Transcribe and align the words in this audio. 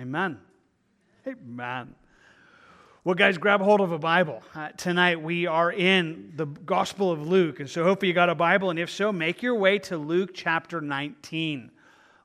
Amen. 0.00 0.38
Amen. 1.26 1.94
Well, 3.04 3.14
guys, 3.14 3.36
grab 3.36 3.60
hold 3.60 3.82
of 3.82 3.92
a 3.92 3.98
Bible. 3.98 4.42
Uh, 4.54 4.70
tonight 4.70 5.20
we 5.20 5.46
are 5.46 5.70
in 5.70 6.32
the 6.36 6.46
Gospel 6.46 7.12
of 7.12 7.28
Luke. 7.28 7.60
And 7.60 7.68
so 7.68 7.84
hopefully 7.84 8.08
you 8.08 8.14
got 8.14 8.30
a 8.30 8.34
Bible. 8.34 8.70
And 8.70 8.78
if 8.78 8.88
so, 8.88 9.12
make 9.12 9.42
your 9.42 9.56
way 9.56 9.78
to 9.80 9.98
Luke 9.98 10.30
chapter 10.32 10.80
19. 10.80 11.70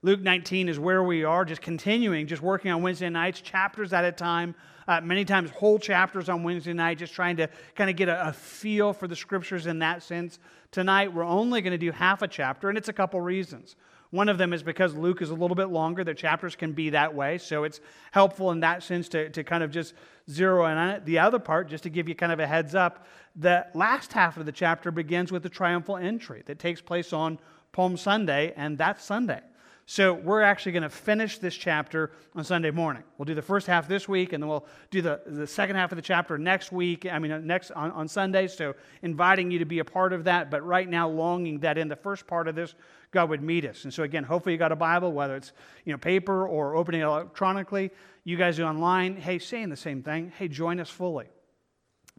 Luke 0.04 0.22
19 0.22 0.70
is 0.70 0.80
where 0.80 1.04
we 1.04 1.26
are, 1.26 1.44
just 1.44 1.62
continuing, 1.62 2.28
just 2.28 2.42
working 2.42 2.72
on 2.72 2.82
Wednesday 2.82 3.10
nights, 3.10 3.42
chapters 3.42 3.92
at 3.92 4.06
a 4.06 4.12
time, 4.14 4.56
uh, 4.88 5.02
many 5.02 5.26
times 5.26 5.50
whole 5.52 5.78
chapters 5.78 6.30
on 6.30 6.44
Wednesday 6.44 6.72
night, 6.72 6.98
just 6.98 7.14
trying 7.14 7.36
to 7.36 7.50
kind 7.76 7.90
of 7.90 7.98
get 7.98 8.08
a, 8.08 8.30
a 8.30 8.32
feel 8.32 8.94
for 8.94 9.10
the 9.10 9.16
scriptures 9.18 9.68
in 9.68 9.80
that 9.80 10.02
sense. 10.02 10.40
Tonight, 10.72 11.14
we're 11.14 11.26
only 11.26 11.62
going 11.62 11.72
to 11.72 11.78
do 11.78 11.92
half 11.92 12.22
a 12.22 12.28
chapter, 12.28 12.70
and 12.70 12.78
it's 12.78 12.88
a 12.88 12.94
couple 12.94 13.20
reasons. 13.20 13.76
One 14.16 14.30
of 14.30 14.38
them 14.38 14.54
is 14.54 14.64
because 14.64 14.96
Luke 14.96 15.22
is 15.22 15.30
a 15.30 15.34
little 15.34 15.56
bit 15.56 15.66
longer. 15.66 16.06
The 16.06 16.14
chapters 16.14 16.56
can 16.56 16.72
be 16.72 16.92
that 16.92 17.14
way. 17.14 17.38
So 17.38 17.66
it's 17.66 17.82
helpful 18.12 18.52
in 18.52 18.62
that 18.62 18.82
sense 18.82 19.10
to, 19.10 19.30
to 19.30 19.44
kind 19.44 19.62
of 19.62 19.72
just 19.72 19.94
zero 20.30 20.66
in 20.68 20.78
on 20.78 20.90
it. 20.92 21.06
The 21.06 21.20
other 21.20 21.38
part, 21.38 21.68
just 21.68 21.84
to 21.84 21.90
give 21.90 22.08
you 22.08 22.16
kind 22.16 22.32
of 22.32 22.40
a 22.40 22.48
heads 22.48 22.76
up, 22.76 23.06
the 23.36 23.68
last 23.74 24.14
half 24.14 24.38
of 24.38 24.46
the 24.46 24.54
chapter 24.54 24.90
begins 24.90 25.34
with 25.34 25.44
the 25.44 25.50
triumphal 25.50 25.98
entry 25.98 26.44
that 26.46 26.60
takes 26.60 26.80
place 26.80 27.12
on 27.12 27.38
Palm 27.74 27.98
Sunday, 27.98 28.54
and 28.56 28.78
that's 28.78 29.04
Sunday. 29.04 29.42
So 29.88 30.14
we're 30.14 30.42
actually 30.42 30.72
going 30.72 30.84
to 30.84 30.90
finish 30.90 31.38
this 31.38 31.56
chapter 31.56 32.12
on 32.34 32.44
Sunday 32.44 32.72
morning. 32.72 33.04
We'll 33.18 33.26
do 33.26 33.36
the 33.36 33.42
first 33.44 33.68
half 33.68 33.88
this 33.88 34.10
week, 34.10 34.34
and 34.34 34.42
then 34.42 34.50
we'll 34.50 34.66
do 34.90 35.04
the, 35.04 35.22
the 35.28 35.46
second 35.46 35.76
half 35.76 35.92
of 35.92 35.96
the 35.96 36.02
chapter 36.02 36.40
next 36.40 36.72
week. 36.72 37.06
I 37.06 37.20
mean, 37.20 37.32
uh, 37.32 37.38
next 37.38 37.70
on, 37.70 37.92
on 37.92 38.08
Sunday. 38.08 38.48
So 38.48 38.74
inviting 39.04 39.52
you 39.52 39.60
to 39.60 39.66
be 39.66 39.78
a 39.78 39.86
part 39.86 40.12
of 40.12 40.24
that. 40.24 40.50
But 40.50 40.66
right 40.66 40.90
now, 40.90 41.08
longing 41.08 41.60
that 41.60 41.78
in 41.78 41.88
the 41.88 41.96
first 41.96 42.26
part 42.26 42.48
of 42.48 42.56
this, 42.56 42.74
God 43.12 43.30
would 43.30 43.44
meet 43.44 43.64
us. 43.64 43.84
And 43.84 43.94
so 43.94 44.02
again, 44.02 44.24
hopefully 44.24 44.54
you 44.54 44.58
got 44.58 44.72
a 44.72 44.76
Bible, 44.76 45.14
whether 45.14 45.36
it's 45.36 45.52
you 45.86 45.92
know 45.92 46.00
paper 46.00 46.48
or 46.48 46.76
opening 46.76 47.02
it 47.02 47.06
electronically. 47.06 47.92
You 48.24 48.38
guys 48.38 48.60
are 48.60 48.66
online. 48.66 49.18
Hey, 49.18 49.38
saying 49.38 49.70
the 49.70 49.78
same 49.78 50.02
thing. 50.02 50.32
Hey, 50.36 50.48
join 50.48 50.80
us 50.80 50.90
fully. 50.90 51.28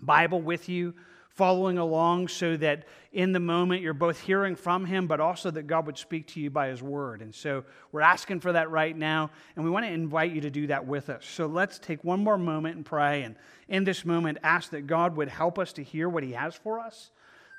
Bible 0.01 0.41
with 0.41 0.69
you 0.69 0.95
following 1.37 1.77
along 1.77 2.29
so 2.29 2.57
that 2.57 2.85
in 3.13 3.33
the 3.33 3.41
moment 3.41 3.83
you're 3.83 3.95
both 3.95 4.21
hearing 4.21 4.57
from 4.57 4.87
him, 4.87 5.07
but 5.07 5.21
also 5.21 5.51
that 5.51 5.67
God 5.67 5.87
would 5.87 5.99
speak 5.99 6.27
to 6.29 6.41
you 6.41 6.51
by 6.51 6.69
his 6.69 6.83
word. 6.83 7.21
And 7.21 7.35
so 7.35 7.65
we're 7.93 8.01
asking 8.01 8.41
for 8.41 8.53
that 8.53 8.71
right 8.71 8.97
now, 8.97 9.31
and 9.55 9.65
we 9.65 9.71
want 9.71 9.85
to 9.85 9.93
invite 9.93 10.33
you 10.33 10.41
to 10.41 10.51
do 10.51 10.67
that 10.69 10.87
with 10.87 11.11
us. 11.11 11.27
So 11.27 11.47
let's 11.47 11.79
take 11.79 12.03
one 12.03 12.21
more 12.21 12.39
moment 12.39 12.77
and 12.77 12.85
pray. 12.85 13.23
And 13.23 13.37
in 13.69 13.85
this 13.85 14.05
moment, 14.05 14.39
ask 14.43 14.71
that 14.71 14.87
God 14.87 15.17
would 15.17 15.29
help 15.29 15.59
us 15.59 15.75
to 15.75 15.83
hear 15.83 16.09
what 16.09 16.23
he 16.23 16.33
has 16.33 16.55
for 16.55 16.81
us. 16.81 17.11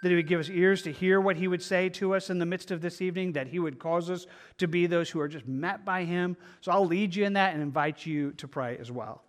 That 0.02 0.10
he 0.10 0.16
would 0.16 0.28
give 0.28 0.40
us 0.40 0.50
ears 0.50 0.84
to 0.84 0.92
hear 0.92 1.20
what 1.22 1.38
he 1.38 1.48
would 1.48 1.62
say 1.62 1.90
to 1.90 2.16
us 2.16 2.30
in 2.30 2.40
the 2.40 2.46
midst 2.46 2.72
of 2.72 2.82
this 2.82 3.02
evening, 3.02 3.34
that 3.34 3.48
he 3.48 3.60
would 3.60 3.80
cause 3.80 4.10
us 4.10 4.28
to 4.58 4.68
be 4.68 4.86
those 4.86 5.10
who 5.10 5.20
are 5.20 5.28
just 5.28 5.48
met 5.48 5.86
by 5.86 6.04
him. 6.04 6.38
So 6.62 6.72
I'll 6.72 6.86
lead 6.86 7.16
you 7.16 7.26
in 7.26 7.34
that 7.34 7.54
and 7.54 7.64
invite 7.64 8.06
you 8.06 8.32
to 8.34 8.48
pray 8.48 8.78
as 8.80 8.92
well. 8.92 9.24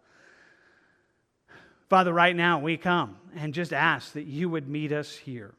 Father, 1.88 2.12
right 2.12 2.36
now 2.36 2.60
we 2.60 2.76
come 2.76 3.16
and 3.34 3.54
just 3.54 3.72
ask 3.72 4.12
that 4.12 4.26
you 4.26 4.50
would 4.50 4.68
meet 4.68 4.92
us 4.92 5.14
here. 5.14 5.54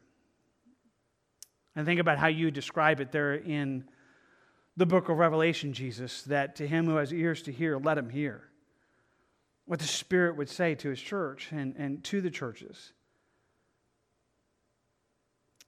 And 1.75 1.85
think 1.85 1.99
about 1.99 2.19
how 2.19 2.27
you 2.27 2.51
describe 2.51 2.99
it 2.99 3.11
there 3.11 3.33
in 3.33 3.85
the 4.77 4.85
book 4.85 5.09
of 5.09 5.17
Revelation, 5.17 5.73
Jesus, 5.73 6.21
that 6.23 6.57
to 6.57 6.67
him 6.67 6.85
who 6.85 6.97
has 6.97 7.11
ears 7.11 7.41
to 7.43 7.51
hear, 7.51 7.77
let 7.77 7.97
him 7.97 8.09
hear. 8.09 8.43
What 9.65 9.79
the 9.79 9.85
Spirit 9.85 10.37
would 10.37 10.49
say 10.49 10.75
to 10.75 10.89
his 10.89 11.01
church 11.01 11.49
and, 11.51 11.75
and 11.77 12.03
to 12.05 12.21
the 12.21 12.29
churches. 12.29 12.93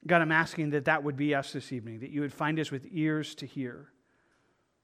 God, 0.05 0.21
I'm 0.21 0.31
asking 0.31 0.71
that 0.71 0.85
that 0.85 1.03
would 1.03 1.17
be 1.17 1.35
us 1.35 1.53
this 1.53 1.71
evening, 1.71 1.99
that 1.99 2.09
you 2.09 2.21
would 2.21 2.33
find 2.33 2.59
us 2.59 2.71
with 2.71 2.87
ears 2.91 3.35
to 3.35 3.45
hear. 3.45 3.89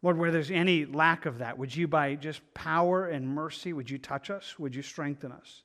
Lord, 0.02 0.18
where 0.18 0.32
there's 0.32 0.52
any 0.52 0.86
lack 0.86 1.26
of 1.26 1.40
that, 1.40 1.58
would 1.58 1.76
you, 1.76 1.88
by 1.88 2.16
just 2.16 2.42
power 2.54 3.08
and 3.08 3.28
mercy, 3.28 3.74
would 3.74 3.90
you 3.90 3.98
touch 3.98 4.30
us? 4.30 4.58
Would 4.60 4.76
you 4.76 4.84
strengthen 4.84 5.32
us? 5.32 5.64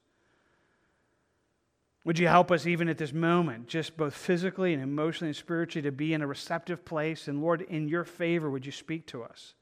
Would 2.05 2.19
you 2.19 2.27
help 2.27 2.50
us 2.50 2.67
even 2.67 2.89
at 2.89 2.98
this 2.98 3.12
moment, 3.12 3.69
just 3.69 3.97
both 3.97 4.14
physically 4.14 4.74
and 4.74 4.83
emotionally 4.83 5.29
and 5.29 5.36
spiritually, 5.36 5.83
to 5.83 5.92
be 5.92 6.14
in 6.14 6.23
a 6.23 6.27
receptive 6.27 6.85
place? 6.85 7.29
And 7.29 7.40
Lord, 7.40 7.63
in 7.63 7.89
your 7.89 8.05
favor, 8.05 8.51
would 8.51 8.67
you 8.67 8.73
speak 8.73 9.07
to 9.08 9.23
us? 9.23 9.55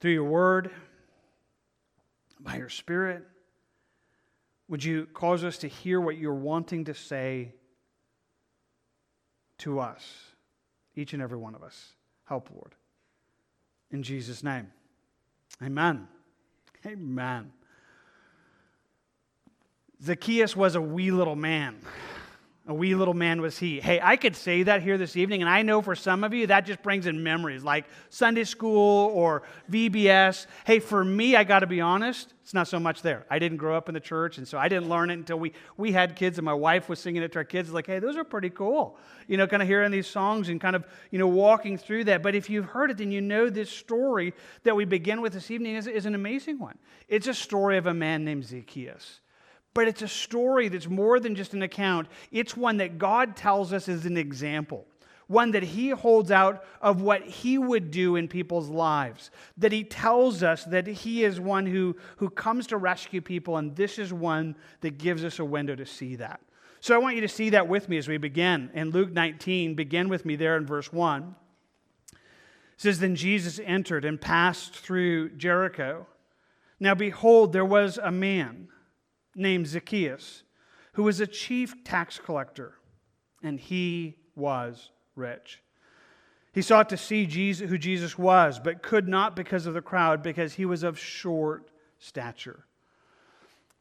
Through 0.00 0.12
your 0.12 0.24
word, 0.24 0.70
by 2.38 2.56
your 2.56 2.68
spirit, 2.68 3.24
would 4.68 4.84
you 4.84 5.06
cause 5.12 5.42
us 5.42 5.58
to 5.58 5.68
hear 5.68 6.00
what 6.00 6.16
you're 6.16 6.34
wanting 6.34 6.84
to 6.84 6.94
say 6.94 7.54
to 9.58 9.80
us, 9.80 10.06
each 10.94 11.12
and 11.12 11.22
every 11.22 11.38
one 11.38 11.56
of 11.56 11.64
us? 11.64 11.94
Help, 12.24 12.50
Lord. 12.54 12.76
In 13.90 14.04
Jesus' 14.04 14.44
name. 14.44 14.70
Amen. 15.60 16.06
Amen. 16.86 17.50
Zacchaeus 20.02 20.54
was 20.54 20.74
a 20.74 20.80
wee 20.80 21.10
little 21.10 21.36
man. 21.36 21.76
A 22.68 22.74
wee 22.74 22.94
little 22.94 23.14
man 23.14 23.40
was 23.40 23.58
he. 23.58 23.80
Hey, 23.80 23.98
I 23.98 24.16
could 24.16 24.36
say 24.36 24.62
that 24.64 24.82
here 24.82 24.98
this 24.98 25.16
evening, 25.16 25.40
and 25.40 25.48
I 25.48 25.62
know 25.62 25.80
for 25.80 25.96
some 25.96 26.22
of 26.22 26.34
you 26.34 26.48
that 26.48 26.66
just 26.66 26.82
brings 26.82 27.06
in 27.06 27.22
memories 27.22 27.64
like 27.64 27.86
Sunday 28.10 28.44
school 28.44 29.10
or 29.14 29.42
VBS. 29.72 30.46
Hey, 30.66 30.78
for 30.78 31.02
me, 31.02 31.34
I 31.34 31.44
got 31.44 31.60
to 31.60 31.66
be 31.66 31.80
honest, 31.80 32.34
it's 32.42 32.52
not 32.52 32.68
so 32.68 32.78
much 32.78 33.00
there. 33.00 33.24
I 33.30 33.38
didn't 33.38 33.56
grow 33.56 33.74
up 33.74 33.88
in 33.88 33.94
the 33.94 34.00
church, 34.00 34.36
and 34.36 34.46
so 34.46 34.58
I 34.58 34.68
didn't 34.68 34.90
learn 34.90 35.08
it 35.08 35.14
until 35.14 35.38
we, 35.38 35.54
we 35.78 35.92
had 35.92 36.14
kids, 36.14 36.36
and 36.36 36.44
my 36.44 36.52
wife 36.52 36.90
was 36.90 37.00
singing 37.00 37.22
it 37.22 37.32
to 37.32 37.38
our 37.38 37.44
kids. 37.44 37.72
like, 37.72 37.86
hey, 37.86 38.00
those 38.00 38.18
are 38.18 38.24
pretty 38.24 38.50
cool. 38.50 38.98
You 39.28 39.38
know, 39.38 39.46
kind 39.46 39.62
of 39.62 39.68
hearing 39.68 39.90
these 39.90 40.06
songs 40.06 40.50
and 40.50 40.60
kind 40.60 40.76
of, 40.76 40.84
you 41.10 41.18
know, 41.18 41.26
walking 41.26 41.78
through 41.78 42.04
that. 42.04 42.22
But 42.22 42.34
if 42.34 42.50
you've 42.50 42.66
heard 42.66 42.90
it, 42.90 42.98
then 42.98 43.10
you 43.10 43.22
know 43.22 43.48
this 43.48 43.70
story 43.70 44.34
that 44.64 44.76
we 44.76 44.84
begin 44.84 45.22
with 45.22 45.32
this 45.32 45.50
evening 45.50 45.76
is, 45.76 45.86
is 45.86 46.04
an 46.04 46.14
amazing 46.14 46.58
one. 46.58 46.78
It's 47.08 47.28
a 47.28 47.34
story 47.34 47.78
of 47.78 47.86
a 47.86 47.94
man 47.94 48.26
named 48.26 48.44
Zacchaeus. 48.44 49.20
But 49.74 49.88
it's 49.88 50.02
a 50.02 50.08
story 50.08 50.68
that's 50.68 50.88
more 50.88 51.20
than 51.20 51.34
just 51.34 51.54
an 51.54 51.62
account. 51.62 52.08
It's 52.32 52.56
one 52.56 52.78
that 52.78 52.98
God 52.98 53.36
tells 53.36 53.72
us 53.72 53.88
as 53.88 54.06
an 54.06 54.16
example, 54.16 54.86
one 55.26 55.52
that 55.52 55.62
He 55.62 55.90
holds 55.90 56.30
out 56.30 56.64
of 56.80 57.02
what 57.02 57.22
He 57.22 57.58
would 57.58 57.90
do 57.90 58.16
in 58.16 58.28
people's 58.28 58.68
lives. 58.68 59.30
That 59.56 59.72
He 59.72 59.84
tells 59.84 60.42
us 60.42 60.64
that 60.64 60.86
He 60.86 61.24
is 61.24 61.38
one 61.38 61.66
who, 61.66 61.96
who 62.16 62.30
comes 62.30 62.66
to 62.68 62.76
rescue 62.76 63.20
people, 63.20 63.56
and 63.56 63.76
this 63.76 63.98
is 63.98 64.12
one 64.12 64.56
that 64.80 64.98
gives 64.98 65.24
us 65.24 65.38
a 65.38 65.44
window 65.44 65.76
to 65.76 65.86
see 65.86 66.16
that. 66.16 66.40
So 66.80 66.94
I 66.94 66.98
want 66.98 67.16
you 67.16 67.22
to 67.22 67.28
see 67.28 67.50
that 67.50 67.68
with 67.68 67.88
me 67.88 67.98
as 67.98 68.08
we 68.08 68.18
begin. 68.18 68.70
In 68.72 68.90
Luke 68.90 69.12
19, 69.12 69.74
begin 69.74 70.08
with 70.08 70.24
me 70.24 70.36
there 70.36 70.56
in 70.56 70.64
verse 70.64 70.92
1. 70.92 71.34
It 72.12 72.16
says, 72.76 73.00
Then 73.00 73.16
Jesus 73.16 73.60
entered 73.64 74.04
and 74.04 74.20
passed 74.20 74.74
through 74.74 75.30
Jericho. 75.30 76.06
Now 76.78 76.94
behold, 76.94 77.52
there 77.52 77.64
was 77.64 77.98
a 77.98 78.12
man 78.12 78.68
named 79.38 79.66
Zacchaeus, 79.66 80.42
who 80.92 81.02
was 81.04 81.20
a 81.20 81.26
chief 81.26 81.84
tax 81.84 82.18
collector, 82.18 82.74
and 83.42 83.58
he 83.58 84.16
was 84.34 84.90
rich. 85.14 85.62
He 86.52 86.62
sought 86.62 86.88
to 86.88 86.96
see 86.96 87.26
Jesus, 87.26 87.68
who 87.70 87.78
Jesus 87.78 88.18
was, 88.18 88.58
but 88.58 88.82
could 88.82 89.08
not 89.08 89.36
because 89.36 89.66
of 89.66 89.74
the 89.74 89.82
crowd, 89.82 90.22
because 90.22 90.54
he 90.54 90.64
was 90.64 90.82
of 90.82 90.98
short 90.98 91.70
stature. 91.98 92.64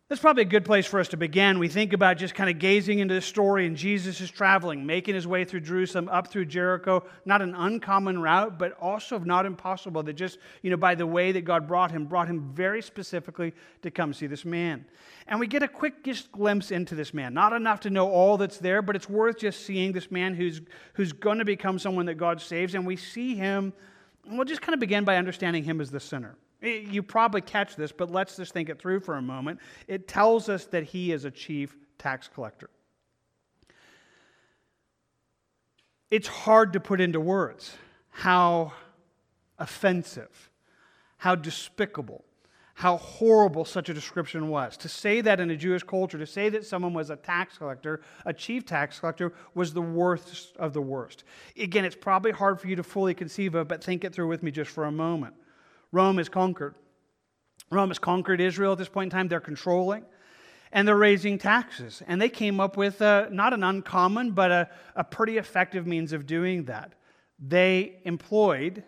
That's 0.10 0.22
probably 0.22 0.44
a 0.44 0.46
good 0.46 0.64
place 0.64 0.86
for 0.86 1.02
us 1.02 1.10
to 1.10 1.18
begin. 1.18 1.60
We 1.60 1.68
think 1.68 1.92
about 1.92 2.16
just 2.16 2.34
kind 2.34 2.50
of 2.50 2.60
gazing 2.60 3.00
into 3.00 3.14
the 3.14 3.20
story, 3.20 3.68
and 3.68 3.76
Jesus 3.76 4.22
is 4.22 4.32
traveling, 4.32 4.86
making 4.86 5.16
his 5.16 5.28
way 5.28 5.44
through 5.44 5.60
Jerusalem, 5.60 6.08
up 6.08 6.28
through 6.28 6.46
Jericho. 6.46 7.04
Not 7.26 7.42
an 7.42 7.54
uncommon 7.54 8.22
route, 8.22 8.58
but 8.58 8.72
also 8.80 9.20
not 9.20 9.46
impossible. 9.46 10.04
That 10.04 10.14
just, 10.14 10.38
you 10.62 10.72
know, 10.72 10.78
by 10.78 10.96
the 10.96 11.06
way 11.06 11.34
that 11.34 11.42
God 11.42 11.68
brought 11.68 11.92
him, 11.92 12.06
brought 12.06 12.30
him 12.30 12.54
very 12.54 12.82
specifically 12.82 13.54
to 13.82 13.92
come 13.92 14.14
see 14.14 14.28
this 14.28 14.46
man. 14.46 14.86
And 15.28 15.42
we 15.42 15.48
get 15.48 15.62
a 15.62 15.68
quick 15.68 16.06
just 16.06 16.32
glimpse 16.32 16.72
into 16.72 16.96
this 16.96 17.14
man. 17.14 17.34
Not 17.34 17.52
enough 17.52 17.82
to 17.82 17.90
know 17.90 18.10
all 18.10 18.38
that's 18.38 18.60
there, 18.60 18.82
but 18.82 18.96
it's 18.96 19.10
worth 19.10 19.38
just 19.38 19.66
seeing 19.66 19.92
this 19.92 20.10
man 20.10 20.36
who's, 20.36 20.62
who's 20.94 21.12
going 21.12 21.40
to 21.40 21.46
become 21.46 21.80
someone 21.80 22.06
that 22.06 22.16
God 22.16 22.40
saves. 22.40 22.76
And 22.76 22.88
we 22.88 22.96
see 22.96 23.36
him, 23.36 23.74
and 24.26 24.38
we'll 24.38 24.46
just 24.46 24.62
kind 24.62 24.74
of 24.74 24.80
begin 24.80 25.04
by 25.04 25.18
understanding 25.18 25.66
him 25.66 25.82
as 25.82 25.92
the 25.92 26.00
sinner. 26.00 26.38
Eh, 26.62 26.84
you 26.90 27.04
probably 27.04 27.42
catch 27.42 27.76
this, 27.76 27.92
but 27.92 28.12
let's 28.12 28.36
just 28.36 28.54
think 28.54 28.70
it 28.70 28.80
through 28.80 29.00
for 29.00 29.16
a 29.16 29.22
moment. 29.22 29.60
It 29.88 30.08
tells 30.08 30.50
us 30.50 30.66
that 30.66 30.84
he 30.84 31.12
is 31.12 31.26
a 31.26 31.32
chief 31.32 31.76
tax 31.98 32.28
collector. 32.28 32.70
It's 36.10 36.28
hard 36.28 36.74
to 36.74 36.80
put 36.80 37.02
into 37.02 37.20
words 37.20 37.76
how 38.10 38.74
offensive, 39.60 40.50
how 41.18 41.36
despicable, 41.36 42.24
how 42.74 42.98
horrible 42.98 43.66
such 43.66 43.90
a 43.90 43.94
description 43.94 44.50
was. 44.50 44.78
To 44.78 44.90
say 44.90 45.22
that 45.22 45.40
in 45.40 45.52
a 45.52 45.56
Jewish 45.56 45.84
culture, 45.84 46.18
to 46.18 46.26
say 46.26 46.50
that 46.50 46.66
someone 46.66 46.94
was 46.94 47.10
a 47.10 47.16
tax 47.16 47.58
collector, 47.58 48.02
a 48.26 48.34
chief 48.34 48.66
tax 48.66 49.00
collector, 49.00 49.34
was 49.54 49.74
the 49.74 49.82
worst 49.82 50.56
of 50.58 50.74
the 50.74 50.82
worst. 50.82 51.24
Again, 51.60 51.86
it's 51.86 51.96
probably 51.96 52.32
hard 52.32 52.62
for 52.62 52.68
you 52.68 52.76
to 52.76 52.84
fully 52.84 53.14
conceive 53.14 53.56
of, 53.56 53.68
but 53.68 53.84
think 53.84 54.04
it 54.04 54.14
through 54.14 54.28
with 54.28 54.44
me 54.44 54.52
just 54.52 54.72
for 54.72 54.86
a 54.86 54.92
moment. 54.92 55.36
Rome 55.92 56.20
is 56.20 56.30
conquered. 56.30 56.76
Rome 57.70 57.90
has 57.90 58.00
conquered 58.00 58.40
Israel 58.40 58.74
at 58.74 58.78
this 58.78 58.90
point 58.90 59.12
in 59.12 59.18
time. 59.18 59.28
They're 59.28 59.40
controlling 59.40 60.06
and 60.72 60.88
they're 60.88 60.98
raising 60.98 61.38
taxes. 61.38 62.02
And 62.08 62.22
they 62.22 62.30
came 62.30 62.60
up 62.60 62.78
with 62.78 63.02
a, 63.02 63.30
not 63.32 63.54
an 63.54 63.64
uncommon, 63.64 64.32
but 64.32 64.52
a, 64.52 64.70
a 64.96 65.04
pretty 65.04 65.38
effective 65.38 65.88
means 65.88 66.14
of 66.14 66.26
doing 66.26 66.66
that. 66.66 66.94
They 67.40 68.00
employed 68.04 68.84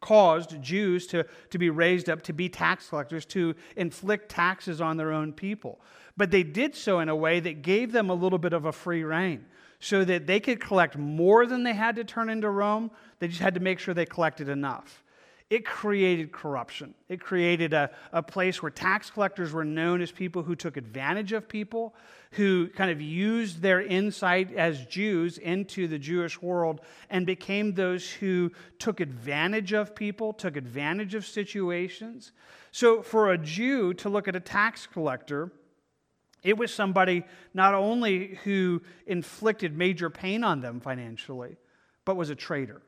caused 0.00 0.60
Jews 0.62 1.06
to, 1.08 1.26
to 1.50 1.58
be 1.58 1.70
raised 1.70 2.08
up 2.08 2.22
to 2.22 2.32
be 2.32 2.48
tax 2.48 2.88
collectors, 2.88 3.26
to 3.26 3.54
inflict 3.76 4.30
taxes 4.30 4.80
on 4.80 4.96
their 4.96 5.12
own 5.12 5.32
people. 5.32 5.80
But 6.16 6.30
they 6.30 6.42
did 6.42 6.74
so 6.74 7.00
in 7.00 7.08
a 7.08 7.16
way 7.16 7.40
that 7.40 7.62
gave 7.62 7.92
them 7.92 8.10
a 8.10 8.14
little 8.14 8.38
bit 8.38 8.52
of 8.52 8.64
a 8.64 8.72
free 8.72 9.04
reign 9.04 9.44
so 9.78 10.04
that 10.04 10.26
they 10.26 10.40
could 10.40 10.60
collect 10.60 10.96
more 10.96 11.46
than 11.46 11.62
they 11.62 11.72
had 11.72 11.96
to 11.96 12.04
turn 12.04 12.28
into 12.28 12.48
Rome. 12.48 12.90
They 13.18 13.28
just 13.28 13.40
had 13.40 13.54
to 13.54 13.60
make 13.60 13.78
sure 13.78 13.94
they 13.94 14.06
collected 14.06 14.48
enough. 14.48 15.02
It 15.50 15.66
created 15.66 16.30
corruption. 16.30 16.94
It 17.08 17.20
created 17.20 17.72
a, 17.72 17.90
a 18.12 18.22
place 18.22 18.62
where 18.62 18.70
tax 18.70 19.10
collectors 19.10 19.52
were 19.52 19.64
known 19.64 20.00
as 20.00 20.12
people 20.12 20.44
who 20.44 20.54
took 20.54 20.76
advantage 20.76 21.32
of 21.32 21.48
people, 21.48 21.92
who 22.30 22.68
kind 22.68 22.88
of 22.88 23.00
used 23.00 23.60
their 23.60 23.82
insight 23.82 24.54
as 24.54 24.86
Jews 24.86 25.38
into 25.38 25.88
the 25.88 25.98
Jewish 25.98 26.40
world 26.40 26.82
and 27.10 27.26
became 27.26 27.74
those 27.74 28.08
who 28.08 28.52
took 28.78 29.00
advantage 29.00 29.72
of 29.72 29.96
people, 29.96 30.32
took 30.32 30.56
advantage 30.56 31.16
of 31.16 31.26
situations. 31.26 32.30
So, 32.70 33.02
for 33.02 33.32
a 33.32 33.38
Jew 33.38 33.92
to 33.94 34.08
look 34.08 34.28
at 34.28 34.36
a 34.36 34.40
tax 34.40 34.86
collector, 34.86 35.50
it 36.44 36.56
was 36.56 36.72
somebody 36.72 37.24
not 37.54 37.74
only 37.74 38.38
who 38.44 38.82
inflicted 39.04 39.76
major 39.76 40.10
pain 40.10 40.44
on 40.44 40.60
them 40.60 40.78
financially, 40.78 41.56
but 42.04 42.16
was 42.16 42.30
a 42.30 42.36
traitor 42.36 42.82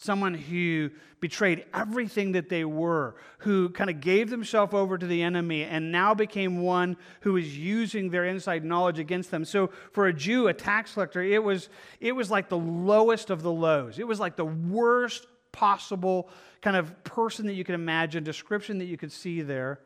someone 0.00 0.32
who 0.32 0.90
betrayed 1.20 1.66
everything 1.74 2.32
that 2.32 2.48
they 2.48 2.64
were, 2.64 3.16
who 3.38 3.68
kind 3.68 3.90
of 3.90 4.00
gave 4.00 4.30
themselves 4.30 4.72
over 4.72 4.96
to 4.96 5.06
the 5.06 5.22
enemy 5.22 5.62
and 5.62 5.92
now 5.92 6.14
became 6.14 6.62
one 6.62 6.96
who 7.20 7.34
was 7.34 7.58
using 7.58 8.08
their 8.08 8.24
inside 8.24 8.64
knowledge 8.64 8.98
against 8.98 9.30
them. 9.30 9.44
So 9.44 9.68
for 9.92 10.06
a 10.06 10.12
Jew, 10.12 10.48
a 10.48 10.54
tax 10.54 10.94
collector, 10.94 11.22
it 11.22 11.42
was, 11.42 11.68
it 12.00 12.12
was 12.12 12.30
like 12.30 12.48
the 12.48 12.58
lowest 12.58 13.28
of 13.28 13.42
the 13.42 13.52
lows. 13.52 13.98
It 13.98 14.06
was 14.06 14.18
like 14.18 14.36
the 14.36 14.46
worst 14.46 15.26
possible 15.52 16.30
kind 16.62 16.76
of 16.76 17.04
person 17.04 17.46
that 17.46 17.54
you 17.54 17.64
could 17.64 17.74
imagine, 17.74 18.24
description 18.24 18.78
that 18.78 18.86
you 18.86 18.96
could 18.96 19.12
see 19.12 19.42
there. 19.42 19.80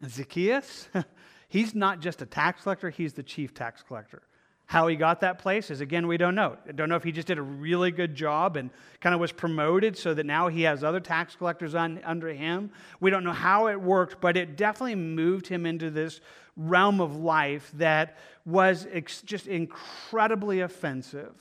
And 0.00 0.10
Zacchaeus, 0.10 0.88
he's 1.48 1.76
not 1.76 2.00
just 2.00 2.22
a 2.22 2.26
tax 2.26 2.62
collector, 2.62 2.90
he's 2.90 3.12
the 3.12 3.22
chief 3.22 3.54
tax 3.54 3.84
collector. 3.86 4.22
How 4.66 4.86
he 4.86 4.96
got 4.96 5.20
that 5.20 5.38
place 5.38 5.70
is, 5.70 5.80
again, 5.80 6.06
we 6.06 6.16
don't 6.16 6.34
know. 6.34 6.56
I 6.66 6.72
don't 6.72 6.88
know 6.88 6.96
if 6.96 7.04
he 7.04 7.12
just 7.12 7.28
did 7.28 7.38
a 7.38 7.42
really 7.42 7.90
good 7.90 8.14
job 8.14 8.56
and 8.56 8.70
kind 9.00 9.14
of 9.14 9.20
was 9.20 9.32
promoted 9.32 9.98
so 9.98 10.14
that 10.14 10.24
now 10.24 10.48
he 10.48 10.62
has 10.62 10.82
other 10.82 11.00
tax 11.00 11.36
collectors 11.36 11.74
on, 11.74 12.00
under 12.04 12.28
him. 12.28 12.70
We 12.98 13.10
don't 13.10 13.24
know 13.24 13.32
how 13.32 13.68
it 13.68 13.80
worked, 13.80 14.20
but 14.20 14.36
it 14.36 14.56
definitely 14.56 14.94
moved 14.94 15.46
him 15.46 15.66
into 15.66 15.90
this 15.90 16.20
realm 16.56 17.00
of 17.00 17.16
life 17.16 17.70
that 17.74 18.16
was 18.46 18.86
ex- 18.90 19.22
just 19.22 19.46
incredibly 19.46 20.60
offensive, 20.60 21.34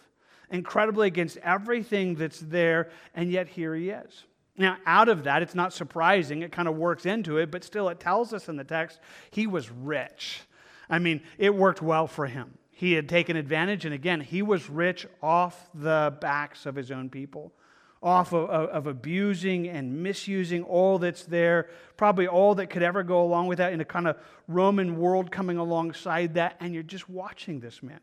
incredibly 0.49 1.07
against 1.07 1.37
everything 1.37 2.15
that's 2.15 2.39
there, 2.39 2.89
and 3.15 3.31
yet 3.31 3.47
here 3.47 3.75
he 3.75 3.91
is. 3.91 4.25
Now, 4.57 4.77
out 4.85 5.09
of 5.09 5.23
that, 5.23 5.41
it's 5.41 5.55
not 5.55 5.73
surprising. 5.73 6.41
It 6.41 6.51
kind 6.51 6.67
of 6.67 6.75
works 6.75 7.05
into 7.05 7.37
it, 7.37 7.49
but 7.49 7.63
still, 7.63 7.89
it 7.89 7.99
tells 7.99 8.33
us 8.33 8.49
in 8.49 8.57
the 8.57 8.63
text 8.63 8.99
he 9.31 9.47
was 9.47 9.71
rich. 9.71 10.41
I 10.89 10.99
mean, 10.99 11.21
it 11.37 11.55
worked 11.55 11.81
well 11.81 12.07
for 12.07 12.27
him. 12.27 12.57
He 12.81 12.93
had 12.93 13.07
taken 13.07 13.37
advantage, 13.37 13.85
and 13.85 13.93
again, 13.93 14.21
he 14.21 14.41
was 14.41 14.67
rich 14.67 15.05
off 15.21 15.69
the 15.71 16.17
backs 16.19 16.65
of 16.65 16.73
his 16.73 16.89
own 16.89 17.11
people, 17.11 17.53
off 18.01 18.33
of, 18.33 18.49
of, 18.49 18.69
of, 18.69 18.87
abusing 18.87 19.67
and 19.67 20.01
misusing 20.01 20.63
all 20.63 20.97
that's 20.97 21.25
there, 21.25 21.69
probably 21.95 22.27
all 22.27 22.55
that 22.55 22.71
could 22.71 22.81
ever 22.81 23.03
go 23.03 23.21
along 23.21 23.45
with 23.45 23.59
that 23.59 23.71
in 23.71 23.81
a 23.81 23.85
kind 23.85 24.07
of 24.07 24.17
Roman 24.47 24.97
world 24.97 25.29
coming 25.29 25.59
alongside 25.59 26.33
that, 26.33 26.55
and 26.59 26.73
you're 26.73 26.81
just 26.81 27.07
watching 27.07 27.59
this 27.59 27.83
man. 27.83 27.99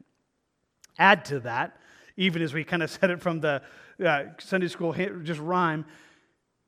Add 0.97 1.25
to 1.25 1.41
that, 1.41 1.77
even 2.17 2.41
as 2.41 2.55
we 2.55 2.63
kind 2.63 2.85
of 2.85 2.89
said 3.01 3.11
it 3.11 3.21
from 3.21 3.41
the 3.41 3.61
uh, 4.07 4.27
Sunday 4.39 4.69
school 4.69 4.95
just 5.25 5.41
rhyme, 5.41 5.87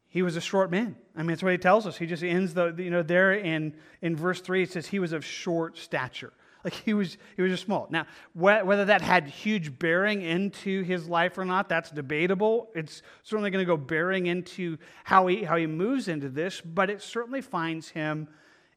he 0.08 0.22
was 0.22 0.34
a 0.34 0.40
short 0.40 0.72
man. 0.72 0.96
I 1.14 1.20
mean, 1.20 1.28
that's 1.28 1.44
what 1.44 1.52
he 1.52 1.58
tells 1.58 1.86
us. 1.86 1.96
He 1.96 2.06
just 2.06 2.24
ends 2.24 2.54
the, 2.54 2.74
you 2.76 2.90
know, 2.90 3.04
there 3.04 3.34
in, 3.34 3.72
in 4.02 4.16
verse 4.16 4.40
3, 4.40 4.64
it 4.64 4.72
says 4.72 4.88
he 4.88 4.98
was 4.98 5.12
of 5.12 5.24
short 5.24 5.78
stature. 5.78 6.32
Like 6.64 6.74
he 6.74 6.92
was, 6.92 7.16
he 7.36 7.42
was 7.42 7.50
just 7.50 7.64
small. 7.64 7.86
Now, 7.90 8.06
whether 8.34 8.84
that 8.84 9.00
had 9.00 9.26
huge 9.26 9.78
bearing 9.78 10.22
into 10.22 10.82
his 10.82 11.08
life 11.08 11.38
or 11.38 11.44
not, 11.44 11.68
that's 11.68 11.90
debatable. 11.90 12.68
It's 12.74 13.02
certainly 13.22 13.50
going 13.50 13.64
to 13.64 13.66
go 13.66 13.78
bearing 13.78 14.26
into 14.26 14.76
how 15.04 15.26
he, 15.26 15.42
how 15.44 15.56
he 15.56 15.66
moves 15.66 16.08
into 16.08 16.28
this, 16.28 16.60
but 16.60 16.90
it 16.90 17.00
certainly 17.00 17.40
finds 17.40 17.88
him 17.88 18.28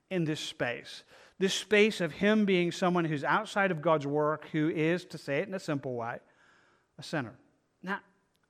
in 0.09 0.23
this 0.23 0.39
space. 0.39 1.03
This 1.39 1.53
space 1.53 1.99
of 1.99 2.13
him 2.13 2.45
being 2.45 2.71
someone 2.71 3.03
who's 3.03 3.23
outside 3.23 3.71
of 3.71 3.81
God's 3.81 4.07
work, 4.07 4.47
who 4.51 4.69
is, 4.69 5.03
to 5.05 5.17
say 5.17 5.39
it 5.39 5.47
in 5.47 5.53
a 5.53 5.59
simple 5.59 5.95
way, 5.95 6.19
a 6.97 7.03
sinner. 7.03 7.33
Now, 7.81 7.99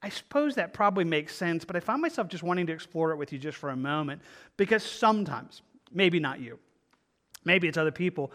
I 0.03 0.09
suppose 0.09 0.55
that 0.55 0.73
probably 0.73 1.05
makes 1.05 1.33
sense, 1.33 1.63
but 1.63 1.75
I 1.75 1.79
find 1.79 2.01
myself 2.01 2.27
just 2.27 2.43
wanting 2.43 2.67
to 2.67 2.73
explore 2.73 3.11
it 3.11 3.15
with 3.15 3.31
you 3.31 3.39
just 3.39 3.57
for 3.57 3.69
a 3.69 3.75
moment 3.75 4.21
because 4.57 4.83
sometimes, 4.83 5.61
maybe 5.91 6.19
not 6.19 6.41
you, 6.41 6.59
maybe 7.45 7.69
it's 7.69 7.77
other 7.77 7.91
people, 7.91 8.31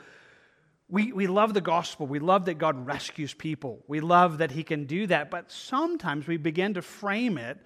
we, 0.90 1.12
we 1.12 1.26
love 1.26 1.52
the 1.52 1.60
gospel. 1.60 2.06
We 2.06 2.18
love 2.18 2.46
that 2.46 2.54
God 2.54 2.86
rescues 2.86 3.34
people. 3.34 3.84
We 3.86 4.00
love 4.00 4.38
that 4.38 4.50
He 4.50 4.64
can 4.64 4.84
do 4.84 5.06
that. 5.08 5.30
But 5.30 5.50
sometimes 5.50 6.26
we 6.26 6.38
begin 6.38 6.74
to 6.74 6.82
frame 6.82 7.36
it 7.36 7.58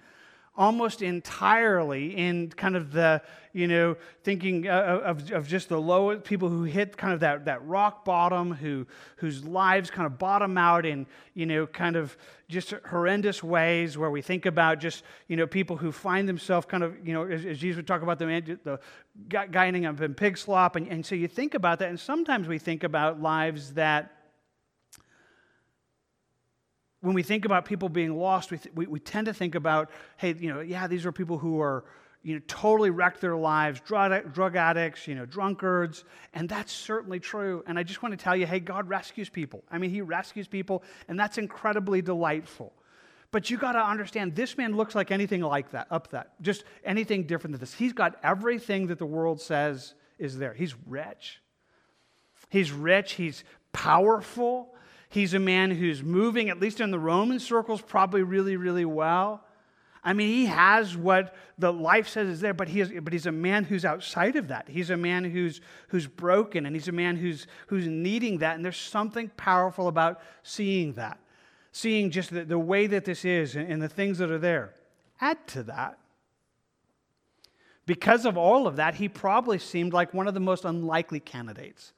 almost 0.55 1.01
entirely 1.01 2.15
in 2.15 2.49
kind 2.49 2.75
of 2.75 2.91
the, 2.91 3.21
you 3.53 3.67
know, 3.67 3.95
thinking 4.23 4.67
uh, 4.67 4.71
uh, 4.71 5.09
of, 5.09 5.31
of 5.31 5.47
just 5.47 5.69
the 5.69 5.79
low 5.79 6.15
people 6.17 6.47
who 6.47 6.63
hit 6.63 6.95
kind 6.95 7.11
of 7.11 7.19
that, 7.21 7.45
that 7.45 7.65
rock 7.65 8.05
bottom, 8.05 8.53
who, 8.53 8.85
whose 9.17 9.43
lives 9.43 9.89
kind 9.89 10.05
of 10.05 10.19
bottom 10.19 10.57
out 10.57 10.85
in, 10.85 11.07
you 11.33 11.47
know, 11.47 11.65
kind 11.65 11.95
of 11.95 12.15
just 12.49 12.71
horrendous 12.89 13.41
ways 13.41 13.97
where 13.97 14.11
we 14.11 14.21
think 14.21 14.45
about 14.45 14.79
just, 14.79 15.03
you 15.27 15.35
know, 15.35 15.47
people 15.47 15.75
who 15.75 15.91
find 15.91 16.29
themselves 16.29 16.67
kind 16.67 16.83
of, 16.83 16.95
you 17.07 17.13
know, 17.13 17.23
as, 17.23 17.45
as 17.45 17.57
Jesus 17.57 17.77
would 17.77 17.87
talk 17.87 18.03
about 18.03 18.19
the, 18.19 18.27
man, 18.27 18.59
the 18.63 18.79
guy 19.27 19.67
ending 19.67 19.87
up 19.87 19.99
in 20.01 20.13
pig 20.13 20.37
slop. 20.37 20.75
And, 20.75 20.87
and 20.87 21.03
so 21.03 21.15
you 21.15 21.27
think 21.27 21.55
about 21.55 21.79
that. 21.79 21.89
And 21.89 21.99
sometimes 21.99 22.47
we 22.47 22.59
think 22.59 22.83
about 22.83 23.19
lives 23.19 23.73
that 23.73 24.22
when 27.03 27.13
we 27.13 27.21
think 27.21 27.43
about 27.43 27.65
people 27.65 27.89
being 27.89 28.17
lost, 28.17 28.49
we, 28.49 28.57
th- 28.57 28.73
we, 28.73 28.87
we, 28.87 28.97
tend 28.97 29.25
to 29.25 29.33
think 29.33 29.55
about, 29.55 29.91
hey, 30.15 30.33
you 30.39 30.53
know, 30.53 30.61
yeah, 30.61 30.87
these 30.87 31.05
are 31.05 31.11
people 31.11 31.37
who 31.37 31.59
are, 31.59 31.83
you 32.23 32.33
know, 32.33 32.41
totally 32.47 32.91
wrecked 32.91 33.19
their 33.19 33.35
lives, 33.35 33.81
drug, 33.81 34.33
drug 34.33 34.55
addicts, 34.55 35.05
you 35.05 35.13
know, 35.13 35.25
drunkards, 35.25 36.05
and 36.33 36.47
that's 36.47 36.71
certainly 36.71 37.19
true. 37.19 37.61
And 37.67 37.77
I 37.77 37.83
just 37.83 38.01
want 38.01 38.17
to 38.17 38.23
tell 38.23 38.37
you, 38.37 38.45
hey, 38.45 38.61
God 38.61 38.87
rescues 38.87 39.27
people. 39.27 39.65
I 39.69 39.79
mean, 39.79 39.89
He 39.89 39.99
rescues 39.99 40.47
people, 40.47 40.81
and 41.09 41.19
that's 41.19 41.37
incredibly 41.37 42.01
delightful. 42.01 42.71
But 43.31 43.49
you 43.49 43.57
got 43.57 43.73
to 43.73 43.83
understand, 43.83 44.33
this 44.33 44.57
man 44.57 44.77
looks 44.77 44.95
like 44.95 45.11
anything 45.11 45.41
like 45.41 45.71
that, 45.71 45.87
up 45.91 46.11
that, 46.11 46.41
just 46.41 46.63
anything 46.85 47.27
different 47.27 47.51
than 47.51 47.59
this. 47.59 47.73
He's 47.73 47.91
got 47.91 48.17
everything 48.23 48.87
that 48.87 48.97
the 48.97 49.05
world 49.05 49.41
says 49.41 49.93
is 50.17 50.37
there. 50.37 50.53
He's 50.53 50.73
rich. 50.87 51.41
He's 52.47 52.71
rich. 52.71 53.13
He's 53.13 53.43
powerful. 53.73 54.72
He's 55.13 55.35
a 55.35 55.39
man 55.39 55.69
who's 55.69 56.01
moving, 56.01 56.49
at 56.49 56.59
least 56.59 56.81
in 56.81 56.89
the 56.89 56.97
Roman 56.97 57.39
circles, 57.39 57.83
probably 57.83 58.23
really, 58.23 58.57
really 58.57 58.83
well. 58.83 59.43
I 60.03 60.13
mean, 60.13 60.27
he 60.27 60.47
has 60.47 60.97
what 60.97 61.35
the 61.59 61.71
life 61.71 62.09
says 62.09 62.27
is 62.27 62.41
there, 62.41 62.55
but, 62.55 62.67
he 62.67 62.81
is, 62.81 62.91
but 62.99 63.13
he's 63.13 63.27
a 63.27 63.31
man 63.31 63.63
who's 63.63 63.85
outside 63.85 64.35
of 64.37 64.47
that. 64.47 64.67
He's 64.67 64.89
a 64.89 64.97
man 64.97 65.23
who's, 65.23 65.61
who's 65.89 66.07
broken, 66.07 66.65
and 66.65 66.75
he's 66.75 66.87
a 66.87 66.91
man 66.91 67.15
who's, 67.15 67.45
who's 67.67 67.87
needing 67.87 68.39
that. 68.39 68.55
And 68.55 68.65
there's 68.65 68.75
something 68.75 69.29
powerful 69.37 69.87
about 69.87 70.19
seeing 70.41 70.93
that, 70.93 71.19
seeing 71.71 72.09
just 72.09 72.31
the, 72.31 72.43
the 72.43 72.57
way 72.57 72.87
that 72.87 73.05
this 73.05 73.23
is 73.23 73.55
and, 73.55 73.71
and 73.71 73.79
the 73.79 73.89
things 73.89 74.17
that 74.17 74.31
are 74.31 74.39
there. 74.39 74.73
Add 75.21 75.45
to 75.49 75.61
that, 75.65 75.99
because 77.85 78.25
of 78.25 78.35
all 78.35 78.65
of 78.65 78.77
that, 78.77 78.95
he 78.95 79.07
probably 79.07 79.59
seemed 79.59 79.93
like 79.93 80.11
one 80.11 80.27
of 80.27 80.33
the 80.33 80.39
most 80.39 80.65
unlikely 80.65 81.19
candidates 81.19 81.93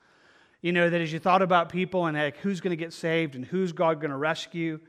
you 0.66 0.72
know, 0.72 0.90
that 0.90 1.00
as 1.00 1.14
you 1.14 1.20
thought 1.20 1.44
about 1.44 1.70
people 1.70 2.08
and 2.08 2.18
like, 2.18 2.38
who's 2.38 2.60
going 2.60 2.72
to 2.72 2.76
get 2.76 2.92
saved 2.92 3.36
and 3.36 3.46
who's 3.46 3.72
God 3.72 4.02
going 4.02 4.10
to 4.10 4.18
rescue, 4.18 4.80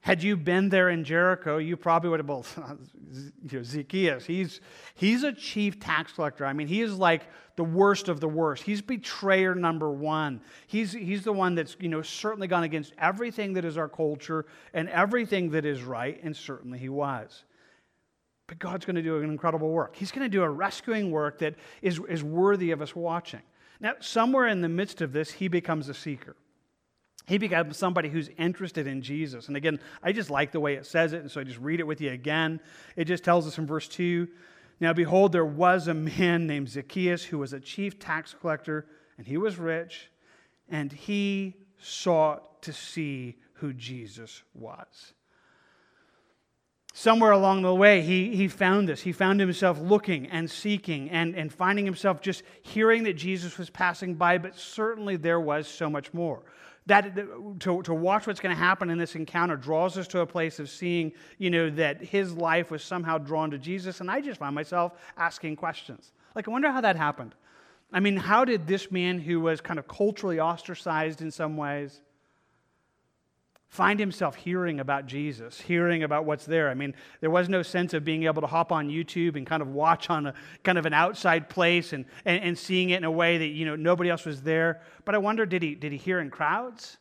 had 0.00 0.22
you 0.22 0.34
been 0.34 0.70
there 0.70 0.88
in 0.88 1.04
Jericho, 1.04 1.58
you 1.58 1.76
probably 1.76 2.08
would 2.08 2.20
have, 2.20 2.26
well, 2.26 2.46
you 3.12 3.58
know, 3.58 3.62
Zacchaeus, 3.62 4.24
he's, 4.24 4.62
he's 4.94 5.24
a 5.24 5.32
chief 5.34 5.78
tax 5.78 6.12
collector. 6.12 6.46
I 6.46 6.54
mean, 6.54 6.68
he 6.68 6.80
is 6.80 6.96
like 6.96 7.28
the 7.56 7.64
worst 7.64 8.08
of 8.08 8.20
the 8.20 8.30
worst. 8.30 8.62
He's 8.62 8.80
betrayer 8.80 9.54
number 9.54 9.90
one. 9.90 10.40
He's, 10.66 10.92
he's 10.92 11.22
the 11.22 11.34
one 11.34 11.54
that's, 11.54 11.76
you 11.78 11.90
know, 11.90 12.00
certainly 12.00 12.48
gone 12.48 12.64
against 12.64 12.94
everything 12.96 13.52
that 13.52 13.66
is 13.66 13.76
our 13.76 13.90
culture 13.90 14.46
and 14.72 14.88
everything 14.88 15.50
that 15.50 15.66
is 15.66 15.82
right, 15.82 16.18
and 16.22 16.34
certainly 16.34 16.78
he 16.78 16.88
was. 16.88 17.44
But 18.46 18.58
God's 18.58 18.86
going 18.86 18.96
to 18.96 19.02
do 19.02 19.18
an 19.18 19.28
incredible 19.28 19.68
work. 19.68 19.96
He's 19.96 20.12
going 20.12 20.24
to 20.24 20.30
do 20.30 20.42
a 20.44 20.48
rescuing 20.48 21.10
work 21.10 21.40
that 21.40 21.56
is, 21.82 22.00
is 22.08 22.24
worthy 22.24 22.70
of 22.70 22.80
us 22.80 22.96
watching. 22.96 23.42
Now, 23.80 23.94
somewhere 24.00 24.46
in 24.46 24.60
the 24.60 24.68
midst 24.68 25.00
of 25.00 25.12
this, 25.12 25.30
he 25.30 25.48
becomes 25.48 25.88
a 25.88 25.94
seeker. 25.94 26.36
He 27.26 27.38
becomes 27.38 27.76
somebody 27.76 28.08
who's 28.08 28.30
interested 28.38 28.86
in 28.86 29.02
Jesus. 29.02 29.48
And 29.48 29.56
again, 29.56 29.80
I 30.02 30.12
just 30.12 30.30
like 30.30 30.50
the 30.50 30.60
way 30.60 30.74
it 30.74 30.86
says 30.86 31.12
it, 31.12 31.20
and 31.20 31.30
so 31.30 31.40
I 31.40 31.44
just 31.44 31.58
read 31.58 31.78
it 31.78 31.86
with 31.86 32.00
you 32.00 32.10
again. 32.10 32.58
It 32.96 33.04
just 33.04 33.22
tells 33.22 33.46
us 33.46 33.58
in 33.58 33.66
verse 33.66 33.86
2 33.86 34.26
Now, 34.80 34.92
behold, 34.94 35.32
there 35.32 35.44
was 35.44 35.88
a 35.88 35.94
man 35.94 36.46
named 36.46 36.70
Zacchaeus 36.70 37.24
who 37.24 37.38
was 37.38 37.52
a 37.52 37.60
chief 37.60 37.98
tax 37.98 38.34
collector, 38.40 38.86
and 39.18 39.26
he 39.26 39.36
was 39.36 39.58
rich, 39.58 40.10
and 40.70 40.90
he 40.90 41.54
sought 41.78 42.62
to 42.62 42.72
see 42.72 43.36
who 43.54 43.72
Jesus 43.74 44.42
was. 44.54 45.12
Somewhere 46.98 47.30
along 47.30 47.62
the 47.62 47.72
way, 47.72 48.02
he, 48.02 48.34
he 48.34 48.48
found 48.48 48.88
this. 48.88 49.00
He 49.00 49.12
found 49.12 49.38
himself 49.38 49.78
looking 49.78 50.26
and 50.26 50.50
seeking 50.50 51.08
and, 51.10 51.36
and 51.36 51.52
finding 51.52 51.84
himself 51.84 52.20
just 52.20 52.42
hearing 52.62 53.04
that 53.04 53.14
Jesus 53.14 53.56
was 53.56 53.70
passing 53.70 54.16
by, 54.16 54.36
but 54.38 54.56
certainly 54.56 55.14
there 55.14 55.38
was 55.38 55.68
so 55.68 55.88
much 55.88 56.12
more. 56.12 56.42
That, 56.86 57.14
to, 57.60 57.82
to 57.82 57.94
watch 57.94 58.26
what's 58.26 58.40
going 58.40 58.54
to 58.54 58.60
happen 58.60 58.90
in 58.90 58.98
this 58.98 59.14
encounter 59.14 59.56
draws 59.56 59.96
us 59.96 60.08
to 60.08 60.20
a 60.20 60.26
place 60.26 60.58
of 60.58 60.68
seeing, 60.68 61.12
you 61.38 61.50
know, 61.50 61.70
that 61.70 62.02
his 62.02 62.32
life 62.32 62.72
was 62.72 62.82
somehow 62.82 63.18
drawn 63.18 63.52
to 63.52 63.58
Jesus. 63.58 64.00
And 64.00 64.10
I 64.10 64.20
just 64.20 64.40
find 64.40 64.54
myself 64.54 64.94
asking 65.16 65.54
questions. 65.54 66.12
Like, 66.34 66.48
I 66.48 66.50
wonder 66.50 66.72
how 66.72 66.80
that 66.80 66.96
happened. 66.96 67.36
I 67.92 68.00
mean, 68.00 68.16
how 68.16 68.44
did 68.44 68.66
this 68.66 68.90
man 68.90 69.20
who 69.20 69.40
was 69.40 69.60
kind 69.60 69.78
of 69.78 69.86
culturally 69.86 70.40
ostracized 70.40 71.22
in 71.22 71.30
some 71.30 71.56
ways, 71.56 72.00
find 73.68 74.00
himself 74.00 74.34
hearing 74.34 74.80
about 74.80 75.06
Jesus, 75.06 75.60
hearing 75.60 76.02
about 76.02 76.24
what's 76.24 76.46
there. 76.46 76.70
I 76.70 76.74
mean, 76.74 76.94
there 77.20 77.30
was 77.30 77.48
no 77.48 77.62
sense 77.62 77.92
of 77.92 78.04
being 78.04 78.24
able 78.24 78.40
to 78.40 78.46
hop 78.46 78.72
on 78.72 78.88
YouTube 78.88 79.36
and 79.36 79.46
kind 79.46 79.60
of 79.60 79.68
watch 79.68 80.08
on 80.08 80.26
a 80.26 80.34
kind 80.64 80.78
of 80.78 80.86
an 80.86 80.94
outside 80.94 81.50
place 81.50 81.92
and, 81.92 82.06
and, 82.24 82.42
and 82.42 82.58
seeing 82.58 82.90
it 82.90 82.96
in 82.96 83.04
a 83.04 83.10
way 83.10 83.38
that, 83.38 83.48
you 83.48 83.66
know, 83.66 83.76
nobody 83.76 84.08
else 84.08 84.24
was 84.24 84.42
there. 84.42 84.80
But 85.04 85.14
I 85.14 85.18
wonder, 85.18 85.44
did 85.44 85.62
he, 85.62 85.74
did 85.74 85.92
he 85.92 85.98
hear 85.98 86.18
in 86.18 86.30
crowds? 86.30 86.96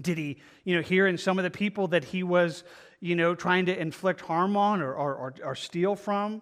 Did 0.00 0.16
he, 0.16 0.38
you 0.62 0.76
know, 0.76 0.82
hear 0.82 1.08
in 1.08 1.18
some 1.18 1.38
of 1.38 1.42
the 1.42 1.50
people 1.50 1.88
that 1.88 2.04
he 2.04 2.22
was, 2.22 2.62
you 3.00 3.16
know, 3.16 3.34
trying 3.34 3.66
to 3.66 3.76
inflict 3.76 4.20
harm 4.20 4.56
on 4.56 4.80
or, 4.80 4.94
or, 4.94 5.14
or, 5.14 5.34
or 5.42 5.54
steal 5.56 5.96
from? 5.96 6.40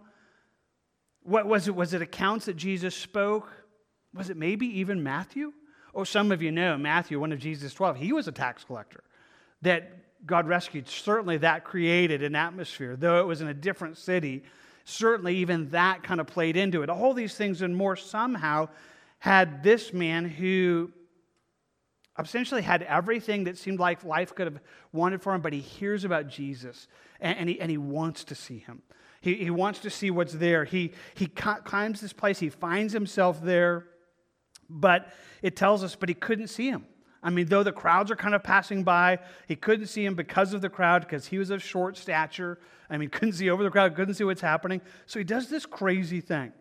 What 1.23 1.47
was 1.47 1.69
it? 1.69 1.75
Was 1.75 1.95
it 1.95 2.03
accounts 2.03 2.47
that 2.47 2.57
Jesus 2.57 2.95
spoke? 2.95 3.51
Was 4.13 4.29
it 4.29 4.37
maybe 4.37 4.67
even 4.79 5.03
Matthew? 5.03 5.53
Oh, 5.97 6.05
some 6.05 6.31
of 6.31 6.43
you 6.43 6.53
know 6.53 6.77
Matthew, 6.77 7.19
one 7.19 7.33
of 7.33 7.39
Jesus' 7.39 7.73
12, 7.73 7.97
he 7.97 8.13
was 8.13 8.29
a 8.29 8.33
tax 8.33 8.63
collector 8.65 9.03
that 9.63 10.27
God 10.27 10.47
rescued. 10.47 10.89
Certainly 10.89 11.39
that 11.39 11.65
created 11.65 12.23
an 12.23 12.37
atmosphere, 12.37 12.97
though 12.97 13.19
it 13.21 13.27
was 13.27 13.41
in 13.41 13.49
a 13.49 13.55
different 13.55 13.97
city. 13.97 14.45
Certainly, 14.85 15.37
even 15.37 15.71
that 15.71 16.03
kind 16.03 16.21
of 16.21 16.27
played 16.27 16.57
into 16.57 16.83
it. 16.83 16.91
All 16.91 17.15
these 17.15 17.35
things 17.35 17.63
and 17.63 17.75
more 17.75 17.97
somehow 17.97 18.69
had 19.19 19.63
this 19.63 19.95
man 19.95 20.29
who 20.29 20.93
essentially 22.19 22.63
had 22.63 22.83
everything 22.83 23.45
that 23.45 23.57
seemed 23.57 23.81
like 23.81 24.05
life 24.05 24.35
could 24.35 24.47
have 24.47 24.61
wanted 24.93 25.23
for 25.23 25.35
him, 25.35 25.41
but 25.41 25.55
he 25.55 25.61
hears 25.61 26.05
about 26.05 26.29
Jesus 26.29 26.89
and, 27.21 27.39
and 27.39 27.49
he, 27.49 27.61
and 27.61 27.71
he 27.71 27.79
wants 27.79 28.25
to 28.25 28.35
see 28.35 28.59
him. 28.59 28.83
He, 29.23 29.35
he 29.37 29.51
wants 29.51 29.81
to 29.81 29.91
see 29.91 30.11
what's 30.11 30.35
there. 30.35 30.65
He, 30.65 30.93
he 31.15 31.27
climbs 31.27 32.03
this 32.03 32.13
place, 32.13 32.39
he 32.39 32.51
finds 32.51 32.93
himself 32.93 33.43
there. 33.43 33.87
But 34.69 35.13
it 35.43 35.57
tells 35.57 35.85
us, 35.85 35.95
but 35.95 36.09
he 36.09 36.15
couldn't 36.15 36.49
see 36.49 36.69
him. 36.69 36.87
I 37.23 37.31
mean, 37.31 37.47
though 37.47 37.63
the 37.63 37.73
crowds 37.73 38.11
are 38.11 38.17
kind 38.17 38.35
of 38.35 38.43
passing 38.43 38.85
by, 38.85 39.19
he 39.49 39.57
couldn't 39.57 39.87
see 39.87 40.05
him 40.05 40.15
because 40.15 40.53
of 40.53 40.61
the 40.61 40.69
crowd, 40.69 41.03
because 41.03 41.27
he 41.27 41.39
was 41.39 41.51
of 41.51 41.63
short 41.63 41.97
stature. 41.97 42.59
I 42.89 42.99
mean, 42.99 43.09
couldn't 43.11 43.35
see 43.35 43.51
over 43.51 43.63
the 43.63 43.71
crowd, 43.71 43.97
couldn't 43.97 44.15
see 44.15 44.25
what's 44.25 44.41
happening. 44.41 44.81
So 45.07 45.19
he 45.19 45.25
does 45.25 45.49
this 45.49 45.67
crazy 45.67 46.21
thing. 46.21 46.53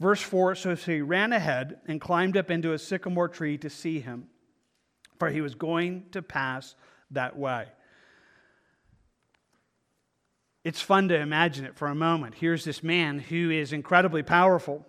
Verse 0.00 0.22
4 0.22 0.54
so 0.54 0.76
he 0.76 1.00
ran 1.00 1.32
ahead 1.32 1.80
and 1.86 2.00
climbed 2.00 2.36
up 2.36 2.50
into 2.50 2.72
a 2.72 2.78
sycamore 2.78 3.28
tree 3.28 3.58
to 3.58 3.68
see 3.68 3.98
him, 3.98 4.28
for 5.18 5.28
he 5.28 5.40
was 5.40 5.56
going 5.56 6.06
to 6.12 6.22
pass 6.22 6.76
that 7.10 7.36
way. 7.36 7.66
It's 10.62 10.80
fun 10.80 11.08
to 11.08 11.18
imagine 11.18 11.64
it 11.64 11.76
for 11.76 11.88
a 11.88 11.94
moment. 11.94 12.36
Here's 12.36 12.64
this 12.64 12.82
man 12.82 13.18
who 13.18 13.50
is 13.50 13.72
incredibly 13.72 14.22
powerful 14.22 14.86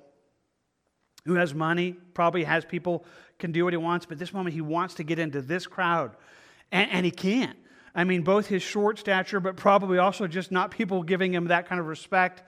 who 1.29 1.35
has 1.35 1.53
money, 1.53 1.95
probably 2.13 2.43
has 2.43 2.65
people, 2.65 3.05
can 3.37 3.51
do 3.51 3.63
what 3.63 3.71
he 3.71 3.77
wants, 3.77 4.05
but 4.05 4.17
this 4.17 4.33
moment 4.33 4.55
he 4.55 4.61
wants 4.61 4.95
to 4.95 5.03
get 5.03 5.19
into 5.19 5.41
this 5.41 5.67
crowd, 5.67 6.15
and, 6.71 6.89
and 6.91 7.05
he 7.05 7.11
can't. 7.11 7.55
I 7.93 8.03
mean, 8.03 8.23
both 8.23 8.47
his 8.47 8.63
short 8.63 8.97
stature, 8.97 9.39
but 9.39 9.55
probably 9.55 9.99
also 9.99 10.25
just 10.25 10.51
not 10.51 10.71
people 10.71 11.03
giving 11.03 11.33
him 11.33 11.45
that 11.45 11.67
kind 11.67 11.79
of 11.79 11.85
respect. 11.85 12.43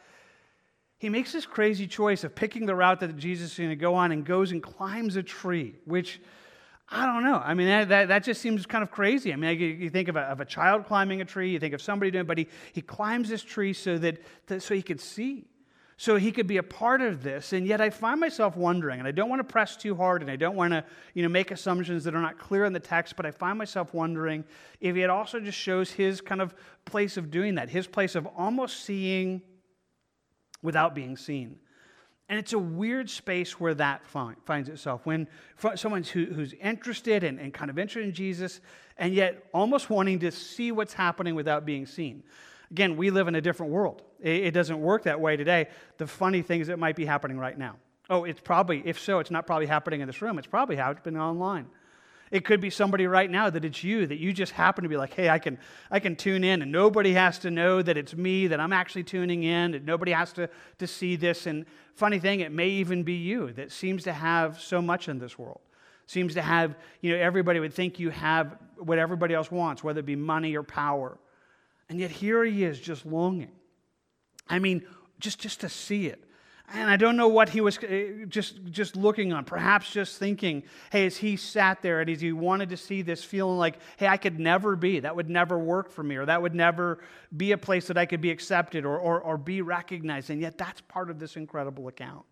He 0.98 1.10
makes 1.10 1.32
this 1.32 1.46
crazy 1.46 1.88
choice 1.88 2.24
of 2.24 2.34
picking 2.34 2.66
the 2.66 2.76
route 2.76 3.00
that 3.02 3.16
Jesus 3.18 3.52
is 3.52 3.58
going 3.58 3.70
to 3.70 3.76
go 3.76 3.94
on 3.94 4.12
and 4.12 4.26
goes 4.26 4.52
and 4.52 4.62
climbs 4.62 5.16
a 5.16 5.24
tree, 5.24 5.76
which 5.86 6.20
I 6.90 7.06
don't 7.06 7.24
know. 7.24 7.42
I 7.44 7.54
mean, 7.54 7.68
that, 7.68 7.90
that, 7.90 8.08
that, 8.08 8.24
just 8.24 8.42
seems 8.42 8.66
kind 8.66 8.84
of 8.84 8.90
crazy. 8.90 9.32
I 9.32 9.36
mean, 9.36 9.60
you 9.60 9.90
think 9.92 10.10
of 10.10 10.16
a, 10.16 10.22
of 10.22 10.42
a 10.42 10.46
child 10.46 10.88
climbing 10.88 11.22
a 11.22 11.26
tree, 11.26 11.52
you 11.52 11.60
think 11.60 11.74
of 11.74 11.82
somebody 11.82 12.12
doing 12.12 12.24
it, 12.24 12.28
but 12.28 12.40
he, 12.40 12.48
he 12.74 12.82
climbs 12.82 13.30
this 13.30 13.44
tree 13.44 13.74
so 13.74 13.98
that, 14.00 14.18
that 14.48 14.64
so 14.64 14.74
he 14.74 14.82
can 14.82 14.98
see 14.98 15.46
so 16.02 16.16
he 16.16 16.32
could 16.32 16.48
be 16.48 16.58
a 16.58 16.64
part 16.64 17.00
of 17.00 17.22
this. 17.22 17.54
And 17.54 17.68
yet 17.68 17.80
I 17.80 17.92
find 17.92 18.20
myself 18.20 18.58
wondering, 18.58 18.98
and 18.98 19.08
I 19.08 19.12
don't 19.12 19.30
want 19.30 19.40
to 19.40 19.44
press 19.44 19.78
too 19.78 19.94
hard, 19.94 20.24
and 20.24 20.32
I 20.32 20.36
don't 20.36 20.56
want 20.56 20.74
to 20.74 20.84
you 21.14 21.22
know, 21.22 21.30
make 21.30 21.52
assumptions 21.52 22.06
that 22.06 22.16
are 22.16 22.22
not 22.24 22.40
clear 22.40 22.66
in 22.66 22.74
the 22.74 22.80
text, 22.80 23.16
but 23.16 23.24
I 23.24 23.30
find 23.30 23.56
myself 23.56 23.94
wondering 23.94 24.44
if 24.80 24.96
it 24.96 25.12
also 25.12 25.40
just 25.40 25.60
shows 25.60 25.92
his 25.92 26.20
kind 26.20 26.42
of 26.42 26.56
place 26.86 27.18
of 27.18 27.30
doing 27.30 27.54
that, 27.54 27.70
his 27.70 27.86
place 27.86 28.16
of 28.16 28.26
almost 28.36 28.84
seeing 28.84 29.44
without 30.64 30.96
being 30.96 31.18
seen. 31.18 31.60
And 32.30 32.40
it's 32.40 32.54
a 32.54 32.60
weird 32.60 33.08
space 33.08 33.60
where 33.60 33.76
that 33.76 34.04
find, 34.04 34.38
finds 34.44 34.70
itself. 34.70 35.06
When 35.06 35.28
someone 35.76 36.02
who, 36.02 36.26
who's 36.26 36.54
interested 36.54 37.24
and, 37.24 37.40
and 37.40 37.54
kind 37.54 37.70
of 37.70 37.78
interested 37.78 38.06
in 38.06 38.16
Jesus, 38.16 38.60
and 38.98 39.14
yet 39.14 39.44
almost 39.54 39.92
wanting 39.92 40.18
to 40.22 40.32
see 40.32 40.72
what's 40.72 40.94
happening 40.94 41.36
without 41.36 41.64
being 41.64 41.86
seen. 41.86 42.24
Again, 42.72 42.96
we 42.96 43.12
live 43.12 43.28
in 43.28 43.36
a 43.36 43.42
different 43.42 43.72
world. 43.72 44.02
It 44.22 44.52
doesn't 44.52 44.80
work 44.80 45.04
that 45.04 45.20
way 45.20 45.36
today. 45.36 45.68
The 45.98 46.08
funny 46.08 46.42
things 46.42 46.68
that 46.68 46.80
might 46.80 46.96
be 46.96 47.06
happening 47.06 47.38
right 47.38 47.58
now. 47.58 47.76
Oh, 48.10 48.24
it's 48.24 48.40
probably, 48.40 48.82
if 48.86 49.00
so, 49.00 49.20
it's 49.20 49.32
not 49.32 49.46
probably 49.46 49.66
happening 49.68 50.02
in 50.02 50.08
this 50.08 50.22
room. 50.22 50.38
It's 50.38 50.48
probably 50.48 50.76
happening 50.76 51.20
online. 51.20 51.68
It 52.30 52.46
could 52.46 52.62
be 52.62 52.70
somebody 52.70 53.08
right 53.08 53.30
now 53.30 53.50
that 53.50 53.66
it's 53.66 53.84
you, 53.84 54.08
that 54.08 54.18
you 54.18 54.32
just 54.32 54.54
happen 54.54 54.84
to 54.84 54.90
be 54.90 54.96
like, 54.96 55.14
hey, 55.14 55.30
I 55.30 55.38
can, 55.38 55.58
I 55.90 56.00
can 56.00 56.16
tune 56.16 56.46
in, 56.46 56.62
and 56.62 56.72
nobody 56.72 57.12
has 57.12 57.38
to 57.40 57.52
know 57.52 57.82
that 57.82 57.98
it's 57.98 58.16
me, 58.16 58.48
that 58.48 58.60
I'm 58.60 58.72
actually 58.72 59.04
tuning 59.04 59.44
in, 59.44 59.72
that 59.72 59.84
nobody 59.84 60.14
has 60.14 60.32
to, 60.34 60.50
to 60.78 60.88
see 60.88 61.18
this. 61.18 61.46
And 61.46 61.66
funny 61.94 62.20
thing, 62.20 62.40
it 62.40 62.54
may 62.54 62.70
even 62.70 63.04
be 63.04 63.16
you 63.16 63.52
that 63.54 63.70
seems 63.70 64.04
to 64.04 64.14
have 64.14 64.62
so 64.62 64.82
much 64.82 65.10
in 65.10 65.20
this 65.20 65.38
world. 65.38 65.60
Seems 66.06 66.34
to 66.36 66.42
have, 66.42 66.76
you 67.02 67.12
know, 67.12 67.22
everybody 67.22 67.60
would 67.60 67.74
think 67.74 68.00
you 68.00 68.12
have 68.12 68.56
what 68.78 68.98
everybody 68.98 69.34
else 69.34 69.52
wants, 69.52 69.84
whether 69.84 70.00
it 70.00 70.06
be 70.06 70.16
money 70.16 70.56
or 70.56 70.64
power. 70.64 71.18
And 71.92 72.00
yet 72.00 72.10
here 72.10 72.46
he 72.46 72.64
is 72.64 72.80
just 72.80 73.06
longing. 73.06 73.52
I 74.48 74.60
mean, 74.60 74.84
just, 75.20 75.40
just 75.40 75.60
to 75.60 75.68
see 75.68 76.08
it. 76.08 76.24
And 76.74 76.90
I 76.90 76.96
don't 76.96 77.18
know 77.18 77.28
what 77.28 77.50
he 77.50 77.60
was 77.60 77.78
uh, 77.80 78.28
just, 78.30 78.64
just 78.72 78.96
looking 78.96 79.34
on, 79.34 79.44
perhaps 79.44 79.92
just 79.92 80.18
thinking, 80.18 80.64
hey, 80.90 81.06
as 81.06 81.18
he 81.18 81.36
sat 81.36 81.82
there 81.82 82.00
and 82.00 82.10
as 82.10 82.22
he 82.22 82.32
wanted 82.32 82.70
to 82.70 82.78
see 82.78 83.02
this, 83.02 83.26
feeling 83.26 83.58
like, 83.58 83.78
hey, 83.98 84.08
I 84.08 84.16
could 84.16 84.40
never 84.40 84.78
be, 84.78 85.02
that 85.02 85.14
would 85.14 85.30
never 85.30 85.60
work 85.60 85.92
for 85.92 86.02
me, 86.02 86.16
or 86.16 86.26
that 86.28 86.42
would 86.42 86.56
never 86.56 87.00
be 87.36 87.52
a 87.52 87.58
place 87.58 87.88
that 87.88 87.98
I 87.98 88.06
could 88.06 88.22
be 88.22 88.32
accepted 88.32 88.86
or, 88.86 88.98
or, 88.98 89.20
or 89.20 89.38
be 89.38 89.62
recognized. 89.62 90.30
And 90.30 90.40
yet 90.40 90.58
that's 90.58 90.80
part 90.80 91.10
of 91.10 91.20
this 91.20 91.36
incredible 91.36 91.90
account 91.90 92.24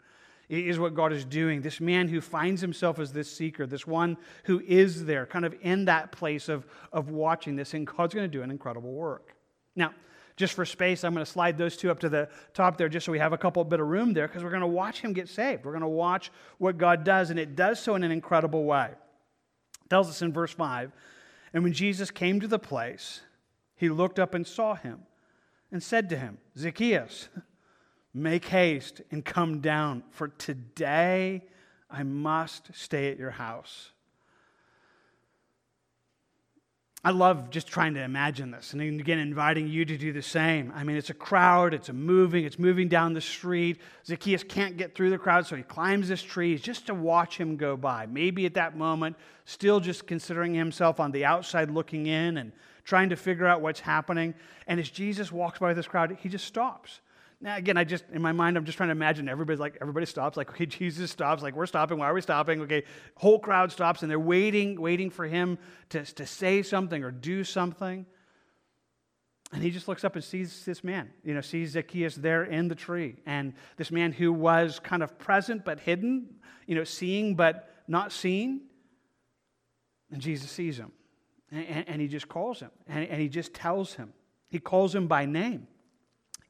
is 0.48 0.80
what 0.80 0.96
God 0.96 1.12
is 1.12 1.26
doing. 1.26 1.62
This 1.62 1.82
man 1.82 2.08
who 2.08 2.22
finds 2.22 2.62
himself 2.62 2.98
as 2.98 3.12
this 3.12 3.30
seeker, 3.30 3.68
this 3.68 3.86
one 3.86 4.16
who 4.46 4.62
is 4.62 5.04
there, 5.04 5.26
kind 5.26 5.44
of 5.44 5.54
in 5.64 5.84
that 5.86 6.14
place 6.14 6.48
of, 6.48 6.66
of 6.94 7.10
watching 7.10 7.58
this, 7.58 7.74
and 7.74 7.86
God's 7.86 8.14
going 8.14 8.24
to 8.24 8.38
do 8.38 8.42
an 8.42 8.52
incredible 8.52 8.94
work. 8.94 9.36
Now, 9.76 9.94
just 10.36 10.54
for 10.54 10.66
space, 10.66 11.04
I'm 11.04 11.14
going 11.14 11.26
to 11.26 11.30
slide 11.30 11.58
those 11.58 11.76
two 11.76 11.92
up 11.92 12.00
to 12.00 12.10
the 12.10 12.30
top 12.54 12.78
there 12.78 12.88
just 12.88 13.06
so 13.06 13.12
we 13.12 13.20
have 13.20 13.34
a 13.34 13.38
couple 13.38 13.62
bit 13.66 13.82
of 13.82 13.88
room 13.88 14.14
there 14.14 14.26
because 14.26 14.42
we're 14.42 14.52
going 14.52 14.62
to 14.62 14.68
watch 14.68 15.02
him 15.02 15.12
get 15.12 15.28
saved. 15.28 15.66
We're 15.66 15.74
going 15.74 15.82
to 15.82 15.88
watch 15.88 16.32
what 16.60 16.78
God 16.78 17.04
does, 17.04 17.30
and 17.30 17.38
it 17.38 17.58
does 17.58 17.80
so 17.80 17.96
in 17.96 18.04
an 18.04 18.12
incredible 18.12 18.64
way. 18.64 18.90
It 19.84 19.90
tells 19.90 20.08
us 20.08 20.22
in 20.22 20.32
verse 20.32 20.54
5 20.54 20.92
And 21.54 21.64
when 21.64 21.74
Jesus 21.74 22.10
came 22.10 22.40
to 22.40 22.48
the 22.48 22.58
place, 22.58 23.22
he 23.76 23.90
looked 23.90 24.18
up 24.18 24.34
and 24.34 24.48
saw 24.48 24.76
him 24.76 25.02
and 25.72 25.84
said 25.84 26.10
to 26.10 26.18
him, 26.18 26.38
Zacchaeus, 26.58 27.28
make 28.14 28.46
haste 28.46 29.02
and 29.12 29.26
come 29.26 29.60
down, 29.60 30.04
for 30.10 30.30
today 30.30 31.44
I 31.90 32.04
must 32.04 32.74
stay 32.74 33.12
at 33.12 33.20
your 33.20 33.32
house. 33.32 33.92
I 37.02 37.12
love 37.12 37.50
just 37.50 37.68
trying 37.68 37.94
to 37.94 38.04
imagine 38.04 38.52
this. 38.52 38.74
And 38.74 38.82
again, 38.82 39.20
inviting 39.20 39.70
you 39.70 39.86
to 39.86 39.98
do 39.98 40.12
the 40.12 40.22
same. 40.22 40.74
I 40.76 40.84
mean, 40.84 40.98
it's 40.98 41.10
a 41.10 41.14
crowd, 41.14 41.74
it's 41.74 41.88
a 41.88 41.94
moving, 41.94 42.44
it's 42.44 42.60
moving 42.60 42.90
down 42.90 43.14
the 43.14 43.22
street. 43.22 43.80
Zacchaeus 44.06 44.44
can't 44.44 44.76
get 44.76 44.96
through 44.96 45.10
the 45.10 45.18
crowd, 45.18 45.48
so 45.48 45.56
he 45.56 45.64
climbs 45.64 46.10
this 46.10 46.22
tree 46.22 46.58
just 46.58 46.88
to 46.88 46.94
watch 46.94 47.38
him 47.38 47.56
go 47.56 47.78
by. 47.78 48.06
Maybe 48.06 48.46
at 48.46 48.54
that 48.56 48.76
moment, 48.76 49.16
still 49.46 49.80
just 49.80 50.08
considering 50.08 50.54
himself 50.54 51.00
on 51.00 51.12
the 51.12 51.24
outside 51.24 51.72
looking 51.72 52.08
in 52.08 52.36
and 52.36 52.52
trying 52.84 53.10
to 53.10 53.16
figure 53.16 53.48
out 53.48 53.62
what's 53.62 53.80
happening. 53.80 54.34
And 54.68 54.78
as 54.78 54.90
Jesus 54.90 55.32
walks 55.32 55.60
by 55.60 55.74
this 55.74 55.88
crowd, 55.88 56.18
he 56.20 56.28
just 56.28 56.46
stops. 56.46 57.00
Now, 57.42 57.56
again, 57.56 57.78
I 57.78 57.86
just, 57.86 58.04
in 58.12 58.22
my 58.22 58.34
mind, 58.34 58.58
I'm 58.58 58.66
just 58.66 58.78
trying 58.78 58.90
to 58.90 58.94
imagine 58.94 59.30
everybody's 59.30 59.62
like, 59.62 59.78
everybody 59.80 60.06
stops. 60.06 60.36
Like, 60.36 60.50
okay, 60.50 60.66
Jesus 60.80 61.10
stops. 61.12 61.42
Like, 61.42 61.56
we're 61.56 61.68
stopping. 61.68 61.98
Why 61.98 62.10
are 62.10 62.14
we 62.14 62.22
stopping? 62.22 62.62
Okay, 62.62 62.84
whole 63.16 63.40
crowd 63.40 63.72
stops 63.72 64.02
and 64.02 64.12
they're 64.12 64.20
waiting, 64.20 64.80
waiting 64.80 65.10
for 65.10 65.26
him 65.26 65.58
to, 65.90 66.04
to 66.04 66.26
say 66.26 66.62
something 66.64 67.04
or 67.04 67.12
do 67.12 67.44
something. 67.44 68.06
And 69.52 69.64
he 69.64 69.72
just 69.72 69.88
looks 69.88 70.04
up 70.04 70.16
and 70.16 70.24
sees 70.24 70.64
this 70.66 70.84
man, 70.84 71.10
you 71.24 71.34
know, 71.34 71.42
sees 71.42 71.72
Zacchaeus 71.72 72.16
there 72.16 72.44
in 72.44 72.68
the 72.68 72.76
tree. 72.76 73.16
And 73.26 73.54
this 73.78 73.90
man 73.90 74.12
who 74.12 74.32
was 74.32 74.80
kind 74.80 75.02
of 75.02 75.18
present 75.18 75.66
but 75.66 75.80
hidden, 75.80 76.36
you 76.68 76.76
know, 76.76 76.84
seeing 76.84 77.36
but 77.36 77.74
not 77.88 78.12
seen. 78.12 78.62
And 80.12 80.22
Jesus 80.22 80.52
sees 80.52 80.78
him. 80.78 80.92
And, 81.52 81.66
and, 81.66 81.90
and 81.90 82.02
he 82.02 82.08
just 82.08 82.28
calls 82.28 82.60
him. 82.60 82.70
And, 82.88 83.08
and 83.08 83.20
he 83.20 83.30
just 83.30 83.54
tells 83.54 83.96
him 83.96 84.14
He 84.50 84.60
calls 84.60 84.94
him 84.94 85.08
by 85.08 85.26
name. 85.26 85.68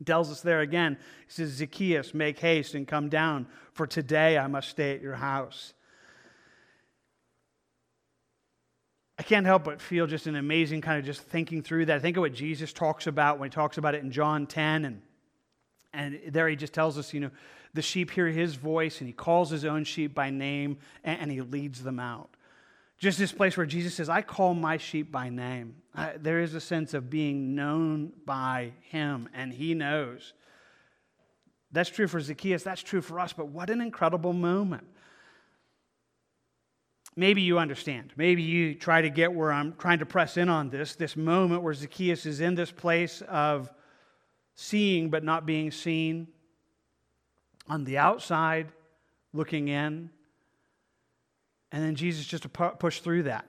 Tells 0.06 0.32
us 0.32 0.42
there 0.42 0.62
again, 0.62 0.98
he 1.28 1.32
says, 1.32 1.50
Zacchaeus, 1.52 2.14
make 2.14 2.40
haste 2.40 2.74
and 2.74 2.88
come 2.88 3.10
down, 3.10 3.48
for 3.74 3.86
today 3.86 4.38
I 4.38 4.48
must 4.48 4.70
stay 4.70 4.96
at 4.96 5.02
your 5.02 5.16
house. 5.16 5.74
I 9.18 9.24
can't 9.24 9.46
help 9.46 9.66
but 9.66 9.82
feel 9.82 10.08
just 10.08 10.28
an 10.28 10.38
amazing 10.38 10.80
kind 10.80 10.98
of 10.98 11.06
just 11.06 11.22
thinking 11.22 11.62
through 11.62 11.88
that. 11.88 11.98
I 11.98 12.00
think 12.00 12.16
of 12.16 12.22
what 12.22 12.34
Jesus 12.34 12.72
talks 12.72 13.06
about 13.06 13.38
when 13.38 13.50
he 13.50 13.54
talks 13.54 13.78
about 13.78 13.94
it 13.94 14.02
in 14.02 14.12
John 14.12 14.48
10. 14.48 14.86
And, 14.86 15.02
and 15.94 16.20
there 16.30 16.48
he 16.48 16.56
just 16.56 16.72
tells 16.72 16.98
us, 16.98 17.14
you 17.14 17.20
know, 17.20 17.32
the 17.74 17.82
sheep 17.82 18.12
hear 18.12 18.28
his 18.28 18.56
voice 18.56 19.02
and 19.02 19.08
he 19.08 19.14
calls 19.14 19.50
his 19.50 19.66
own 19.66 19.84
sheep 19.84 20.16
by 20.16 20.30
name 20.30 20.78
and, 21.04 21.20
and 21.20 21.32
he 21.32 21.42
leads 21.42 21.84
them 21.84 22.00
out. 22.00 22.30
Just 23.00 23.18
this 23.18 23.32
place 23.32 23.56
where 23.56 23.66
Jesus 23.66 23.96
says, 23.96 24.10
I 24.10 24.22
call 24.22 24.54
my 24.54 24.78
sheep 24.78 25.12
by 25.12 25.30
name. 25.30 25.76
I, 25.96 26.14
there 26.20 26.42
is 26.42 26.54
a 26.54 26.62
sense 26.62 26.94
of 26.94 27.10
being 27.10 27.56
known 27.56 28.12
by 28.26 28.74
him 28.82 29.30
and 29.34 29.54
he 29.54 29.74
knows. 29.74 30.34
That's 31.72 31.90
true 31.90 32.08
for 32.08 32.20
Zacchaeus, 32.20 32.64
that's 32.64 32.84
true 32.84 33.02
for 33.02 33.20
us, 33.20 33.32
but 33.32 33.48
what 33.48 33.70
an 33.70 33.80
incredible 33.80 34.34
moment 34.34 34.88
maybe 37.20 37.42
you 37.42 37.60
understand. 37.60 38.14
Maybe 38.16 38.42
you 38.42 38.74
try 38.74 39.02
to 39.02 39.10
get 39.10 39.34
where 39.34 39.52
I'm 39.52 39.74
trying 39.74 40.00
to 40.00 40.06
press 40.06 40.38
in 40.38 40.48
on 40.48 40.70
this 40.70 40.96
this 40.96 41.18
moment 41.18 41.62
where 41.62 41.74
Zacchaeus 41.74 42.26
is 42.26 42.40
in 42.40 42.56
this 42.56 42.72
place 42.72 43.22
of 43.28 43.72
seeing 44.56 45.10
but 45.10 45.24
not 45.24 45.46
being 45.46 45.70
seen, 45.70 46.28
on 47.68 47.84
the 47.84 47.98
outside 47.98 48.68
looking 49.34 49.68
in. 49.68 50.10
And 51.72 51.84
then 51.84 51.96
Jesus 51.96 52.26
just 52.26 52.44
to 52.44 52.50
push 52.50 53.00
through 53.00 53.24
that. 53.24 53.46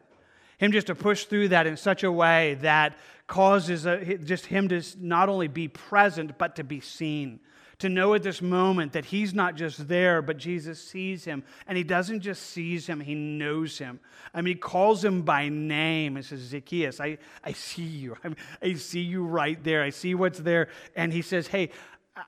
Him 0.58 0.72
just 0.72 0.88
to 0.88 0.94
push 0.94 1.24
through 1.24 1.48
that 1.48 1.66
in 1.66 1.76
such 1.76 2.02
a 2.04 2.12
way 2.12 2.54
that 2.60 2.98
causes 3.26 3.86
uh, 3.86 4.04
a, 4.06 4.18
just 4.18 4.46
him 4.46 4.68
to 4.68 4.82
not 4.98 5.28
only 5.28 5.48
be 5.48 5.68
present, 5.68 6.36
but 6.36 6.56
to 6.56 6.64
be 6.64 6.80
seen 6.80 7.40
to 7.80 7.88
know 7.88 8.14
at 8.14 8.22
this 8.22 8.40
moment 8.40 8.92
that 8.92 9.06
he's 9.06 9.34
not 9.34 9.56
just 9.56 9.88
there, 9.88 10.22
but 10.22 10.36
Jesus 10.36 10.82
sees 10.82 11.24
him. 11.24 11.42
And 11.66 11.76
he 11.76 11.84
doesn't 11.84 12.20
just 12.20 12.42
sees 12.42 12.86
him, 12.86 13.00
he 13.00 13.14
knows 13.14 13.78
him. 13.78 14.00
I 14.32 14.42
mean, 14.42 14.54
he 14.54 14.60
calls 14.60 15.04
him 15.04 15.22
by 15.22 15.48
name 15.48 16.16
and 16.16 16.24
says, 16.24 16.40
Zacchaeus, 16.40 17.00
I, 17.00 17.18
I 17.42 17.52
see 17.52 17.82
you. 17.82 18.16
I, 18.22 18.34
I 18.62 18.74
see 18.74 19.00
you 19.00 19.24
right 19.24 19.62
there. 19.64 19.82
I 19.82 19.90
see 19.90 20.14
what's 20.14 20.38
there. 20.38 20.68
And 20.94 21.12
he 21.12 21.22
says, 21.22 21.46
Hey, 21.46 21.70
I, 22.14 22.22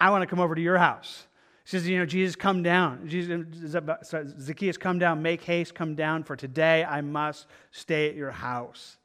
I 0.00 0.10
want 0.10 0.22
to 0.22 0.26
come 0.26 0.40
over 0.40 0.54
to 0.54 0.62
your 0.62 0.78
house. 0.78 1.26
He 1.66 1.70
says, 1.70 1.88
You 1.88 1.98
know, 1.98 2.06
Jesus, 2.06 2.36
come 2.36 2.62
down. 2.62 3.08
Jesus, 3.08 3.44
Zacchaeus, 4.40 4.76
come 4.76 5.00
down. 5.00 5.20
Make 5.20 5.42
haste, 5.42 5.74
come 5.74 5.96
down, 5.96 6.22
for 6.22 6.36
today 6.36 6.84
I 6.84 7.00
must 7.00 7.48
stay 7.72 8.08
at 8.08 8.14
your 8.14 8.30
house. 8.30 8.98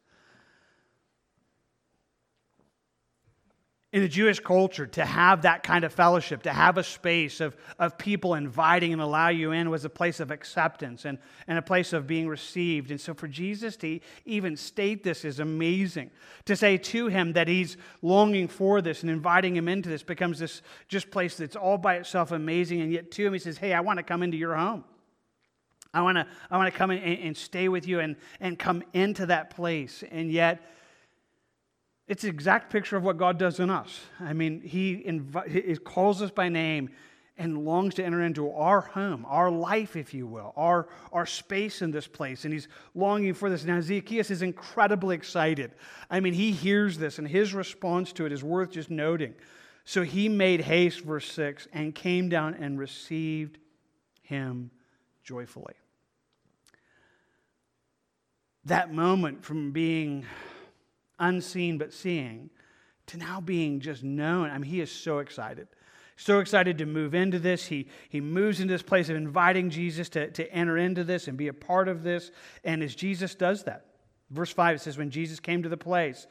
In 3.94 4.02
the 4.02 4.08
Jewish 4.08 4.40
culture, 4.40 4.88
to 4.88 5.06
have 5.06 5.42
that 5.42 5.64
kind 5.64 5.84
of 5.84 5.92
fellowship, 5.94 6.44
to 6.44 6.54
have 6.54 6.78
a 6.78 6.84
space 6.84 7.42
of, 7.42 7.58
of 7.78 7.98
people 7.98 8.36
inviting 8.36 8.94
and 8.94 9.02
allow 9.02 9.28
you 9.28 9.52
in 9.52 9.70
was 9.70 9.84
a 9.84 9.90
place 9.90 10.22
of 10.22 10.32
acceptance 10.32 11.04
and, 11.04 11.18
and 11.46 11.58
a 11.58 11.62
place 11.62 11.92
of 11.92 12.08
being 12.08 12.30
received. 12.30 12.90
And 12.90 13.02
so 13.02 13.14
for 13.14 13.28
Jesus 13.28 13.76
to 13.78 14.00
even 14.24 14.56
state 14.56 15.04
this 15.04 15.26
is 15.26 15.42
amazing. 15.42 16.10
To 16.46 16.56
say 16.56 16.78
to 16.78 17.08
him 17.08 17.34
that 17.34 17.50
he's 17.50 17.76
longing 18.02 18.48
for 18.48 18.82
this 18.82 19.02
and 19.02 19.12
inviting 19.12 19.58
him 19.58 19.68
into 19.68 19.90
this 19.90 20.04
becomes 20.04 20.40
this 20.40 20.62
just 20.88 21.12
place 21.12 21.36
that's 21.36 21.58
all 21.58 21.78
by 21.78 21.96
itself 21.96 22.32
amazing. 22.32 22.80
And 22.80 22.94
yet 22.94 23.12
to 23.12 23.26
him, 23.26 23.34
he 23.34 23.40
says, 23.40 23.58
Hey, 23.58 23.74
I 23.74 23.82
want 23.82 23.98
to 23.98 24.04
come 24.04 24.24
into 24.24 24.38
your 24.38 24.56
home. 24.56 24.86
I 25.94 26.02
want 26.02 26.18
to, 26.18 26.26
I 26.50 26.56
want 26.56 26.72
to 26.72 26.78
come 26.78 26.92
in 26.92 27.00
and, 27.00 27.20
and 27.20 27.38
stay 27.38 27.68
with 27.68 27.86
you 27.86 28.00
and, 28.00 28.16
and 28.40 28.58
come 28.58 28.84
into 28.94 29.26
that 29.26 29.50
place. 29.50 30.02
And 30.10 30.32
yet, 30.32 30.62
it's 32.08 32.24
the 32.24 32.30
exact 32.30 32.72
picture 32.72 32.98
of 32.98 33.04
what 33.04 33.18
God 33.18 33.38
does 33.38 33.60
in 33.60 33.70
us. 33.70 34.02
I 34.20 34.34
mean, 34.34 34.62
He, 34.62 35.04
invi- 35.08 35.66
he 35.66 35.76
calls 35.78 36.22
us 36.22 36.32
by 36.32 36.50
name 36.50 36.90
and 37.38 37.66
longs 37.66 37.96
to 37.96 38.04
enter 38.04 38.22
into 38.22 38.52
our 38.52 38.82
home, 38.82 39.26
our 39.28 39.50
life, 39.50 39.96
if 39.96 40.14
you 40.14 40.28
will, 40.28 40.54
our, 40.56 40.90
our 41.12 41.26
space 41.26 41.82
in 41.82 41.90
this 41.90 42.06
place. 42.06 42.44
And 42.46 42.54
he's 42.54 42.68
longing 42.94 43.34
for 43.34 43.50
this. 43.50 43.64
Now, 43.64 43.82
Zacchaeus 43.82 44.30
is 44.30 44.42
incredibly 44.42 45.16
excited. 45.16 45.72
I 46.10 46.20
mean, 46.20 46.34
he 46.34 46.52
hears 46.52 46.98
this, 46.98 47.18
and 47.18 47.28
his 47.28 47.54
response 47.54 48.14
to 48.14 48.26
it 48.26 48.32
is 48.32 48.44
worth 48.44 48.72
just 48.72 48.92
noting. 48.92 49.34
So 49.86 50.04
he 50.04 50.30
made 50.30 50.62
haste, 50.62 51.02
verse 51.02 51.32
6, 51.32 51.68
and 51.74 51.96
came 51.96 52.30
down 52.30 52.54
and 52.56 52.78
received 52.78 53.58
him 54.22 54.70
joyfully. 55.24 55.74
That 58.66 58.94
moment 58.94 59.44
from 59.44 59.72
being 59.72 60.26
unseen 61.22 61.78
but 61.78 61.94
seeing, 61.94 62.50
to 63.08 63.18
now 63.18 63.40
being 63.40 63.80
just 63.80 64.04
known. 64.04 64.50
I 64.50 64.58
mean, 64.58 64.70
he 64.70 64.82
is 64.82 64.92
so 64.92 65.20
excited. 65.20 65.68
So 66.18 66.40
excited 66.40 66.78
to 66.80 66.86
move 66.86 67.16
into 67.16 67.40
this. 67.40 67.66
He, 67.66 67.88
he 68.10 68.22
moves 68.22 68.60
into 68.60 68.74
this 68.74 68.84
place 68.84 69.10
of 69.10 69.16
inviting 69.16 69.70
Jesus 69.70 70.10
to, 70.10 70.30
to 70.32 70.52
enter 70.52 70.78
into 70.78 71.04
this 71.04 71.28
and 71.28 71.38
be 71.38 71.48
a 71.48 71.54
part 71.54 71.88
of 71.88 72.04
this. 72.04 72.32
And 72.64 72.84
as 72.84 72.94
Jesus 72.94 73.34
does 73.34 73.64
that, 73.64 73.86
verse 74.30 74.52
5, 74.52 74.76
it 74.76 74.80
says, 74.80 74.98
When 74.98 75.10
Jesus 75.10 75.40
came 75.40 75.64
to 75.64 75.70
the 75.70 75.78
place, 75.78 76.28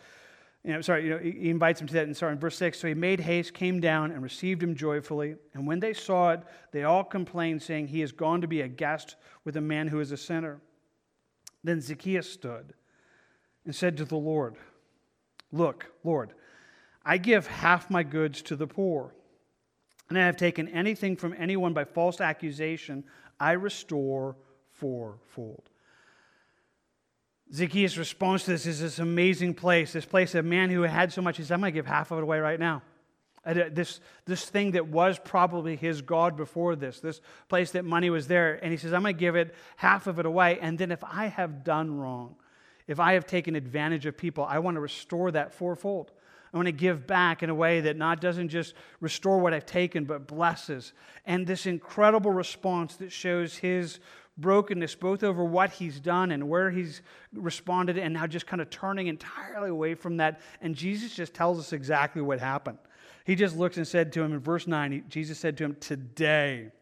you 0.64 0.74
know, 0.74 0.80
sorry, 0.82 1.04
you 1.04 1.10
know, 1.10 1.18
he 1.18 1.48
invites 1.48 1.80
him 1.80 1.86
to 1.86 1.94
that. 1.94 2.06
And 2.06 2.16
sorry, 2.16 2.32
in 2.32 2.38
verse 2.38 2.56
6, 2.58 2.78
so 2.78 2.86
he 2.86 2.94
made 2.94 3.20
haste, 3.20 3.54
came 3.54 3.80
down, 3.80 4.10
and 4.10 4.22
received 4.22 4.62
him 4.62 4.74
joyfully. 4.74 5.36
And 5.54 5.66
when 5.66 5.80
they 5.80 5.94
saw 5.94 6.32
it, 6.32 6.40
they 6.72 6.84
all 6.84 7.04
complained, 7.04 7.62
saying, 7.62 7.88
He 7.88 8.00
has 8.00 8.12
gone 8.12 8.42
to 8.42 8.48
be 8.48 8.60
a 8.60 8.68
guest 8.68 9.16
with 9.44 9.56
a 9.56 9.60
man 9.60 9.88
who 9.88 10.00
is 10.00 10.12
a 10.12 10.16
sinner. 10.16 10.60
Then 11.64 11.80
Zacchaeus 11.80 12.30
stood 12.30 12.74
and 13.64 13.74
said 13.74 13.96
to 13.96 14.04
the 14.04 14.16
Lord, 14.16 14.56
Look, 15.52 15.86
Lord, 16.04 16.32
I 17.04 17.18
give 17.18 17.46
half 17.46 17.90
my 17.90 18.02
goods 18.02 18.42
to 18.42 18.56
the 18.56 18.66
poor, 18.66 19.14
and 20.08 20.18
I 20.18 20.26
have 20.26 20.36
taken 20.36 20.68
anything 20.68 21.16
from 21.16 21.34
anyone 21.38 21.72
by 21.72 21.84
false 21.84 22.20
accusation, 22.20 23.04
I 23.38 23.52
restore 23.52 24.36
fourfold. 24.72 25.70
Zacchaeus' 27.52 27.96
response 27.96 28.44
to 28.44 28.52
this 28.52 28.66
is 28.66 28.80
this 28.80 28.98
amazing 28.98 29.54
place, 29.54 29.92
this 29.92 30.04
place, 30.04 30.34
a 30.34 30.42
man 30.42 30.70
who 30.70 30.82
had 30.82 31.12
so 31.12 31.22
much, 31.22 31.36
he 31.36 31.42
said, 31.42 31.54
I'm 31.54 31.60
going 31.60 31.72
to 31.72 31.78
give 31.78 31.86
half 31.86 32.10
of 32.10 32.18
it 32.18 32.22
away 32.22 32.38
right 32.38 32.60
now. 32.60 32.82
This, 33.44 34.00
this 34.26 34.44
thing 34.44 34.72
that 34.72 34.88
was 34.88 35.18
probably 35.18 35.74
his 35.74 36.02
God 36.02 36.36
before 36.36 36.76
this, 36.76 37.00
this 37.00 37.20
place 37.48 37.72
that 37.72 37.84
money 37.84 38.10
was 38.10 38.28
there. 38.28 38.62
And 38.62 38.70
he 38.70 38.76
says, 38.76 38.92
I'm 38.92 39.02
going 39.02 39.14
to 39.14 39.18
give 39.18 39.34
it 39.34 39.54
half 39.76 40.06
of 40.06 40.18
it 40.18 40.26
away. 40.26 40.58
And 40.60 40.78
then 40.78 40.92
if 40.92 41.02
I 41.02 41.26
have 41.26 41.64
done 41.64 41.98
wrong, 41.98 42.36
if 42.90 42.98
I 42.98 43.12
have 43.12 43.24
taken 43.24 43.54
advantage 43.54 44.04
of 44.04 44.16
people, 44.16 44.44
I 44.44 44.58
want 44.58 44.74
to 44.74 44.80
restore 44.80 45.30
that 45.30 45.54
fourfold. 45.54 46.10
I 46.52 46.56
want 46.56 46.66
to 46.66 46.72
give 46.72 47.06
back 47.06 47.44
in 47.44 47.48
a 47.48 47.54
way 47.54 47.82
that 47.82 47.96
not 47.96 48.20
doesn't 48.20 48.48
just 48.48 48.74
restore 48.98 49.38
what 49.38 49.54
I've 49.54 49.64
taken, 49.64 50.06
but 50.06 50.26
blesses. 50.26 50.92
And 51.24 51.46
this 51.46 51.66
incredible 51.66 52.32
response 52.32 52.96
that 52.96 53.12
shows 53.12 53.56
his 53.56 54.00
brokenness, 54.36 54.96
both 54.96 55.22
over 55.22 55.44
what 55.44 55.70
he's 55.70 56.00
done 56.00 56.32
and 56.32 56.48
where 56.48 56.68
he's 56.68 57.02
responded, 57.32 57.96
and 57.96 58.14
now 58.14 58.26
just 58.26 58.48
kind 58.48 58.60
of 58.60 58.70
turning 58.70 59.06
entirely 59.06 59.70
away 59.70 59.94
from 59.94 60.16
that. 60.16 60.40
And 60.60 60.74
Jesus 60.74 61.14
just 61.14 61.32
tells 61.32 61.60
us 61.60 61.72
exactly 61.72 62.22
what 62.22 62.40
happened. 62.40 62.78
He 63.24 63.36
just 63.36 63.56
looks 63.56 63.76
and 63.76 63.86
said 63.86 64.12
to 64.14 64.22
him 64.22 64.32
in 64.32 64.40
verse 64.40 64.66
9, 64.66 65.04
Jesus 65.08 65.38
said 65.38 65.56
to 65.58 65.64
him, 65.64 65.76
Today, 65.78 66.72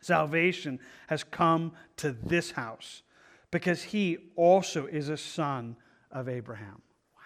salvation 0.00 0.78
has 1.08 1.24
come 1.24 1.72
to 1.96 2.12
this 2.12 2.52
house 2.52 3.02
because 3.50 3.82
he 3.82 4.18
also 4.36 4.86
is 4.86 5.08
a 5.08 5.16
son 5.16 5.76
of 6.12 6.28
Abraham. 6.28 6.82
Wow. 7.16 7.22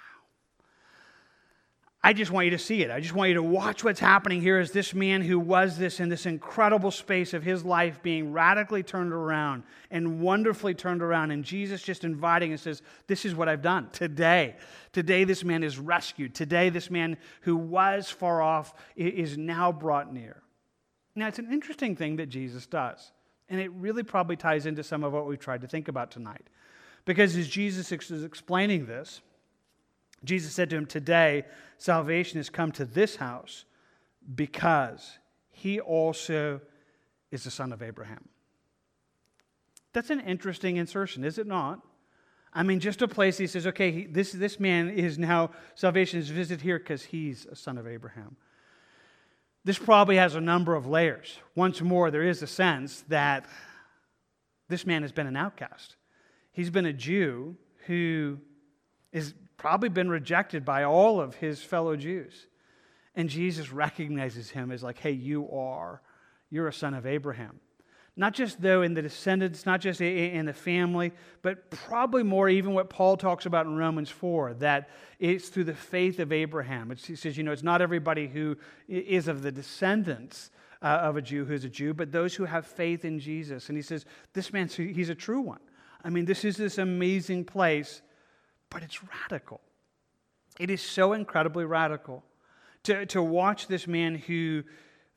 I 2.03 2.13
just 2.13 2.31
want 2.31 2.47
you 2.47 2.51
to 2.53 2.59
see 2.59 2.83
it. 2.83 2.91
I 2.91 3.01
just 3.01 3.15
want 3.15 3.29
you 3.29 3.35
to 3.35 3.43
watch 3.43 3.85
what's 3.85 4.01
happening 4.01 4.41
here 4.41 4.59
as 4.59 4.71
this 4.71 4.95
man 4.95 5.21
who 5.23 5.39
was 5.39 5.77
this 5.77 6.01
in 6.01 6.09
this 6.09 6.27
incredible 6.27 6.91
space 6.91 7.35
of 7.35 7.43
his 7.43 7.65
life 7.65 8.03
being 8.03 8.33
radically 8.33 8.83
turned 8.83 9.13
around 9.13 9.65
and 9.91 10.21
wonderfully 10.21 10.75
turned 10.75 11.03
around. 11.03 11.31
And 11.31 11.45
Jesus 11.45 11.83
just 11.83 12.05
inviting 12.05 12.53
and 12.53 12.61
says, 12.61 12.83
This 13.07 13.25
is 13.25 13.35
what 13.35 13.49
I've 13.49 13.63
done 13.63 13.91
today. 13.91 14.57
Today, 14.93 15.25
this 15.25 15.45
man 15.45 15.63
is 15.63 15.79
rescued. 15.79 16.35
Today, 16.35 16.71
this 16.71 16.91
man 16.91 17.19
who 17.43 17.57
was 17.57 18.11
far 18.11 18.41
off 18.41 18.75
is 18.97 19.37
now 19.37 19.73
brought 19.73 20.13
near. 20.13 20.43
Now, 21.17 21.29
it's 21.29 21.39
an 21.39 21.53
interesting 21.53 21.97
thing 21.97 22.17
that 22.17 22.29
Jesus 22.29 22.67
does. 22.67 23.13
And 23.49 23.61
it 23.61 23.71
really 23.73 24.03
probably 24.03 24.37
ties 24.37 24.67
into 24.67 24.83
some 24.83 25.05
of 25.05 25.13
what 25.13 25.27
we've 25.27 25.39
tried 25.39 25.61
to 25.61 25.67
think 25.67 25.89
about 25.89 26.11
tonight. 26.11 26.49
Because 27.05 27.37
as 27.37 27.49
Jesus 27.49 27.93
is 27.93 28.25
explaining 28.25 28.87
this, 28.87 29.21
Jesus 30.25 30.53
said 30.53 30.71
to 30.71 30.77
him, 30.77 30.87
Today, 30.87 31.45
salvation 31.77 32.39
has 32.39 32.49
come 32.49 32.73
to 32.73 32.85
this 32.85 33.17
house 33.17 33.65
because 34.35 35.19
he 35.51 35.81
also 35.81 36.61
is 37.31 37.45
the 37.45 37.51
son 37.51 37.73
of 37.73 37.83
Abraham. 37.83 38.29
That's 39.93 40.11
an 40.11 40.21
interesting 40.21 40.77
insertion, 40.77 41.25
is 41.25 41.39
it 41.39 41.47
not? 41.47 41.81
I 42.53 42.63
mean, 42.63 42.79
just 42.81 43.03
a 43.03 43.09
place 43.09 43.37
he 43.37 43.49
says, 43.49 43.67
okay, 43.67 44.07
this, 44.07 44.33
this 44.33 44.61
man 44.61 44.89
is 44.89 45.19
now, 45.19 45.51
salvation 45.75 46.21
is 46.21 46.29
visited 46.31 46.63
here 46.63 46.79
because 46.79 47.03
he's 47.03 47.47
a 47.47 47.57
son 47.57 47.79
of 47.79 47.87
Abraham. 47.87 48.37
This 49.65 49.79
probably 49.79 50.17
has 50.17 50.35
a 50.35 50.41
number 50.41 50.75
of 50.75 50.87
layers. 50.87 51.39
Once 51.55 51.81
more, 51.81 52.11
there 52.11 52.23
is 52.23 52.43
a 52.43 52.47
sense 52.47 53.03
that 53.09 53.47
this 54.69 54.87
man 54.87 55.03
has 55.03 55.13
been 55.13 55.27
an 55.27 55.37
outcast. 55.37 55.97
He's 56.53 56.71
been 56.71 56.87
a 56.87 56.93
Jew 56.93 57.57
who 57.87 58.39
has 59.13 59.35
probably 59.57 59.89
been 59.89 60.11
rejected 60.11 60.65
by 60.65 60.85
all 60.85 61.21
of 61.21 61.37
his 61.37 61.63
fellow 61.63 61.97
Jews. 61.97 62.47
And 63.15 63.29
Jesus 63.29 63.73
recognizes 63.73 64.51
him 64.51 64.71
as 64.71 64.83
like, 64.83 64.99
hey, 64.99 65.13
you 65.13 65.51
are. 65.51 66.03
You're 66.51 66.69
a 66.69 66.73
son 66.73 66.95
of 66.95 67.07
Abraham. 67.07 67.61
Not 68.17 68.33
just, 68.33 68.63
though, 68.63 68.83
in 68.83 68.95
the 68.95 69.03
descendants, 69.03 69.67
not 69.67 69.81
just 69.81 70.01
in 70.01 70.47
the 70.47 70.53
family, 70.53 71.13
but 71.43 71.69
probably 71.71 72.23
more 72.23 72.49
even 72.49 72.73
what 72.73 72.89
Paul 72.89 73.17
talks 73.17 73.45
about 73.45 73.67
in 73.67 73.77
Romans 73.77 74.09
4 74.09 74.55
that 74.55 74.89
it's 75.19 75.49
through 75.49 75.65
the 75.65 75.75
faith 75.75 76.21
of 76.21 76.33
Abraham. 76.33 76.93
It's, 76.93 77.05
he 77.05 77.17
says, 77.17 77.37
you 77.37 77.43
know, 77.43 77.51
it's 77.51 77.65
not 77.65 77.83
everybody 77.83 78.29
who 78.29 78.57
is 78.87 79.27
of 79.27 79.43
the 79.43 79.51
descendants 79.51 80.51
uh, 80.81 80.87
of 80.87 81.17
a 81.17 81.23
Jew 81.23 81.45
who's 81.45 81.65
a 81.65 81.69
Jew, 81.69 81.93
but 81.93 82.13
those 82.13 82.37
who 82.37 82.45
have 82.45 82.67
faith 82.67 83.05
in 83.05 83.19
Jesus. 83.19 83.69
And 83.69 83.77
he 83.77 83.83
says, 83.83 84.05
this 84.33 84.53
man, 84.53 84.69
he's 84.69 85.09
a 85.09 85.15
true 85.15 85.41
one. 85.41 85.61
I 86.05 86.11
mean, 86.11 86.25
this 86.25 86.45
is 86.45 86.57
this 86.57 86.79
amazing 86.79 87.47
place, 87.47 88.01
but 88.71 88.83
it's 88.83 89.01
radical. 89.03 89.61
It 90.61 90.71
is 90.71 90.83
so 90.83 91.15
incredibly 91.15 91.65
radical 91.65 92.23
to, 92.85 93.07
to 93.07 93.23
watch 93.23 93.67
this 93.67 93.89
man 93.89 94.15
who 94.15 94.63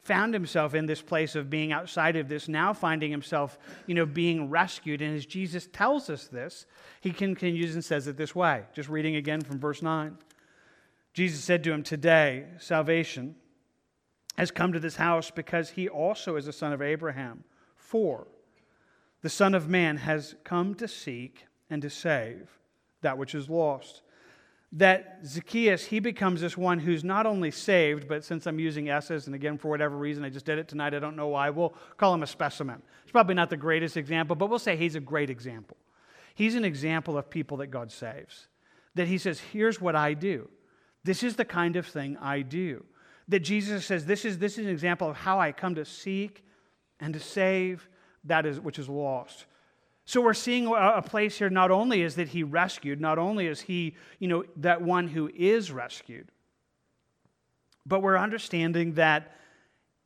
found 0.03 0.33
himself 0.33 0.73
in 0.73 0.85
this 0.85 1.01
place 1.01 1.35
of 1.35 1.49
being 1.49 1.71
outside 1.71 2.15
of 2.15 2.29
this, 2.29 2.47
now 2.47 2.73
finding 2.73 3.11
himself, 3.11 3.59
you 3.85 3.93
know, 3.93 4.05
being 4.05 4.49
rescued. 4.49 5.01
And 5.01 5.15
as 5.15 5.25
Jesus 5.25 5.67
tells 5.67 6.09
us 6.09 6.27
this, 6.27 6.65
he 7.01 7.11
continues 7.11 7.73
and 7.73 7.83
says 7.83 8.07
it 8.07 8.17
this 8.17 8.33
way. 8.33 8.63
Just 8.73 8.89
reading 8.89 9.17
again 9.17 9.41
from 9.41 9.59
verse 9.59 9.81
9. 9.81 10.17
Jesus 11.13 11.43
said 11.43 11.63
to 11.63 11.71
him, 11.71 11.83
Today, 11.83 12.45
salvation 12.57 13.35
has 14.37 14.51
come 14.51 14.71
to 14.71 14.79
this 14.79 14.95
house 14.95 15.31
because 15.31 15.71
he 15.71 15.89
also 15.89 16.35
is 16.35 16.47
a 16.47 16.53
son 16.53 16.71
of 16.71 16.81
Abraham. 16.81 17.43
For 17.75 18.27
the 19.21 19.29
Son 19.29 19.55
of 19.55 19.67
Man 19.67 19.97
has 19.97 20.35
come 20.43 20.75
to 20.75 20.87
seek 20.87 21.45
and 21.69 21.81
to 21.81 21.89
save 21.89 22.59
that 23.01 23.17
which 23.17 23.33
is 23.33 23.49
lost 23.49 24.01
that 24.73 25.19
Zacchaeus, 25.25 25.85
he 25.85 25.99
becomes 25.99 26.41
this 26.41 26.57
one 26.57 26.79
who's 26.79 27.03
not 27.03 27.25
only 27.25 27.51
saved, 27.51 28.07
but 28.07 28.25
since 28.25 28.45
I'm 28.45 28.59
using 28.59 28.89
S's, 28.89 29.25
and 29.25 29.35
again, 29.35 29.57
for 29.57 29.69
whatever 29.69 29.95
reason, 29.95 30.25
I 30.25 30.29
just 30.29 30.45
did 30.45 30.59
it 30.59 30.67
tonight, 30.67 30.93
I 30.93 30.99
don't 30.99 31.15
know 31.15 31.29
why, 31.29 31.49
we'll 31.49 31.73
call 31.95 32.13
him 32.13 32.23
a 32.23 32.27
specimen. 32.27 32.81
It's 33.03 33.11
probably 33.11 33.35
not 33.35 33.49
the 33.49 33.57
greatest 33.57 33.95
example, 33.95 34.35
but 34.35 34.49
we'll 34.49 34.59
say 34.59 34.75
he's 34.75 34.95
a 34.95 34.99
great 34.99 35.29
example. 35.29 35.77
He's 36.35 36.55
an 36.55 36.65
example 36.65 37.17
of 37.17 37.29
people 37.29 37.57
that 37.57 37.67
God 37.67 37.91
saves. 37.91 38.47
That 38.95 39.07
he 39.07 39.17
says, 39.17 39.39
here's 39.39 39.79
what 39.79 39.95
I 39.95 40.13
do. 40.13 40.49
This 41.03 41.23
is 41.23 41.35
the 41.37 41.45
kind 41.45 41.77
of 41.77 41.87
thing 41.87 42.17
I 42.17 42.41
do. 42.41 42.83
That 43.29 43.39
Jesus 43.39 43.85
says, 43.85 44.05
this 44.05 44.25
is, 44.25 44.37
this 44.37 44.57
is 44.57 44.65
an 44.65 44.71
example 44.71 45.09
of 45.09 45.15
how 45.15 45.39
I 45.39 45.51
come 45.51 45.75
to 45.75 45.85
seek 45.85 46.43
and 46.99 47.13
to 47.13 47.19
save 47.19 47.87
that 48.25 48.45
is, 48.45 48.59
which 48.59 48.79
is 48.79 48.89
lost. 48.89 49.45
So 50.07 50.21
we're 50.21 50.33
seeing 50.33 50.67
a 50.67 51.01
place 51.01 51.37
here 51.37 51.49
not 51.49 51.69
only 51.69 52.01
is 52.01 52.15
that 52.15 52.29
he 52.29 52.41
rescued, 52.41 53.01
not 53.01 53.19
only 53.19 53.45
is 53.45 53.59
he, 53.59 53.93
you 54.19 54.29
know, 54.29 54.45
that 54.55 54.81
one 54.81 55.09
who 55.09 55.29
is 55.35 55.69
rescued, 55.69 56.31
but 57.85 58.01
we're 58.01 58.17
understanding 58.17 58.93
that 58.93 59.35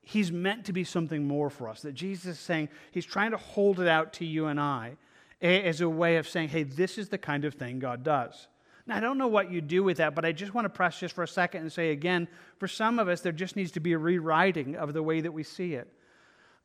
he's 0.02 0.32
meant 0.32 0.66
to 0.66 0.74
be 0.74 0.84
something 0.84 1.28
more 1.28 1.52
for 1.52 1.70
us. 1.70 1.84
That 1.84 1.94
Jesus 1.94 2.38
is 2.38 2.40
saying 2.40 2.70
he's 2.90 3.06
trying 3.06 3.30
to 3.30 3.38
hold 3.38 3.80
it 3.80 3.88
out 3.88 4.14
to 4.14 4.26
you 4.26 4.48
and 4.48 4.60
I 4.60 4.98
as 5.40 5.82
a 5.82 5.90
way 5.90 6.18
of 6.18 6.28
saying, 6.28 6.50
hey, 6.50 6.64
this 6.64 6.98
is 6.98 7.10
the 7.10 7.20
kind 7.20 7.46
of 7.46 7.54
thing 7.54 7.78
God 7.78 8.04
does. 8.04 8.48
Now, 8.88 8.98
I 8.98 9.02
don't 9.02 9.20
know 9.20 9.28
what 9.28 9.52
you 9.52 9.62
do 9.62 9.84
with 9.84 9.98
that, 9.98 10.16
but 10.16 10.26
I 10.26 10.32
just 10.32 10.56
want 10.56 10.66
to 10.66 10.70
press 10.70 11.00
just 11.00 11.14
for 11.14 11.24
a 11.24 11.28
second 11.28 11.62
and 11.62 11.72
say 11.72 11.92
again, 11.92 12.28
for 12.58 12.68
some 12.68 12.98
of 12.98 13.08
us, 13.08 13.22
there 13.22 13.32
just 13.32 13.56
needs 13.56 13.70
to 13.74 13.80
be 13.80 13.94
a 13.94 14.00
rewriting 14.00 14.76
of 14.76 14.94
the 14.94 15.04
way 15.04 15.22
that 15.22 15.32
we 15.32 15.44
see 15.44 15.76
it 15.76 15.94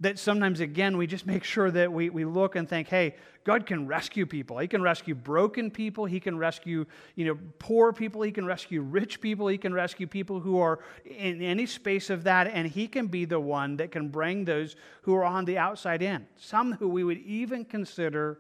that 0.01 0.19
sometimes, 0.19 0.61
again, 0.61 0.99
we 0.99 1.07
just 1.07 1.27
make 1.27 1.43
sure 1.43 1.71
that 1.71 1.91
we, 1.91 2.11
we 2.11 2.27
look 2.27 2.55
and 2.55 2.69
think, 2.69 2.89
hey, 2.89 3.15
God 3.45 3.65
can 3.65 3.87
rescue 3.87 4.27
people. 4.27 4.59
He 4.59 4.69
can 4.69 4.83
rescue 4.83 5.15
broken 5.15 5.71
people. 5.71 6.05
He 6.05 6.21
can 6.21 6.37
rescue, 6.37 6.85
you 7.15 7.25
know, 7.25 7.39
poor 7.59 7.95
people. 7.95 8.21
He 8.21 8.31
can 8.31 8.45
rescue 8.45 8.83
rich 8.83 9.23
people. 9.23 9.49
He 9.49 9.57
can 9.57 9.73
rescue 9.73 10.07
people 10.07 10.41
who 10.41 10.59
are 10.59 10.81
in 11.05 11.41
any 11.41 11.65
space 11.65 12.11
of 12.11 12.25
that. 12.25 12.49
And 12.49 12.69
He 12.69 12.89
can 12.89 13.07
be 13.07 13.25
the 13.25 13.41
one 13.41 13.79
that 13.79 13.91
can 13.91 14.09
bring 14.09 14.45
those 14.45 14.77
who 15.03 15.15
are 15.15 15.25
on 15.25 15.47
the 15.47 15.57
outside 15.57 16.03
in. 16.03 16.27
Some 16.37 16.75
who 16.75 16.89
we 16.89 17.03
would 17.03 17.19
even 17.19 17.65
consider 17.65 18.39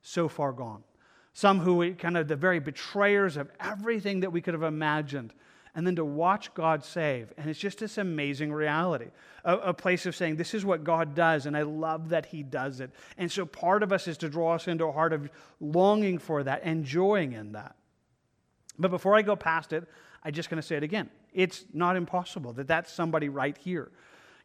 so 0.00 0.26
far 0.26 0.50
gone. 0.50 0.82
Some 1.32 1.60
who 1.60 1.76
we 1.76 1.92
kind 1.92 2.16
of 2.16 2.26
the 2.26 2.36
very 2.36 2.58
betrayers 2.58 3.36
of 3.36 3.50
everything 3.60 4.20
that 4.20 4.32
we 4.32 4.40
could 4.40 4.54
have 4.54 4.64
imagined 4.64 5.32
and 5.74 5.86
then 5.86 5.96
to 5.96 6.04
watch 6.04 6.52
God 6.54 6.84
save. 6.84 7.32
And 7.36 7.48
it's 7.48 7.58
just 7.58 7.78
this 7.78 7.98
amazing 7.98 8.52
reality 8.52 9.06
a, 9.44 9.56
a, 9.56 9.74
place 9.74 10.06
of 10.06 10.14
saying, 10.14 10.36
This 10.36 10.54
is 10.54 10.64
what 10.64 10.84
God 10.84 11.14
does, 11.14 11.46
and 11.46 11.56
I 11.56 11.62
love 11.62 12.10
that 12.10 12.26
He 12.26 12.42
does 12.42 12.80
it. 12.80 12.90
And 13.18 13.30
so 13.30 13.44
part 13.44 13.82
of 13.82 13.92
us 13.92 14.06
is 14.06 14.18
to 14.18 14.28
draw 14.28 14.54
us 14.54 14.68
into 14.68 14.84
a 14.84 14.92
heart 14.92 15.12
of 15.12 15.30
longing 15.60 16.18
for 16.18 16.42
that, 16.44 16.62
enjoying 16.64 17.32
in 17.32 17.52
that. 17.52 17.74
But 18.78 18.90
before 18.90 19.14
I 19.14 19.22
go 19.22 19.36
past 19.36 19.72
it, 19.72 19.84
I'm 20.22 20.32
just 20.32 20.48
going 20.48 20.60
to 20.60 20.66
say 20.66 20.76
it 20.76 20.82
again. 20.82 21.10
It's 21.32 21.64
not 21.72 21.96
impossible 21.96 22.52
that 22.54 22.68
that's 22.68 22.92
somebody 22.92 23.28
right 23.28 23.56
here. 23.58 23.90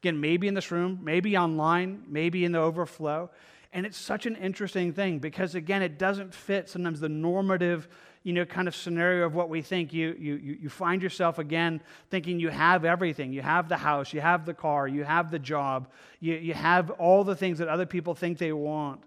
Again, 0.02 0.20
maybe 0.20 0.48
in 0.48 0.54
this 0.54 0.72
room, 0.72 1.00
maybe 1.04 1.38
online, 1.38 2.04
maybe 2.08 2.46
in 2.46 2.52
the 2.52 2.60
overflow. 2.60 3.30
And 3.74 3.86
it's 3.86 3.98
such 3.98 4.26
an 4.26 4.36
interesting 4.36 4.94
thing 4.94 5.20
because, 5.20 5.54
again, 5.56 5.82
it 5.82 6.00
doesn't 6.00 6.34
fit 6.34 6.70
sometimes 6.70 7.00
the 7.00 7.10
normative 7.10 7.88
you 8.28 8.34
know, 8.34 8.44
kind 8.44 8.68
of 8.68 8.76
scenario 8.76 9.26
of 9.26 9.36
what 9.36 9.48
we 9.48 9.62
think, 9.62 9.94
you, 9.94 10.14
you, 10.20 10.58
you 10.62 10.68
find 10.68 11.02
yourself 11.02 11.40
again 11.40 11.80
thinking 12.10 12.42
you 12.42 12.50
have 12.50 12.84
everything. 12.84 13.32
You 13.32 13.42
have 13.42 13.70
the 13.70 13.78
house, 13.78 14.12
you 14.12 14.20
have 14.20 14.46
the 14.46 14.54
car, 14.54 14.86
you 14.86 15.06
have 15.06 15.32
the 15.32 15.40
job, 15.40 15.88
you, 16.20 16.36
you 16.36 16.54
have 16.54 16.92
all 16.92 17.24
the 17.24 17.38
things 17.38 17.60
that 17.60 17.70
other 17.70 17.86
people 17.86 18.16
think 18.16 18.38
they 18.38 18.52
want. 18.52 19.02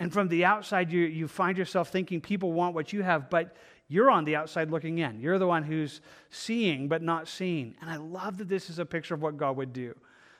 And 0.00 0.12
from 0.12 0.26
the 0.26 0.46
outside, 0.46 0.90
you, 0.90 1.02
you 1.02 1.28
find 1.28 1.56
yourself 1.56 1.90
thinking 1.90 2.20
people 2.20 2.52
want 2.52 2.74
what 2.74 2.92
you 2.92 3.04
have, 3.04 3.30
but 3.30 3.54
you're 3.86 4.10
on 4.10 4.24
the 4.24 4.34
outside 4.34 4.68
looking 4.68 4.98
in. 4.98 5.20
You're 5.20 5.38
the 5.38 5.46
one 5.46 5.62
who's 5.62 6.00
seeing 6.30 6.88
but 6.88 7.02
not 7.02 7.28
seeing. 7.28 7.76
And 7.80 7.88
I 7.88 7.98
love 7.98 8.38
that 8.38 8.48
this 8.48 8.68
is 8.68 8.80
a 8.80 8.84
picture 8.84 9.14
of 9.14 9.22
what 9.22 9.36
God 9.36 9.56
would 9.58 9.72
do. 9.72 9.94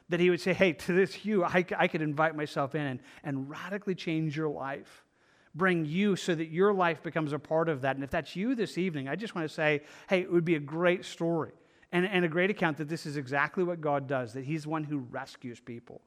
That 0.09 0.18
He 0.18 0.31
would 0.31 0.40
say, 0.40 0.53
hey, 0.53 0.73
to 0.73 0.92
this 0.92 1.25
you, 1.25 1.44
I, 1.44 1.64
I 1.79 1.87
could 1.87 2.03
invite 2.03 2.35
myself 2.35 2.75
in 2.75 2.83
and, 2.83 3.01
and 3.23 3.49
radically 3.49 3.94
change 3.94 4.37
your 4.37 4.49
life 4.49 5.05
bring 5.54 5.84
you 5.84 6.16
so 6.16 6.34
that 6.34 6.46
your 6.46 6.72
life 6.72 7.02
becomes 7.02 7.32
a 7.32 7.38
part 7.38 7.68
of 7.68 7.82
that. 7.82 7.96
And 7.96 8.04
if 8.04 8.10
that's 8.10 8.36
you 8.36 8.54
this 8.54 8.78
evening, 8.78 9.08
I 9.08 9.16
just 9.16 9.34
want 9.34 9.48
to 9.48 9.54
say, 9.54 9.82
hey, 10.08 10.20
it 10.20 10.32
would 10.32 10.44
be 10.44 10.54
a 10.54 10.60
great 10.60 11.04
story 11.04 11.52
and, 11.92 12.06
and 12.06 12.24
a 12.24 12.28
great 12.28 12.50
account 12.50 12.76
that 12.78 12.88
this 12.88 13.06
is 13.06 13.16
exactly 13.16 13.64
what 13.64 13.80
God 13.80 14.06
does, 14.06 14.32
that 14.34 14.44
He's 14.44 14.66
one 14.66 14.84
who 14.84 14.98
rescues 14.98 15.60
people. 15.60 16.00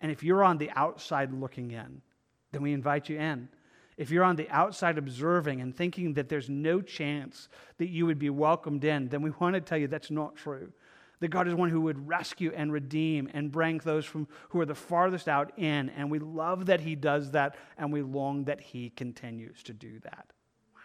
And 0.00 0.10
if 0.10 0.22
you're 0.22 0.44
on 0.44 0.58
the 0.58 0.70
outside 0.72 1.32
looking 1.32 1.70
in, 1.70 2.02
then 2.52 2.62
we 2.62 2.72
invite 2.72 3.08
you 3.08 3.18
in. 3.18 3.48
If 3.96 4.10
you're 4.10 4.24
on 4.24 4.36
the 4.36 4.48
outside 4.50 4.96
observing 4.96 5.60
and 5.60 5.74
thinking 5.74 6.14
that 6.14 6.28
there's 6.28 6.48
no 6.48 6.80
chance 6.80 7.48
that 7.78 7.88
you 7.88 8.06
would 8.06 8.18
be 8.18 8.30
welcomed 8.30 8.84
in, 8.84 9.08
then 9.08 9.22
we 9.22 9.30
want 9.30 9.54
to 9.54 9.60
tell 9.60 9.78
you 9.78 9.88
that's 9.88 10.10
not 10.10 10.36
true 10.36 10.72
that 11.20 11.28
God 11.28 11.48
is 11.48 11.54
one 11.54 11.70
who 11.70 11.80
would 11.82 12.06
rescue 12.06 12.52
and 12.54 12.72
redeem 12.72 13.28
and 13.32 13.50
bring 13.50 13.78
those 13.78 14.04
from 14.04 14.28
who 14.50 14.60
are 14.60 14.66
the 14.66 14.74
farthest 14.74 15.28
out 15.28 15.58
in. 15.58 15.90
And 15.90 16.10
we 16.10 16.18
love 16.18 16.66
that 16.66 16.80
He 16.80 16.94
does 16.94 17.32
that, 17.32 17.56
and 17.76 17.92
we 17.92 18.02
long 18.02 18.44
that 18.44 18.60
He 18.60 18.90
continues 18.90 19.62
to 19.64 19.72
do 19.72 19.98
that. 20.00 20.26
Wow. 20.74 20.80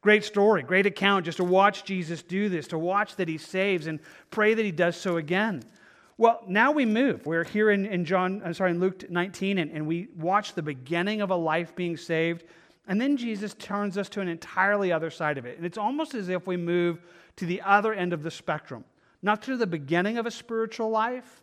Great 0.00 0.24
story, 0.24 0.62
great 0.62 0.86
account 0.86 1.24
just 1.26 1.36
to 1.36 1.44
watch 1.44 1.84
Jesus 1.84 2.22
do 2.22 2.48
this, 2.48 2.68
to 2.68 2.78
watch 2.78 3.16
that 3.16 3.28
He 3.28 3.38
saves 3.38 3.86
and 3.86 4.00
pray 4.30 4.54
that 4.54 4.64
He 4.64 4.72
does 4.72 4.96
so 4.96 5.16
again. 5.16 5.62
Well, 6.16 6.42
now 6.48 6.72
we 6.72 6.84
move. 6.84 7.26
We're 7.26 7.44
here 7.44 7.70
in, 7.70 7.86
in 7.86 8.04
John, 8.04 8.42
I'm 8.44 8.54
sorry, 8.54 8.72
in 8.72 8.80
Luke 8.80 9.08
19, 9.08 9.58
and, 9.58 9.70
and 9.70 9.86
we 9.86 10.08
watch 10.16 10.54
the 10.54 10.62
beginning 10.62 11.20
of 11.20 11.30
a 11.30 11.36
life 11.36 11.76
being 11.76 11.96
saved. 11.96 12.44
And 12.88 13.00
then 13.00 13.16
Jesus 13.16 13.54
turns 13.54 13.98
us 13.98 14.08
to 14.10 14.20
an 14.20 14.28
entirely 14.28 14.90
other 14.90 15.10
side 15.10 15.38
of 15.38 15.44
it. 15.44 15.58
And 15.58 15.66
it's 15.66 15.78
almost 15.78 16.14
as 16.14 16.28
if 16.28 16.46
we 16.46 16.56
move 16.56 17.00
to 17.36 17.46
the 17.46 17.60
other 17.60 17.92
end 17.92 18.12
of 18.12 18.22
the 18.22 18.30
spectrum 18.30 18.84
not 19.22 19.42
to 19.42 19.56
the 19.56 19.66
beginning 19.66 20.18
of 20.18 20.26
a 20.26 20.30
spiritual 20.30 20.90
life, 20.90 21.42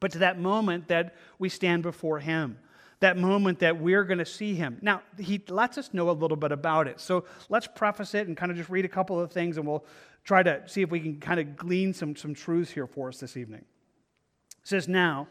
but 0.00 0.12
to 0.12 0.18
that 0.18 0.38
moment 0.38 0.88
that 0.88 1.14
we 1.38 1.48
stand 1.48 1.82
before 1.82 2.20
Him, 2.20 2.58
that 3.00 3.16
moment 3.16 3.60
that 3.60 3.80
we're 3.80 4.04
going 4.04 4.18
to 4.18 4.26
see 4.26 4.54
Him. 4.54 4.78
Now, 4.80 5.02
He 5.18 5.42
lets 5.48 5.78
us 5.78 5.92
know 5.92 6.10
a 6.10 6.12
little 6.12 6.36
bit 6.36 6.52
about 6.52 6.86
it. 6.86 7.00
So 7.00 7.24
let's 7.48 7.66
preface 7.66 8.14
it 8.14 8.28
and 8.28 8.36
kind 8.36 8.50
of 8.50 8.56
just 8.56 8.70
read 8.70 8.84
a 8.84 8.88
couple 8.88 9.18
of 9.20 9.32
things, 9.32 9.56
and 9.56 9.66
we'll 9.66 9.84
try 10.24 10.42
to 10.42 10.62
see 10.68 10.82
if 10.82 10.90
we 10.90 11.00
can 11.00 11.18
kind 11.20 11.40
of 11.40 11.56
glean 11.56 11.92
some, 11.92 12.14
some 12.14 12.34
truths 12.34 12.70
here 12.70 12.86
for 12.86 13.08
us 13.08 13.18
this 13.18 13.36
evening. 13.36 13.64
It 14.62 14.68
says, 14.68 14.88
Now, 14.88 15.28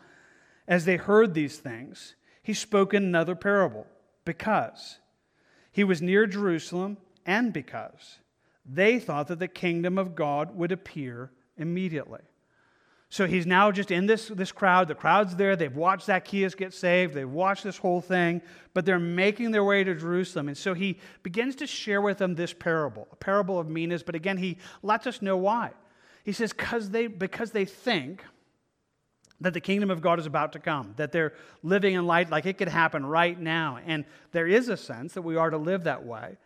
as 0.68 0.86
they 0.86 0.98
heard 0.98 1.34
these 1.34 1.58
things, 1.58 2.16
He 2.44 2.54
spoke 2.54 2.94
in 2.94 3.04
another 3.04 3.36
parable, 3.36 3.88
because 4.26 5.00
He 5.72 5.84
was 5.84 6.02
near 6.02 6.28
Jerusalem, 6.28 6.98
and 7.26 7.54
because 7.54 8.18
they 8.66 9.00
thought 9.00 9.28
that 9.28 9.40
the 9.40 9.48
kingdom 9.48 9.98
of 9.98 10.16
God 10.16 10.58
would 10.58 10.74
appear 10.74 11.32
immediately. 11.58 12.22
So 13.10 13.26
he's 13.26 13.46
now 13.46 13.72
just 13.72 13.90
in 13.90 14.06
this, 14.06 14.28
this 14.28 14.52
crowd. 14.52 14.90
The 14.90 14.96
crowd's 14.96 15.36
there. 15.36 15.56
They've 15.56 15.76
watched 15.76 16.08
Zacchaeus 16.08 16.56
get 16.56 16.74
saved. 16.74 17.14
They've 17.14 17.30
watched 17.30 17.64
this 17.64 17.78
whole 17.78 18.02
thing, 18.02 18.42
but 18.74 18.86
they're 18.86 19.00
making 19.00 19.52
their 19.52 19.64
way 19.64 19.84
to 19.84 19.96
Jerusalem. 19.96 20.50
And 20.50 20.58
so 20.58 20.74
he 20.74 21.00
begins 21.24 21.56
to 21.58 21.68
share 21.68 22.02
with 22.02 22.18
them 22.18 22.36
this 22.36 22.52
parable, 22.52 23.08
a 23.12 23.16
parable 23.16 23.60
of 23.60 23.70
minas. 23.70 24.04
But 24.04 24.16
again, 24.16 24.38
he 24.38 24.58
lets 24.84 25.08
us 25.08 25.22
know 25.22 25.38
why. 25.38 25.72
He 26.26 26.34
says, 26.34 26.52
Cause 26.52 26.90
they, 26.90 27.08
because 27.08 27.52
they 27.52 27.64
think 27.64 28.24
that 29.40 29.54
the 29.54 29.62
kingdom 29.62 29.90
of 29.90 30.02
God 30.02 30.20
is 30.20 30.26
about 30.26 30.54
to 30.54 30.60
come, 30.60 30.94
that 30.98 31.14
they're 31.14 31.34
living 31.64 31.94
in 31.94 32.06
light 32.08 32.30
like 32.30 32.46
it 32.46 32.58
could 32.58 32.68
happen 32.68 33.06
right 33.06 33.40
now. 33.40 33.80
And 33.86 34.04
there 34.34 34.48
is 34.48 34.68
a 34.68 34.76
sense 34.76 35.14
that 35.14 35.22
we 35.22 35.38
are 35.38 35.50
to 35.50 35.58
live 35.58 35.86
that 35.86 36.06
way. 36.06 36.38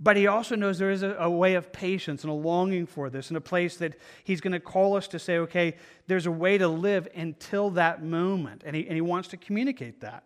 But 0.00 0.16
he 0.16 0.28
also 0.28 0.54
knows 0.54 0.78
there 0.78 0.92
is 0.92 1.02
a, 1.02 1.16
a, 1.18 1.28
way 1.28 1.54
of 1.54 1.72
patience 1.72 2.22
and 2.22 2.30
a 2.30 2.34
longing 2.34 2.86
for 2.86 3.10
this, 3.10 3.28
and 3.28 3.36
a 3.36 3.40
place 3.40 3.76
that 3.78 3.98
he's 4.22 4.40
going 4.40 4.52
to 4.52 4.60
call 4.60 4.96
us 4.96 5.08
to 5.08 5.18
say, 5.18 5.38
okay, 5.38 5.76
there's 6.06 6.26
a 6.26 6.30
way 6.30 6.56
to 6.56 6.68
live 6.68 7.08
until 7.16 7.70
that 7.70 8.04
moment. 8.04 8.62
And 8.64 8.76
he, 8.76 8.84
and 8.86 8.94
he 8.94 9.00
wants 9.00 9.28
to 9.28 9.36
communicate 9.36 10.00
that. 10.02 10.22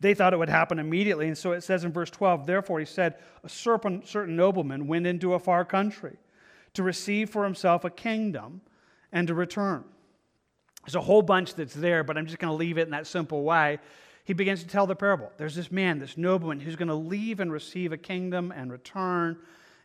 They 0.00 0.14
thought 0.14 0.32
it 0.32 0.38
would 0.38 0.48
happen 0.48 0.78
immediately. 0.78 1.28
And 1.28 1.36
so 1.36 1.52
it 1.52 1.62
says 1.62 1.84
in 1.84 1.92
verse 1.92 2.10
12, 2.10 2.46
therefore 2.46 2.78
he 2.78 2.86
said, 2.86 3.16
a 3.42 3.48
certain, 3.48 4.04
certain 4.04 4.36
nobleman 4.36 4.86
went 4.86 5.06
into 5.06 5.34
a 5.34 5.38
far 5.38 5.64
country 5.64 6.16
to 6.74 6.82
receive 6.82 7.30
for 7.30 7.44
himself 7.44 7.84
a 7.84 7.90
kingdom 7.90 8.62
and 9.12 9.28
to 9.28 9.34
return. 9.34 9.84
There's 10.84 10.94
a 10.96 11.00
whole 11.00 11.22
bunch 11.22 11.54
that's 11.54 11.74
there, 11.74 12.04
but 12.04 12.18
I'm 12.18 12.26
just 12.26 12.38
going 12.38 12.50
to 12.50 12.56
leave 12.56 12.78
it 12.78 12.82
in 12.82 12.90
that 12.90 13.06
simple 13.06 13.42
way 13.44 13.78
he 14.24 14.32
begins 14.32 14.62
to 14.62 14.68
tell 14.68 14.86
the 14.86 14.96
parable. 14.96 15.30
There's 15.36 15.54
this 15.54 15.70
man, 15.70 15.98
this 15.98 16.16
nobleman, 16.16 16.60
who's 16.60 16.76
going 16.76 16.88
to 16.88 16.94
leave 16.94 17.40
and 17.40 17.52
receive 17.52 17.92
a 17.92 17.98
kingdom 17.98 18.52
and 18.56 18.72
return. 18.72 19.38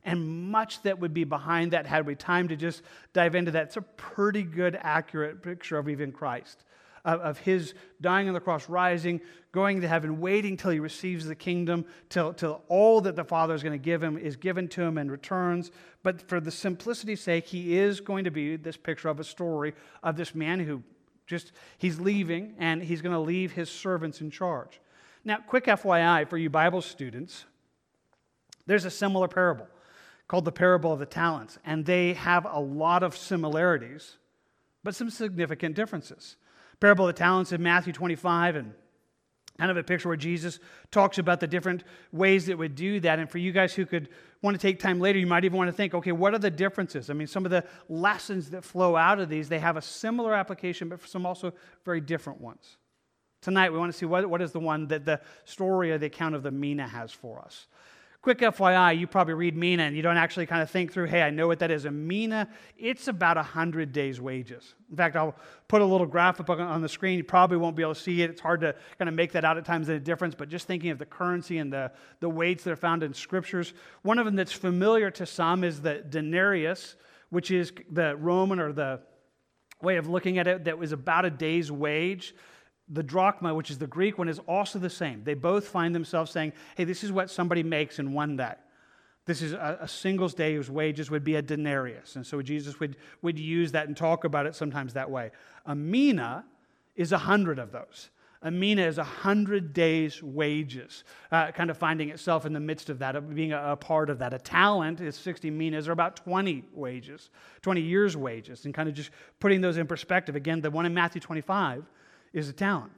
And 0.06 0.50
much 0.50 0.82
that 0.84 1.00
would 1.00 1.14
be 1.14 1.26
behind 1.26 1.72
that, 1.74 1.86
had 1.86 2.08
we 2.08 2.16
time 2.16 2.48
to 2.48 2.56
just 2.56 2.82
dive 3.12 3.36
into 3.36 3.52
that, 3.52 3.66
it's 3.66 3.78
a 3.78 3.82
pretty 3.82 4.44
good, 4.44 4.80
accurate 4.82 5.44
picture 5.44 5.78
of 5.78 5.90
even 5.90 6.14
Christ, 6.14 6.64
of, 7.04 7.20
of 7.20 7.38
his 7.40 7.74
dying 8.00 8.30
on 8.30 8.34
the 8.34 8.40
cross, 8.40 8.70
rising, 8.70 9.20
going 9.52 9.82
to 9.82 9.90
heaven, 9.90 10.22
waiting 10.22 10.56
till 10.56 10.72
he 10.72 10.80
receives 10.80 11.26
the 11.26 11.36
kingdom, 11.36 11.84
till, 12.08 12.34
till 12.34 12.64
all 12.70 13.02
that 13.02 13.18
the 13.18 13.26
Father 13.26 13.54
is 13.54 13.62
going 13.62 13.78
to 13.78 13.84
give 13.84 14.02
him 14.02 14.18
is 14.18 14.38
given 14.38 14.70
to 14.70 14.82
him 14.82 14.98
and 14.98 15.12
returns. 15.12 15.70
But 16.02 16.22
for 16.30 16.40
the 16.40 16.52
simplicity's 16.52 17.20
sake, 17.20 17.46
he 17.46 17.78
is 17.78 18.00
going 18.00 18.24
to 18.24 18.32
be 18.32 18.56
this 18.56 18.78
picture 18.78 19.10
of 19.10 19.20
a 19.20 19.26
story 19.26 19.74
of 20.02 20.16
this 20.16 20.34
man 20.34 20.62
who 20.62 20.82
just, 21.30 21.52
he's 21.78 22.00
leaving 22.00 22.56
and 22.58 22.82
he's 22.82 23.02
going 23.02 23.14
to 23.14 23.20
leave 23.20 23.52
his 23.52 23.70
servants 23.70 24.20
in 24.20 24.32
charge. 24.32 24.82
Now, 25.24 25.38
quick 25.38 25.66
FYI 25.66 26.28
for 26.28 26.38
you 26.38 26.50
Bible 26.50 26.82
students, 26.82 27.46
there's 28.66 28.86
a 28.86 28.90
similar 28.90 29.28
parable 29.28 29.68
called 30.28 30.46
the 30.46 30.52
parable 30.52 30.92
of 30.92 31.00
the 31.00 31.06
talents, 31.06 31.60
and 31.66 31.86
they 31.86 32.14
have 32.14 32.46
a 32.46 32.60
lot 32.60 33.04
of 33.04 33.16
similarities, 33.16 34.18
but 34.84 34.96
some 34.96 35.10
significant 35.10 35.76
differences. 35.76 36.36
Parable 36.80 37.08
of 37.08 37.16
the 37.16 37.20
talents 37.20 37.52
in 37.52 37.62
Matthew 37.62 37.94
25 37.94 38.56
and 38.56 38.74
kind 39.60 39.70
of 39.70 39.78
a 39.78 39.84
picture 39.84 40.08
where 40.08 40.18
Jesus 40.18 40.60
talks 40.90 41.18
about 41.18 41.40
the 41.40 41.48
different 41.48 41.84
ways 42.12 42.46
that 42.46 42.58
would 42.58 42.76
do 42.76 43.00
that. 43.02 43.20
And 43.20 43.30
for 43.30 43.38
you 43.38 43.52
guys 43.52 43.74
who 43.74 43.86
could 43.86 44.08
want 44.42 44.56
to 44.56 44.62
take 44.62 44.80
time 44.80 45.00
later, 45.00 45.20
you 45.20 45.28
might 45.28 45.44
even 45.44 45.58
want 45.58 45.68
to 45.68 45.74
think, 45.74 45.94
okay, 45.94 46.14
what 46.14 46.34
are 46.34 46.40
the 46.40 46.50
differences? 46.50 47.10
I 47.10 47.14
mean, 47.14 47.28
some 47.28 47.44
of 47.46 47.52
the 47.52 47.66
lessons 47.90 48.50
that 48.52 48.64
flow 48.64 48.96
out 48.96 49.20
of 49.20 49.28
these, 49.28 49.50
they 49.50 49.60
have 49.60 49.76
a 49.76 49.82
similar 49.82 50.34
application, 50.34 50.88
but 50.88 51.06
some 51.08 51.26
also 51.26 51.52
very 51.84 52.00
different 52.00 52.40
ones. 52.40 52.78
Tonight, 53.42 53.72
we 53.72 53.78
want 53.78 53.92
to 53.92 53.98
see 53.98 54.06
what, 54.06 54.30
what 54.30 54.42
is 54.42 54.52
the 54.52 54.60
one 54.60 54.88
that 54.88 55.06
the 55.06 55.20
story 55.46 55.92
or 55.92 55.98
the 55.98 56.08
account 56.08 56.36
of 56.36 56.44
the 56.44 56.52
Mina 56.52 56.88
has 56.88 57.12
for 57.12 57.40
us. 57.40 57.68
Quick 58.22 58.40
FYI, 58.40 59.00
you 59.00 59.08
probably 59.08 59.34
read 59.34 59.56
Mina 59.56 59.84
and 59.84 59.96
you 59.96 60.02
don't 60.02 60.18
actually 60.18 60.46
kind 60.46 60.62
of 60.62 60.70
think 60.70 60.92
through, 60.92 61.06
hey, 61.06 61.22
I 61.22 61.30
know 61.30 61.48
what 61.48 61.60
that 61.60 61.72
is. 61.72 61.86
A 61.86 61.92
Mina, 61.92 62.50
it's 62.78 63.08
about 63.08 63.38
100 63.38 63.94
days' 63.94 64.20
wages. 64.20 64.76
In 64.92 64.98
fact, 64.98 65.16
I'll 65.16 65.36
put 65.70 65.82
a 65.82 65.86
little 65.86 66.06
graphic 66.06 66.50
up 66.50 66.60
on 66.60 66.82
the 66.82 66.90
screen. 66.90 67.18
You 67.18 67.24
probably 67.24 67.56
won't 67.56 67.78
be 67.78 67.82
able 67.82 67.96
to 67.96 68.00
see 68.00 68.22
it. 68.22 68.30
It's 68.30 68.42
hard 68.42 68.60
to 68.60 68.76
kind 68.98 69.08
of 69.08 69.16
make 69.16 69.32
that 69.32 69.46
out 69.46 69.58
at 69.58 69.64
times 69.64 69.88
in 69.88 69.96
a 69.96 70.02
difference, 70.02 70.36
but 70.36 70.50
just 70.50 70.68
thinking 70.68 70.90
of 70.90 71.00
the 71.00 71.06
currency 71.06 71.60
and 71.60 71.72
the, 71.72 71.94
the 72.20 72.30
weights 72.30 72.66
that 72.66 72.72
are 72.72 72.76
found 72.76 73.04
in 73.04 73.14
scriptures. 73.14 73.74
One 74.02 74.20
of 74.20 74.26
them 74.26 74.36
that's 74.36 74.52
familiar 74.52 75.10
to 75.12 75.26
some 75.26 75.64
is 75.64 75.82
the 75.82 76.04
denarius, 76.10 76.98
which 77.30 77.52
is 77.52 77.72
the 77.90 78.18
Roman 78.18 78.60
or 78.60 78.74
the 78.74 79.00
way 79.82 79.96
of 79.96 80.10
looking 80.10 80.40
at 80.40 80.48
it 80.48 80.66
that 80.66 80.78
was 80.78 80.92
about 80.92 81.24
a 81.24 81.30
day's 81.30 81.72
wage 81.72 82.36
the 82.90 83.04
drachma, 83.04 83.54
which 83.54 83.70
is 83.70 83.78
the 83.78 83.88
Greek 83.88 84.18
one, 84.18 84.28
is 84.28 84.40
also 84.40 84.80
the 84.80 84.90
same. 84.90 85.24
They 85.24 85.36
both 85.36 85.68
find 85.68 85.94
themselves 85.94 86.32
saying, 86.32 86.54
hey, 86.76 86.84
this 86.84 87.04
is 87.04 87.12
what 87.12 87.30
somebody 87.30 87.64
makes 87.64 88.00
in 88.00 88.14
one 88.14 88.36
day. 88.36 88.56
This 89.26 89.44
is 89.44 89.54
a, 89.54 89.78
a 89.82 89.88
singles 89.88 90.34
day's 90.34 90.72
wages 90.72 91.12
would 91.12 91.24
be 91.24 91.36
a 91.36 91.42
denarius. 91.42 92.16
And 92.16 92.26
so 92.26 92.42
Jesus 92.42 92.80
would, 92.80 92.98
would 93.22 93.38
use 93.38 93.72
that 93.74 93.88
and 93.88 93.96
talk 93.96 94.24
about 94.24 94.48
it 94.48 94.56
sometimes 94.56 94.94
that 94.94 95.12
way. 95.12 95.30
A 95.68 95.76
mina 95.76 96.46
is 96.96 97.12
a 97.12 97.18
hundred 97.20 97.60
of 97.60 97.72
those. 97.72 98.10
A 98.42 98.50
mina 98.50 98.84
is 98.84 98.98
a 98.98 99.04
hundred 99.04 99.74
days' 99.74 100.24
wages, 100.24 101.04
uh, 101.32 101.52
kind 101.52 101.70
of 101.70 101.78
finding 101.78 102.10
itself 102.10 102.46
in 102.46 102.54
the 102.54 102.60
midst 102.60 102.90
of 102.90 102.98
that, 103.00 103.36
being 103.36 103.52
a, 103.52 103.74
a, 103.74 103.76
part 103.76 104.10
of 104.10 104.18
that. 104.20 104.34
A 104.34 104.40
talent 104.40 105.02
is 105.02 105.16
60 105.18 105.52
minas, 105.52 105.90
or 105.90 105.92
about 105.92 106.16
20 106.16 106.64
wages, 106.74 107.30
20 107.62 107.82
years' 107.82 108.16
wages, 108.16 108.64
and 108.64 108.74
kind 108.74 108.88
of 108.88 108.96
just 108.96 109.12
putting 109.42 109.60
those 109.60 109.76
in 109.76 109.88
perspective. 109.88 110.38
Again, 110.38 110.62
the 110.62 110.72
one 110.72 110.86
in 110.86 110.94
Matthew 110.94 111.20
25 111.20 111.84
is 112.34 112.50
a 112.50 112.54
talent. 112.54 112.94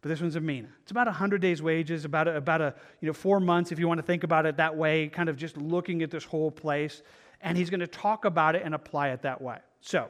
But 0.00 0.08
this 0.08 0.20
one's 0.20 0.36
a 0.36 0.40
mina. 0.40 0.68
It's 0.82 0.90
about 0.90 1.06
100 1.06 1.40
days' 1.40 1.62
wages, 1.62 2.04
about 2.04 2.26
a, 2.26 2.36
about 2.36 2.60
a 2.60 2.74
you 3.00 3.06
know 3.06 3.12
four 3.12 3.38
months 3.38 3.70
if 3.70 3.78
you 3.78 3.86
want 3.86 3.98
to 3.98 4.06
think 4.06 4.24
about 4.24 4.46
it 4.46 4.56
that 4.56 4.76
way, 4.76 5.08
kind 5.08 5.28
of 5.28 5.36
just 5.36 5.56
looking 5.56 6.02
at 6.02 6.10
this 6.10 6.24
whole 6.24 6.50
place. 6.50 7.02
And 7.40 7.56
he's 7.56 7.70
going 7.70 7.80
to 7.80 7.86
talk 7.86 8.24
about 8.24 8.54
it 8.56 8.62
and 8.64 8.74
apply 8.74 9.08
it 9.10 9.22
that 9.22 9.40
way. 9.40 9.58
So 9.80 10.08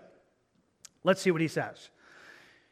let's 1.05 1.21
see 1.21 1.31
what 1.31 1.41
he 1.41 1.49
says. 1.49 1.91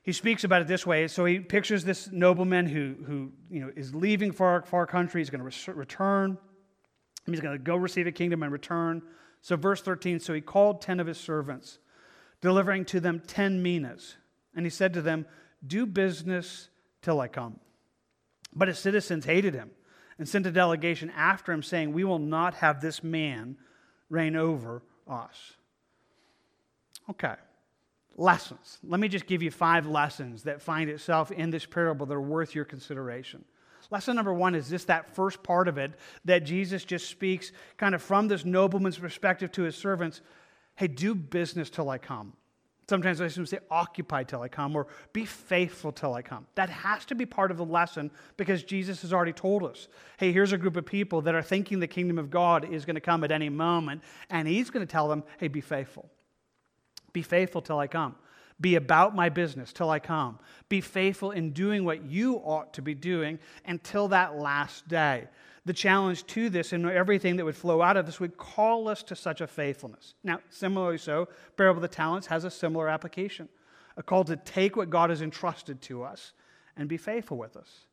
He 0.02 0.12
speaks 0.12 0.44
about 0.44 0.62
it 0.62 0.68
this 0.68 0.86
way. 0.86 1.08
So 1.08 1.24
he 1.24 1.40
pictures 1.40 1.84
this 1.84 2.10
nobleman 2.10 2.66
who, 2.66 2.94
who 3.06 3.32
you 3.50 3.60
know, 3.60 3.70
is 3.76 3.94
leaving 3.94 4.32
far, 4.32 4.62
far 4.62 4.86
country. 4.86 5.20
He's 5.20 5.30
going 5.30 5.42
to 5.42 5.72
re- 5.72 5.74
return. 5.74 6.38
He's 7.26 7.40
going 7.40 7.56
to 7.56 7.62
go 7.62 7.76
receive 7.76 8.06
a 8.06 8.12
kingdom 8.12 8.42
and 8.42 8.52
return. 8.52 9.02
So, 9.42 9.56
verse 9.56 9.80
13 9.82 10.20
so 10.20 10.34
he 10.34 10.40
called 10.40 10.82
10 10.82 11.00
of 11.00 11.06
his 11.06 11.18
servants, 11.18 11.78
delivering 12.40 12.84
to 12.86 13.00
them 13.00 13.22
10 13.26 13.62
minas. 13.62 14.16
And 14.54 14.66
he 14.66 14.70
said 14.70 14.92
to 14.94 15.02
them, 15.02 15.26
do 15.66 15.86
business 15.86 16.68
till 17.02 17.20
I 17.20 17.28
come. 17.28 17.58
But 18.54 18.68
his 18.68 18.78
citizens 18.78 19.24
hated 19.24 19.54
him 19.54 19.70
and 20.18 20.28
sent 20.28 20.46
a 20.46 20.50
delegation 20.50 21.10
after 21.10 21.52
him, 21.52 21.62
saying, 21.62 21.92
We 21.92 22.04
will 22.04 22.18
not 22.18 22.54
have 22.54 22.80
this 22.80 23.02
man 23.02 23.56
reign 24.08 24.36
over 24.36 24.82
us. 25.08 25.54
Okay. 27.08 27.34
Lessons. 28.16 28.78
Let 28.82 29.00
me 29.00 29.08
just 29.08 29.26
give 29.26 29.42
you 29.42 29.50
five 29.50 29.86
lessons 29.86 30.42
that 30.42 30.60
find 30.60 30.90
itself 30.90 31.30
in 31.30 31.50
this 31.50 31.64
parable 31.64 32.06
that 32.06 32.14
are 32.14 32.20
worth 32.20 32.54
your 32.54 32.64
consideration. 32.64 33.44
Lesson 33.90 34.14
number 34.14 34.32
one 34.32 34.54
is 34.54 34.68
this 34.68 34.84
that 34.84 35.14
first 35.14 35.42
part 35.42 35.66
of 35.66 35.76
it 35.76 35.92
that 36.24 36.44
Jesus 36.44 36.84
just 36.84 37.08
speaks 37.08 37.50
kind 37.76 37.94
of 37.94 38.02
from 38.02 38.28
this 38.28 38.44
nobleman's 38.44 38.98
perspective 38.98 39.50
to 39.52 39.62
his 39.62 39.76
servants 39.76 40.20
hey, 40.76 40.86
do 40.86 41.14
business 41.14 41.68
till 41.68 41.90
I 41.90 41.98
come. 41.98 42.32
Sometimes 42.90 43.20
I 43.20 43.28
say, 43.28 43.60
occupy 43.70 44.24
till 44.24 44.42
I 44.42 44.48
come, 44.48 44.74
or 44.74 44.88
be 45.12 45.24
faithful 45.24 45.92
till 45.92 46.12
I 46.12 46.22
come. 46.22 46.48
That 46.56 46.68
has 46.70 47.04
to 47.04 47.14
be 47.14 47.24
part 47.24 47.52
of 47.52 47.56
the 47.56 47.64
lesson 47.64 48.10
because 48.36 48.64
Jesus 48.64 49.02
has 49.02 49.12
already 49.12 49.32
told 49.32 49.62
us 49.62 49.86
hey, 50.18 50.32
here's 50.32 50.50
a 50.50 50.58
group 50.58 50.76
of 50.76 50.84
people 50.84 51.22
that 51.22 51.36
are 51.36 51.40
thinking 51.40 51.78
the 51.78 51.86
kingdom 51.86 52.18
of 52.18 52.30
God 52.30 52.68
is 52.68 52.84
going 52.84 52.96
to 52.96 53.00
come 53.00 53.22
at 53.22 53.30
any 53.30 53.48
moment, 53.48 54.02
and 54.28 54.48
He's 54.48 54.70
going 54.70 54.84
to 54.84 54.90
tell 54.90 55.06
them, 55.06 55.22
hey, 55.38 55.46
be 55.46 55.60
faithful. 55.60 56.10
Be 57.12 57.22
faithful 57.22 57.62
till 57.62 57.78
I 57.78 57.86
come. 57.86 58.16
Be 58.60 58.74
about 58.74 59.14
my 59.14 59.28
business 59.28 59.72
till 59.72 59.88
I 59.88 60.00
come. 60.00 60.40
Be 60.68 60.80
faithful 60.80 61.30
in 61.30 61.52
doing 61.52 61.84
what 61.84 62.02
you 62.02 62.38
ought 62.38 62.74
to 62.74 62.82
be 62.82 62.96
doing 62.96 63.38
until 63.66 64.08
that 64.08 64.36
last 64.36 64.88
day 64.88 65.28
the 65.64 65.72
challenge 65.72 66.26
to 66.26 66.48
this 66.48 66.72
and 66.72 66.86
everything 66.86 67.36
that 67.36 67.44
would 67.44 67.56
flow 67.56 67.82
out 67.82 67.96
of 67.96 68.06
this 68.06 68.20
would 68.20 68.36
call 68.36 68.88
us 68.88 69.02
to 69.04 69.16
such 69.16 69.40
a 69.40 69.46
faithfulness. 69.46 70.14
Now, 70.24 70.40
similarly 70.48 70.98
so, 70.98 71.28
Parable 71.56 71.78
of 71.78 71.82
the 71.82 71.94
Talents 71.94 72.26
has 72.28 72.44
a 72.44 72.50
similar 72.50 72.88
application 72.88 73.48
a 73.96 74.02
call 74.02 74.24
to 74.24 74.36
take 74.36 74.76
what 74.76 74.88
God 74.88 75.10
has 75.10 75.20
entrusted 75.20 75.82
to 75.82 76.02
us 76.04 76.32
and 76.76 76.88
be 76.88 76.96
faithful 76.96 77.36
with 77.36 77.56
us. 77.56 77.86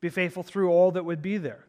Be 0.00 0.08
faithful 0.08 0.42
through 0.42 0.70
all 0.70 0.90
that 0.92 1.04
would 1.04 1.22
be 1.22 1.38
there. 1.38 1.66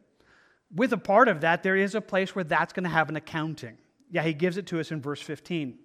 With 0.73 0.93
a 0.93 0.97
part 0.97 1.27
of 1.27 1.41
that, 1.41 1.61
there 1.61 1.75
is 1.75 1.93
a 1.93 2.01
place 2.01 2.33
where 2.33 2.43
that's 2.43 2.73
going 2.73 2.85
to 2.85 2.89
have 2.89 3.09
an 3.09 3.15
accounting. 3.15 3.77
Yeah, 4.09 4.23
he 4.23 4.33
gives 4.33 4.57
it 4.57 4.65
to 4.67 4.79
us 4.79 4.91
in 4.91 5.01
verse 5.01 5.21
15. 5.21 5.77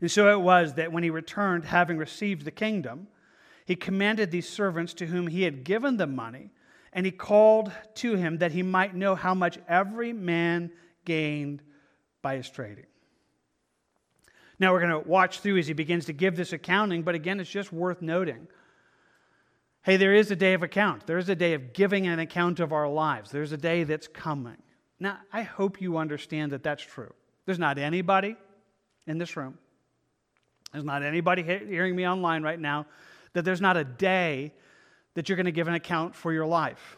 And 0.00 0.10
so 0.10 0.32
it 0.32 0.40
was 0.40 0.74
that 0.74 0.92
when 0.92 1.02
he 1.02 1.10
returned, 1.10 1.64
having 1.64 1.98
received 1.98 2.44
the 2.44 2.50
kingdom, 2.50 3.08
he 3.66 3.74
commanded 3.74 4.30
these 4.30 4.48
servants 4.48 4.94
to 4.94 5.06
whom 5.06 5.26
he 5.26 5.42
had 5.42 5.64
given 5.64 5.96
the 5.96 6.06
money 6.06 6.50
and 6.92 7.04
he 7.04 7.12
called 7.12 7.70
to 7.94 8.14
him 8.14 8.38
that 8.38 8.52
he 8.52 8.62
might 8.62 8.94
know 8.94 9.14
how 9.14 9.34
much 9.34 9.58
every 9.68 10.12
man 10.12 10.70
gained 11.04 11.62
by 12.22 12.36
his 12.36 12.48
trading. 12.48 12.86
Now 14.58 14.72
we're 14.72 14.80
going 14.80 15.02
to 15.02 15.08
watch 15.08 15.40
through 15.40 15.58
as 15.58 15.66
he 15.66 15.72
begins 15.72 16.06
to 16.06 16.12
give 16.12 16.36
this 16.36 16.52
accounting, 16.52 17.02
but 17.02 17.14
again, 17.14 17.38
it's 17.40 17.50
just 17.50 17.72
worth 17.72 18.02
noting. 18.02 18.48
Hey, 19.82 19.96
there 19.96 20.12
is 20.12 20.30
a 20.30 20.36
day 20.36 20.54
of 20.54 20.62
account. 20.62 21.06
There 21.06 21.18
is 21.18 21.28
a 21.28 21.36
day 21.36 21.54
of 21.54 21.72
giving 21.72 22.06
an 22.06 22.18
account 22.18 22.60
of 22.60 22.72
our 22.72 22.88
lives. 22.88 23.30
There's 23.30 23.52
a 23.52 23.56
day 23.56 23.84
that's 23.84 24.08
coming. 24.08 24.56
Now, 24.98 25.18
I 25.32 25.42
hope 25.42 25.80
you 25.80 25.96
understand 25.96 26.52
that 26.52 26.62
that's 26.62 26.82
true. 26.82 27.12
There's 27.46 27.58
not 27.58 27.78
anybody 27.78 28.36
in 29.06 29.16
this 29.16 29.36
room, 29.36 29.56
there's 30.72 30.84
not 30.84 31.02
anybody 31.02 31.42
hearing 31.42 31.96
me 31.96 32.06
online 32.06 32.42
right 32.42 32.60
now, 32.60 32.86
that 33.32 33.44
there's 33.44 33.60
not 33.60 33.78
a 33.78 33.84
day 33.84 34.52
that 35.18 35.28
you're 35.28 35.34
going 35.34 35.46
to 35.46 35.50
give 35.50 35.66
an 35.66 35.74
account 35.74 36.14
for 36.14 36.32
your 36.32 36.46
life. 36.46 36.96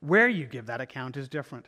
Where 0.00 0.26
you 0.26 0.46
give 0.46 0.64
that 0.66 0.80
account 0.80 1.18
is 1.18 1.28
different. 1.28 1.66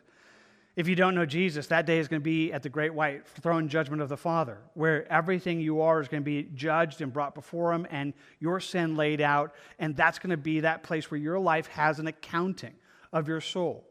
If 0.75 0.87
you 0.87 0.95
don't 0.95 1.13
know 1.13 1.27
Jesus, 1.27 1.67
that 1.67 1.85
day 1.85 1.99
is 1.99 2.07
going 2.07 2.21
to 2.21 2.23
be 2.23 2.51
at 2.51 2.63
the 2.63 2.69
great 2.69 2.91
white 2.91 3.27
throne 3.27 3.69
judgment 3.69 4.01
of 4.01 4.09
the 4.09 4.17
Father, 4.17 4.57
where 4.73 5.07
everything 5.13 5.59
you 5.59 5.81
are 5.81 6.01
is 6.01 6.07
going 6.07 6.23
to 6.23 6.25
be 6.25 6.49
judged 6.55 7.01
and 7.01 7.13
brought 7.13 7.35
before 7.35 7.71
Him 7.71 7.85
and 7.91 8.15
your 8.39 8.59
sin 8.59 8.95
laid 8.95 9.21
out. 9.21 9.53
And 9.77 9.95
that's 9.95 10.17
going 10.17 10.31
to 10.31 10.37
be 10.37 10.61
that 10.61 10.81
place 10.81 11.11
where 11.11 11.19
your 11.19 11.37
life 11.37 11.67
has 11.67 11.99
an 11.99 12.07
accounting 12.07 12.73
of 13.13 13.27
your 13.27 13.41
soul. 13.41 13.85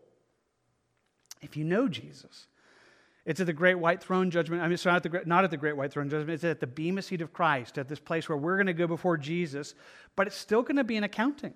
If 1.43 1.57
you 1.57 1.63
know 1.63 1.87
Jesus, 1.87 2.49
it's 3.29 3.41
at 3.41 3.47
the 3.47 3.53
great 3.53 3.79
white 3.79 4.03
throne 4.03 4.31
judgment. 4.31 4.63
I 4.63 4.69
mean, 4.69 4.79
sorry, 4.79 4.95
not, 4.95 5.03
the, 5.03 5.23
not 5.27 5.45
at 5.45 5.51
the 5.51 5.59
great 5.59 5.77
white 5.77 5.93
throne 5.93 6.09
judgment. 6.09 6.31
It's 6.31 6.45
at 6.45 6.61
the 6.61 6.67
bema 6.67 7.03
seat 7.03 7.21
of 7.21 7.31
Christ, 7.31 7.77
at 7.77 7.87
this 7.87 8.01
place 8.01 8.27
where 8.27 8.39
we're 8.39 8.57
going 8.57 8.69
to 8.69 8.73
go 8.73 8.87
before 8.87 9.19
Jesus, 9.19 9.75
but 10.17 10.27
it's 10.27 10.35
still 10.35 10.63
going 10.63 10.77
to 10.77 10.85
be 10.85 10.97
an 10.97 11.05
accounting. 11.05 11.53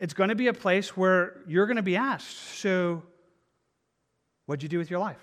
It's 0.00 0.14
going 0.14 0.30
to 0.30 0.34
be 0.34 0.46
a 0.46 0.54
place 0.54 0.96
where 0.96 1.42
you're 1.46 1.66
going 1.66 1.76
to 1.76 1.82
be 1.82 1.96
asked, 1.96 2.58
so 2.58 3.02
what'd 4.46 4.62
you 4.62 4.68
do 4.70 4.78
with 4.78 4.90
your 4.90 4.98
life? 4.98 5.20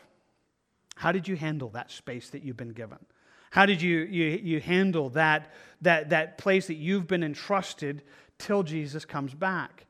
How 0.97 1.11
did 1.11 1.27
you 1.27 1.35
handle 1.35 1.69
that 1.69 1.89
space 1.89 2.29
that 2.29 2.43
you've 2.43 2.57
been 2.57 2.73
given? 2.73 2.99
How 3.49 3.65
did 3.65 3.81
you, 3.81 4.01
you, 4.01 4.39
you 4.43 4.59
handle 4.59 5.09
that, 5.09 5.51
that, 5.81 6.11
that 6.11 6.37
place 6.37 6.67
that 6.67 6.75
you've 6.75 7.07
been 7.07 7.23
entrusted 7.23 8.03
till 8.37 8.61
Jesus 8.61 9.03
comes 9.03 9.33
back? 9.33 9.87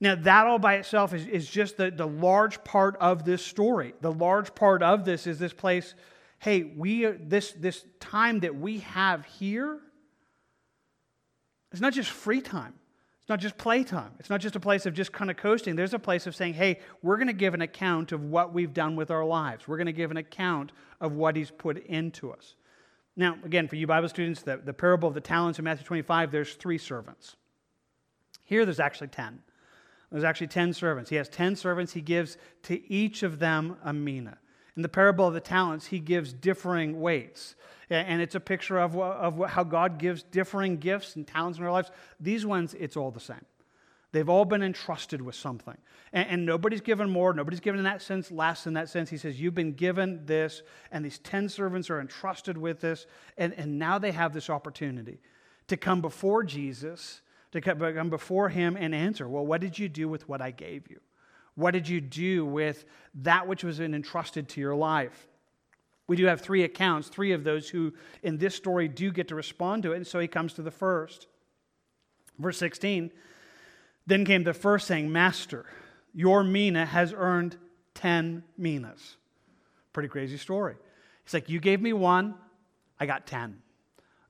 Now, 0.00 0.14
that 0.14 0.46
all 0.46 0.58
by 0.58 0.74
itself 0.74 1.12
is, 1.12 1.26
is 1.26 1.48
just 1.48 1.76
the, 1.76 1.90
the 1.90 2.06
large 2.06 2.62
part 2.62 2.96
of 2.96 3.24
this 3.24 3.44
story. 3.44 3.94
The 4.00 4.12
large 4.12 4.54
part 4.54 4.82
of 4.82 5.04
this 5.04 5.26
is 5.26 5.38
this 5.38 5.52
place, 5.52 5.94
hey, 6.38 6.62
we 6.62 7.04
this, 7.04 7.52
this 7.52 7.84
time 7.98 8.40
that 8.40 8.54
we 8.54 8.78
have 8.80 9.24
here, 9.24 9.80
it's 11.72 11.80
not 11.80 11.92
just 11.92 12.10
free 12.10 12.40
time. 12.40 12.74
It's 13.20 13.28
not 13.28 13.40
just 13.40 13.58
playtime. 13.58 14.12
It's 14.18 14.30
not 14.30 14.40
just 14.40 14.56
a 14.56 14.60
place 14.60 14.86
of 14.86 14.94
just 14.94 15.12
kind 15.12 15.30
of 15.30 15.36
coasting. 15.36 15.76
There's 15.76 15.92
a 15.92 15.98
place 15.98 16.26
of 16.26 16.34
saying, 16.34 16.54
hey, 16.54 16.80
we're 17.02 17.16
going 17.16 17.26
to 17.26 17.34
give 17.34 17.52
an 17.52 17.60
account 17.60 18.12
of 18.12 18.24
what 18.24 18.54
we've 18.54 18.72
done 18.72 18.96
with 18.96 19.10
our 19.10 19.24
lives. 19.24 19.68
We're 19.68 19.76
going 19.76 19.86
to 19.86 19.92
give 19.92 20.10
an 20.10 20.16
account 20.16 20.72
of 20.98 21.12
what 21.12 21.36
He's 21.36 21.50
put 21.50 21.76
into 21.76 22.32
us. 22.32 22.54
Now, 23.16 23.36
again, 23.44 23.68
for 23.68 23.76
you 23.76 23.86
Bible 23.86 24.08
students, 24.08 24.40
the, 24.42 24.56
the 24.56 24.72
parable 24.72 25.08
of 25.08 25.14
the 25.14 25.20
talents 25.20 25.58
in 25.58 25.64
Matthew 25.66 25.84
25, 25.84 26.30
there's 26.30 26.54
three 26.54 26.78
servants. 26.78 27.36
Here, 28.44 28.64
there's 28.64 28.80
actually 28.80 29.08
10. 29.08 29.40
There's 30.10 30.24
actually 30.24 30.46
10 30.48 30.72
servants. 30.72 31.10
He 31.10 31.16
has 31.16 31.28
10 31.28 31.56
servants. 31.56 31.92
He 31.92 32.00
gives 32.00 32.38
to 32.64 32.92
each 32.92 33.22
of 33.22 33.38
them 33.38 33.76
a 33.84 33.92
mina. 33.92 34.38
In 34.76 34.82
the 34.82 34.88
parable 34.88 35.26
of 35.26 35.34
the 35.34 35.40
talents, 35.40 35.86
he 35.86 35.98
gives 35.98 36.32
differing 36.32 37.00
weights. 37.00 37.56
And 37.90 38.22
it's 38.22 38.34
a 38.34 38.40
picture 38.40 38.78
of, 38.78 38.96
of 38.96 39.50
how 39.50 39.64
God 39.64 39.98
gives 39.98 40.22
differing 40.22 40.76
gifts 40.76 41.16
and 41.16 41.26
talents 41.26 41.58
in 41.58 41.64
our 41.64 41.72
lives. 41.72 41.90
These 42.20 42.46
ones, 42.46 42.74
it's 42.74 42.96
all 42.96 43.10
the 43.10 43.20
same. 43.20 43.44
They've 44.12 44.28
all 44.28 44.44
been 44.44 44.62
entrusted 44.62 45.20
with 45.20 45.34
something. 45.34 45.76
And, 46.12 46.28
and, 46.28 46.46
nobody's 46.46 46.80
given 46.80 47.10
more, 47.10 47.34
nobody's 47.34 47.60
given 47.60 47.78
in 47.78 47.84
that 47.84 48.00
sense 48.00 48.30
less 48.30 48.66
in 48.66 48.74
that 48.74 48.88
sense. 48.88 49.10
He 49.10 49.18
says, 49.18 49.38
You've 49.38 49.54
been 49.54 49.74
given 49.74 50.24
this, 50.24 50.62
and 50.90 51.04
these 51.04 51.18
10 51.18 51.50
servants 51.50 51.90
are 51.90 52.00
entrusted 52.00 52.56
with 52.56 52.80
this, 52.80 53.06
and, 53.36 53.52
and 53.54 53.78
now 53.78 53.98
they 53.98 54.12
have 54.12 54.32
this 54.32 54.48
opportunity 54.48 55.20
to 55.66 55.76
come 55.76 56.00
before 56.00 56.42
Jesus 56.42 57.20
to 57.52 57.60
come 57.60 58.10
before 58.10 58.48
him 58.48 58.76
and 58.76 58.94
answer, 58.94 59.28
Well, 59.28 59.46
what 59.46 59.60
did 59.60 59.78
you 59.78 59.88
do 59.88 60.08
with 60.08 60.28
what 60.28 60.40
I 60.40 60.50
gave 60.50 60.88
you? 60.90 61.00
What 61.54 61.72
did 61.72 61.88
you 61.88 62.00
do 62.00 62.44
with 62.44 62.84
that 63.16 63.48
which 63.48 63.64
was 63.64 63.80
entrusted 63.80 64.48
to 64.50 64.60
your 64.60 64.76
life? 64.76 65.26
We 66.06 66.16
do 66.16 66.24
have 66.26 66.40
three 66.40 66.64
accounts, 66.64 67.08
three 67.08 67.32
of 67.32 67.44
those 67.44 67.68
who 67.68 67.92
in 68.22 68.38
this 68.38 68.54
story 68.54 68.88
do 68.88 69.12
get 69.12 69.28
to 69.28 69.34
respond 69.34 69.82
to 69.82 69.92
it. 69.92 69.96
And 69.96 70.06
so 70.06 70.18
he 70.18 70.28
comes 70.28 70.54
to 70.54 70.62
the 70.62 70.70
first. 70.70 71.26
Verse 72.38 72.58
16 72.58 73.10
Then 74.06 74.24
came 74.24 74.44
the 74.44 74.54
first 74.54 74.86
saying, 74.86 75.12
Master, 75.12 75.66
your 76.14 76.42
mina 76.42 76.86
has 76.86 77.12
earned 77.12 77.56
10 77.94 78.42
minas. 78.56 79.16
Pretty 79.92 80.08
crazy 80.08 80.36
story. 80.36 80.76
He's 81.24 81.34
like, 81.34 81.48
You 81.48 81.60
gave 81.60 81.80
me 81.80 81.92
one, 81.92 82.34
I 82.98 83.06
got 83.06 83.26
10. 83.26 83.62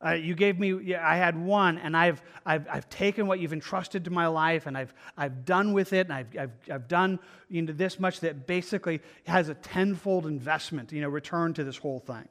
Uh, 0.04 0.12
you 0.12 0.34
gave 0.34 0.61
me, 0.61 0.94
I 0.94 1.16
had 1.16 1.37
one, 1.37 1.76
and 1.78 1.96
I've, 1.96 2.22
I've, 2.46 2.68
I've 2.70 2.88
taken 2.88 3.26
what 3.26 3.40
you've 3.40 3.52
entrusted 3.52 4.04
to 4.04 4.11
my 4.11 4.28
life, 4.28 4.66
and 4.66 4.78
I've, 4.78 4.94
I've 5.16 5.44
done 5.44 5.72
with 5.72 5.92
it, 5.92 6.06
and 6.06 6.12
I've, 6.12 6.38
I've, 6.38 6.52
I've 6.70 6.88
done 6.88 7.18
you 7.48 7.62
know, 7.62 7.72
this 7.72 7.98
much 7.98 8.20
that 8.20 8.46
basically 8.46 9.00
has 9.26 9.48
a 9.48 9.54
tenfold 9.54 10.26
investment, 10.26 10.92
you 10.92 11.00
know, 11.00 11.08
return 11.08 11.52
to 11.54 11.64
this 11.64 11.76
whole 11.78 11.98
thing. 11.98 12.28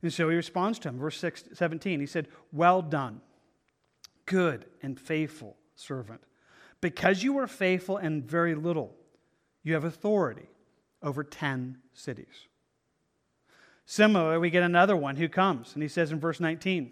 And 0.00 0.12
so 0.12 0.28
he 0.30 0.36
responds 0.36 0.78
to 0.80 0.88
him, 0.88 0.98
verse 0.98 1.18
6, 1.18 1.44
17. 1.52 2.00
He 2.00 2.06
said, 2.06 2.28
Well 2.52 2.80
done, 2.80 3.20
good 4.24 4.64
and 4.82 4.98
faithful 4.98 5.56
servant. 5.74 6.22
Because 6.80 7.22
you 7.22 7.34
were 7.34 7.46
faithful 7.46 7.96
and 7.96 8.24
very 8.24 8.54
little, 8.54 8.94
you 9.62 9.74
have 9.74 9.84
authority 9.84 10.48
over 11.02 11.24
10 11.24 11.78
cities. 11.92 12.46
Similarly, 13.86 14.38
we 14.38 14.50
get 14.50 14.64
another 14.64 14.96
one 14.96 15.14
who 15.14 15.28
comes, 15.28 15.72
and 15.74 15.82
he 15.82 15.88
says 15.88 16.10
in 16.10 16.18
verse 16.18 16.40
19, 16.40 16.90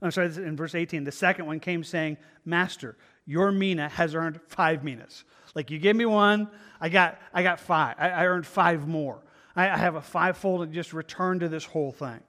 I'm 0.00 0.10
sorry, 0.12 0.28
in 0.28 0.56
verse 0.56 0.76
18, 0.76 1.04
the 1.04 1.12
second 1.12 1.44
one 1.44 1.60
came 1.60 1.84
saying, 1.84 2.16
Master, 2.44 2.96
your 3.26 3.50
mina 3.50 3.88
has 3.88 4.14
earned 4.14 4.40
five 4.46 4.82
minas. 4.82 5.24
Like 5.54 5.70
you 5.70 5.78
give 5.78 5.96
me 5.96 6.06
one, 6.06 6.48
I 6.80 6.88
got, 6.88 7.20
I 7.34 7.42
got 7.42 7.60
five. 7.60 7.96
I, 7.98 8.10
I 8.10 8.26
earned 8.26 8.46
five 8.46 8.86
more. 8.86 9.22
I, 9.54 9.68
I 9.68 9.76
have 9.76 9.96
a 9.96 10.00
fivefold 10.00 10.62
and 10.62 10.72
just 10.72 10.92
return 10.92 11.40
to 11.40 11.48
this 11.48 11.64
whole 11.64 11.92
thing. 11.92 12.20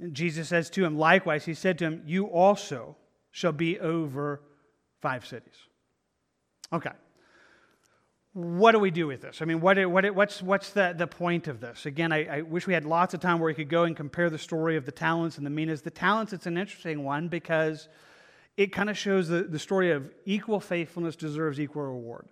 And 0.00 0.14
Jesus 0.14 0.48
says 0.48 0.70
to 0.70 0.84
him, 0.84 0.96
likewise, 0.98 1.44
he 1.44 1.54
said 1.54 1.78
to 1.78 1.84
him, 1.84 2.02
You 2.06 2.24
also 2.24 2.96
shall 3.30 3.52
be 3.52 3.78
over 3.78 4.40
five 5.00 5.26
cities. 5.26 5.56
Okay 6.72 6.90
what 8.40 8.72
do 8.72 8.78
we 8.78 8.90
do 8.90 9.06
with 9.06 9.22
this? 9.22 9.42
I 9.42 9.44
mean, 9.44 9.60
what, 9.60 9.78
what, 9.90 10.14
what's, 10.14 10.42
what's 10.42 10.70
the, 10.70 10.94
the 10.96 11.06
point 11.06 11.48
of 11.48 11.60
this? 11.60 11.86
Again, 11.86 12.12
I, 12.12 12.38
I, 12.38 12.42
wish 12.42 12.66
we 12.66 12.74
had 12.74 12.84
lots 12.84 13.14
of 13.14 13.20
time 13.20 13.38
where 13.38 13.46
we 13.46 13.54
could 13.54 13.68
go 13.68 13.84
and 13.84 13.96
compare 13.96 14.30
the 14.30 14.38
story 14.38 14.76
of 14.76 14.84
the 14.84 14.92
talents 14.92 15.36
and 15.36 15.46
the 15.46 15.50
minas. 15.50 15.82
The 15.82 15.90
talents, 15.90 16.32
it's 16.32 16.46
an 16.46 16.56
interesting 16.56 17.04
one 17.04 17.28
because 17.28 17.88
it 18.56 18.72
kind 18.72 18.90
of 18.90 18.96
shows 18.96 19.28
the, 19.28 19.42
the 19.42 19.58
story 19.58 19.90
of 19.90 20.10
equal 20.24 20.60
faithfulness 20.60 21.16
deserves 21.16 21.60
equal 21.60 21.82
reward. 21.82 22.28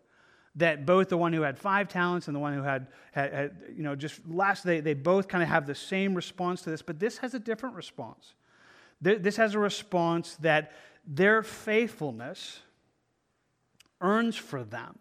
That 0.56 0.86
both 0.86 1.08
the 1.08 1.16
one 1.16 1.32
who 1.32 1.42
had 1.42 1.58
five 1.58 1.88
talents 1.88 2.26
and 2.26 2.34
the 2.34 2.40
one 2.40 2.54
who 2.54 2.62
had, 2.62 2.88
had, 3.12 3.32
had 3.32 3.56
you 3.76 3.82
know, 3.82 3.94
just 3.94 4.20
last, 4.28 4.64
they, 4.64 4.80
they 4.80 4.94
both 4.94 5.28
kind 5.28 5.42
of 5.42 5.48
have 5.48 5.66
the 5.66 5.74
same 5.74 6.14
response 6.14 6.62
to 6.62 6.70
this, 6.70 6.82
but 6.82 6.98
this 6.98 7.18
has 7.18 7.34
a 7.34 7.38
different 7.38 7.76
response. 7.76 8.34
This 9.00 9.36
has 9.36 9.54
a 9.54 9.58
response 9.60 10.36
that 10.40 10.72
their 11.06 11.42
faithfulness 11.44 12.60
earns 14.00 14.36
for 14.36 14.64
them 14.64 14.98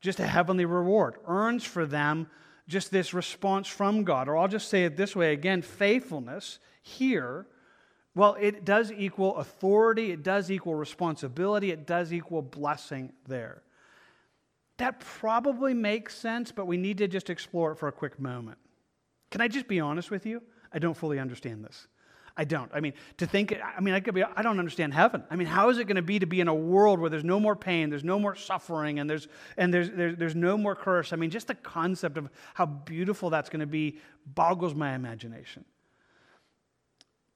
just 0.00 0.20
a 0.20 0.26
heavenly 0.26 0.64
reward, 0.64 1.16
earns 1.26 1.64
for 1.64 1.86
them 1.86 2.28
just 2.68 2.90
this 2.90 3.14
response 3.14 3.68
from 3.68 4.04
God. 4.04 4.28
Or 4.28 4.36
I'll 4.36 4.48
just 4.48 4.68
say 4.68 4.84
it 4.84 4.96
this 4.96 5.14
way 5.14 5.32
again 5.32 5.62
faithfulness 5.62 6.58
here, 6.82 7.46
well, 8.14 8.36
it 8.40 8.64
does 8.64 8.90
equal 8.90 9.36
authority, 9.36 10.10
it 10.10 10.22
does 10.22 10.50
equal 10.50 10.74
responsibility, 10.74 11.70
it 11.70 11.86
does 11.86 12.12
equal 12.12 12.42
blessing 12.42 13.12
there. 13.26 13.62
That 14.78 15.00
probably 15.00 15.74
makes 15.74 16.14
sense, 16.14 16.52
but 16.52 16.66
we 16.66 16.76
need 16.76 16.98
to 16.98 17.08
just 17.08 17.30
explore 17.30 17.72
it 17.72 17.76
for 17.76 17.88
a 17.88 17.92
quick 17.92 18.18
moment. 18.20 18.58
Can 19.30 19.40
I 19.40 19.48
just 19.48 19.68
be 19.68 19.80
honest 19.80 20.10
with 20.10 20.26
you? 20.26 20.42
I 20.72 20.78
don't 20.78 20.96
fully 20.96 21.18
understand 21.18 21.64
this. 21.64 21.88
I 22.36 22.44
don't. 22.44 22.70
I 22.74 22.80
mean, 22.80 22.92
to 23.16 23.26
think, 23.26 23.56
I 23.76 23.80
mean, 23.80 23.94
I, 23.94 24.00
could 24.00 24.14
be, 24.14 24.22
I 24.22 24.42
don't 24.42 24.58
understand 24.58 24.92
heaven. 24.92 25.24
I 25.30 25.36
mean, 25.36 25.46
how 25.46 25.70
is 25.70 25.78
it 25.78 25.84
going 25.84 25.96
to 25.96 26.02
be 26.02 26.18
to 26.18 26.26
be 26.26 26.40
in 26.40 26.48
a 26.48 26.54
world 26.54 27.00
where 27.00 27.08
there's 27.08 27.24
no 27.24 27.40
more 27.40 27.56
pain, 27.56 27.88
there's 27.88 28.04
no 28.04 28.18
more 28.18 28.34
suffering, 28.34 28.98
and 28.98 29.08
there's, 29.08 29.28
and 29.56 29.72
there's, 29.72 29.90
there's, 29.90 30.16
there's 30.18 30.34
no 30.34 30.58
more 30.58 30.74
curse? 30.74 31.14
I 31.14 31.16
mean, 31.16 31.30
just 31.30 31.46
the 31.46 31.54
concept 31.54 32.18
of 32.18 32.28
how 32.52 32.66
beautiful 32.66 33.30
that's 33.30 33.48
going 33.48 33.60
to 33.60 33.66
be 33.66 33.98
boggles 34.26 34.74
my 34.74 34.94
imagination. 34.94 35.64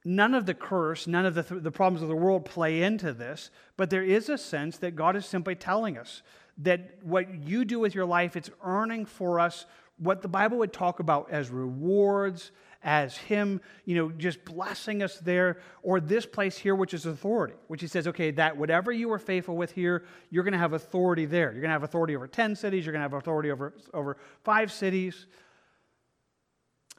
None 0.05 0.35
of 0.35 0.45
the 0.45 0.53
curse, 0.53 1.07
none 1.07 1.25
of 1.25 1.33
the, 1.33 1.43
th- 1.43 1.63
the 1.63 1.71
problems 1.71 2.03
of 2.03 2.07
the 2.07 2.15
world 2.15 2.45
play 2.45 2.83
into 2.83 3.11
this, 3.11 3.49
but 3.77 3.89
there 3.89 4.03
is 4.03 4.29
a 4.29 4.37
sense 4.37 4.77
that 4.77 4.95
God 4.95 5.15
is 5.15 5.25
simply 5.25 5.55
telling 5.55 5.97
us 5.97 6.21
that 6.59 6.97
what 7.01 7.43
you 7.43 7.65
do 7.65 7.79
with 7.79 7.95
your 7.95 8.05
life, 8.05 8.35
it's 8.35 8.51
earning 8.63 9.05
for 9.05 9.39
us 9.39 9.65
what 9.97 10.21
the 10.21 10.27
Bible 10.27 10.57
would 10.57 10.73
talk 10.73 10.99
about 10.99 11.29
as 11.31 11.49
rewards, 11.49 12.51
as 12.83 13.17
Him, 13.17 13.61
you 13.85 13.95
know, 13.95 14.09
just 14.11 14.43
blessing 14.43 15.03
us 15.03 15.19
there, 15.19 15.59
or 15.83 15.99
this 15.99 16.25
place 16.25 16.57
here, 16.57 16.75
which 16.75 16.93
is 16.93 17.05
authority, 17.05 17.53
which 17.67 17.81
He 17.81 17.87
says, 17.87 18.07
okay, 18.07 18.31
that 18.31 18.57
whatever 18.57 18.91
you 18.91 19.09
were 19.09 19.19
faithful 19.19 19.55
with 19.55 19.71
here, 19.71 20.03
you're 20.29 20.43
going 20.43 20.53
to 20.53 20.59
have 20.59 20.73
authority 20.73 21.25
there. 21.25 21.51
You're 21.51 21.61
going 21.61 21.69
to 21.69 21.73
have 21.73 21.83
authority 21.83 22.15
over 22.15 22.27
10 22.27 22.55
cities, 22.55 22.85
you're 22.85 22.93
going 22.93 23.01
to 23.01 23.09
have 23.09 23.13
authority 23.13 23.51
over, 23.51 23.73
over 23.93 24.17
five 24.43 24.71
cities. 24.71 25.27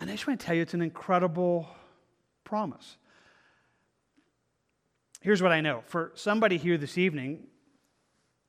And 0.01 0.11
I 0.11 0.15
just 0.15 0.27
want 0.27 0.41
to 0.41 0.47
tell 0.47 0.55
you, 0.55 0.63
it's 0.63 0.75
an 0.75 0.83
incredible 0.83 1.69
promise. 2.45 2.97
Here's 5.21 5.41
what 5.41 5.53
I 5.53 5.61
know 5.61 5.83
for 5.87 6.13
somebody 6.15 6.59
here 6.59 6.77
this 6.77 6.99
evening, 6.99 7.45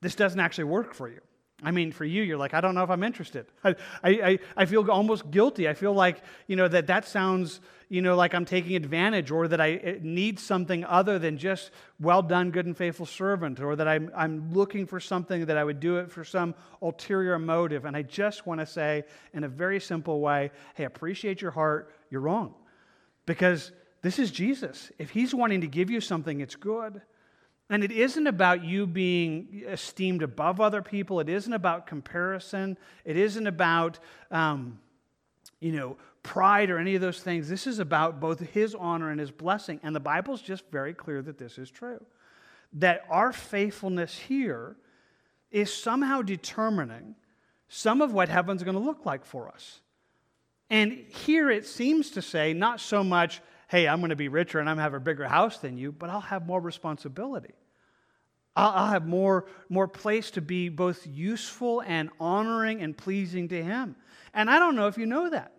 this 0.01 0.15
doesn't 0.15 0.39
actually 0.39 0.65
work 0.65 0.93
for 0.93 1.07
you. 1.07 1.21
I 1.61 1.71
mean, 1.71 1.91
for 1.91 2.03
you, 2.03 2.23
you're 2.23 2.37
like, 2.37 2.53
I 2.53 2.61
don't 2.61 2.75
know 2.75 2.83
if 2.83 2.89
I'm 2.89 3.03
interested. 3.03 3.45
I, 3.63 3.75
I, 4.03 4.39
I 4.57 4.65
feel 4.65 4.89
almost 4.89 5.29
guilty. 5.29 5.69
I 5.69 5.73
feel 5.73 5.93
like, 5.93 6.21
you 6.47 6.55
know, 6.55 6.67
that 6.67 6.87
that 6.87 7.05
sounds, 7.05 7.61
you 7.89 8.01
know, 8.01 8.15
like 8.15 8.33
I'm 8.33 8.45
taking 8.45 8.75
advantage 8.75 9.31
or 9.31 9.47
that 9.47 9.61
I 9.61 9.73
eh, 9.75 9.97
need 10.01 10.39
something 10.39 10.83
other 10.83 11.19
than 11.19 11.37
just 11.37 11.71
well 11.99 12.21
done, 12.21 12.51
good 12.51 12.65
and 12.65 12.75
faithful 12.75 13.05
servant, 13.05 13.61
or 13.61 13.75
that 13.75 13.87
I'm, 13.87 14.11
I'm 14.15 14.51
looking 14.53 14.85
for 14.85 14.99
something 14.99 15.45
that 15.45 15.57
I 15.57 15.63
would 15.63 15.79
do 15.79 15.97
it 15.97 16.11
for 16.11 16.25
some 16.25 16.55
ulterior 16.81 17.37
motive. 17.39 17.85
And 17.85 17.95
I 17.95 18.01
just 18.01 18.45
want 18.45 18.59
to 18.59 18.65
say, 18.65 19.03
in 19.33 19.43
a 19.43 19.49
very 19.49 19.79
simple 19.79 20.19
way, 20.19 20.51
hey, 20.75 20.85
appreciate 20.85 21.41
your 21.41 21.51
heart. 21.51 21.93
You're 22.09 22.21
wrong. 22.21 22.55
Because 23.25 23.71
this 24.01 24.19
is 24.19 24.31
Jesus. 24.31 24.91
If 24.97 25.11
he's 25.11 25.33
wanting 25.33 25.61
to 25.61 25.67
give 25.67 25.89
you 25.89 26.01
something, 26.01 26.41
it's 26.41 26.55
good. 26.55 27.01
And 27.73 27.83
it 27.83 27.91
isn't 27.91 28.27
about 28.27 28.63
you 28.63 28.85
being 28.85 29.63
esteemed 29.67 30.21
above 30.21 30.61
other 30.61 30.83
people. 30.83 31.19
It 31.19 31.27
isn't 31.27 31.51
about 31.51 31.87
comparison. 31.87 32.77
It 33.03 33.17
isn't 33.17 33.47
about, 33.47 33.97
um, 34.29 34.77
you 35.59 35.71
know, 35.71 35.97
pride 36.21 36.69
or 36.69 36.77
any 36.77 36.93
of 36.93 37.01
those 37.01 37.21
things. 37.21 37.49
This 37.49 37.65
is 37.65 37.79
about 37.79 38.19
both 38.19 38.41
his 38.41 38.75
honor 38.75 39.09
and 39.09 39.19
his 39.19 39.31
blessing. 39.31 39.79
And 39.81 39.95
the 39.95 39.99
Bible's 39.99 40.39
just 40.39 40.69
very 40.69 40.93
clear 40.93 41.23
that 41.23 41.39
this 41.39 41.57
is 41.57 41.71
true. 41.71 42.05
That 42.73 43.05
our 43.09 43.33
faithfulness 43.33 44.19
here 44.19 44.75
is 45.49 45.73
somehow 45.73 46.21
determining 46.21 47.15
some 47.69 48.03
of 48.03 48.13
what 48.13 48.29
heaven's 48.29 48.61
going 48.61 48.77
to 48.77 48.83
look 48.83 49.03
like 49.03 49.25
for 49.25 49.49
us. 49.49 49.79
And 50.69 50.91
here 50.91 51.49
it 51.49 51.65
seems 51.65 52.11
to 52.11 52.21
say 52.21 52.53
not 52.53 52.79
so 52.79 53.03
much, 53.03 53.41
hey, 53.67 53.87
I'm 53.87 53.99
going 53.99 54.11
to 54.11 54.15
be 54.15 54.27
richer 54.27 54.59
and 54.59 54.69
I'm 54.69 54.75
going 54.75 54.85
to 54.85 54.91
have 54.91 54.93
a 54.93 55.03
bigger 55.03 55.27
house 55.27 55.57
than 55.57 55.75
you, 55.75 55.91
but 55.91 56.11
I'll 56.11 56.21
have 56.21 56.45
more 56.45 56.61
responsibility. 56.61 57.55
I'll, 58.55 58.87
have 58.87 59.07
more, 59.07 59.45
more 59.69 59.87
place 59.87 60.29
to 60.31 60.41
be 60.41 60.69
both 60.69 61.07
useful 61.07 61.81
and 61.81 62.09
honoring 62.19 62.81
and 62.81 62.95
pleasing 62.95 63.47
to 63.49 63.63
Him. 63.63 63.95
And 64.33 64.49
I 64.49 64.59
don't 64.59 64.75
know 64.75 64.87
if 64.87 64.97
you 64.97 65.05
know 65.05 65.29
that. 65.29 65.53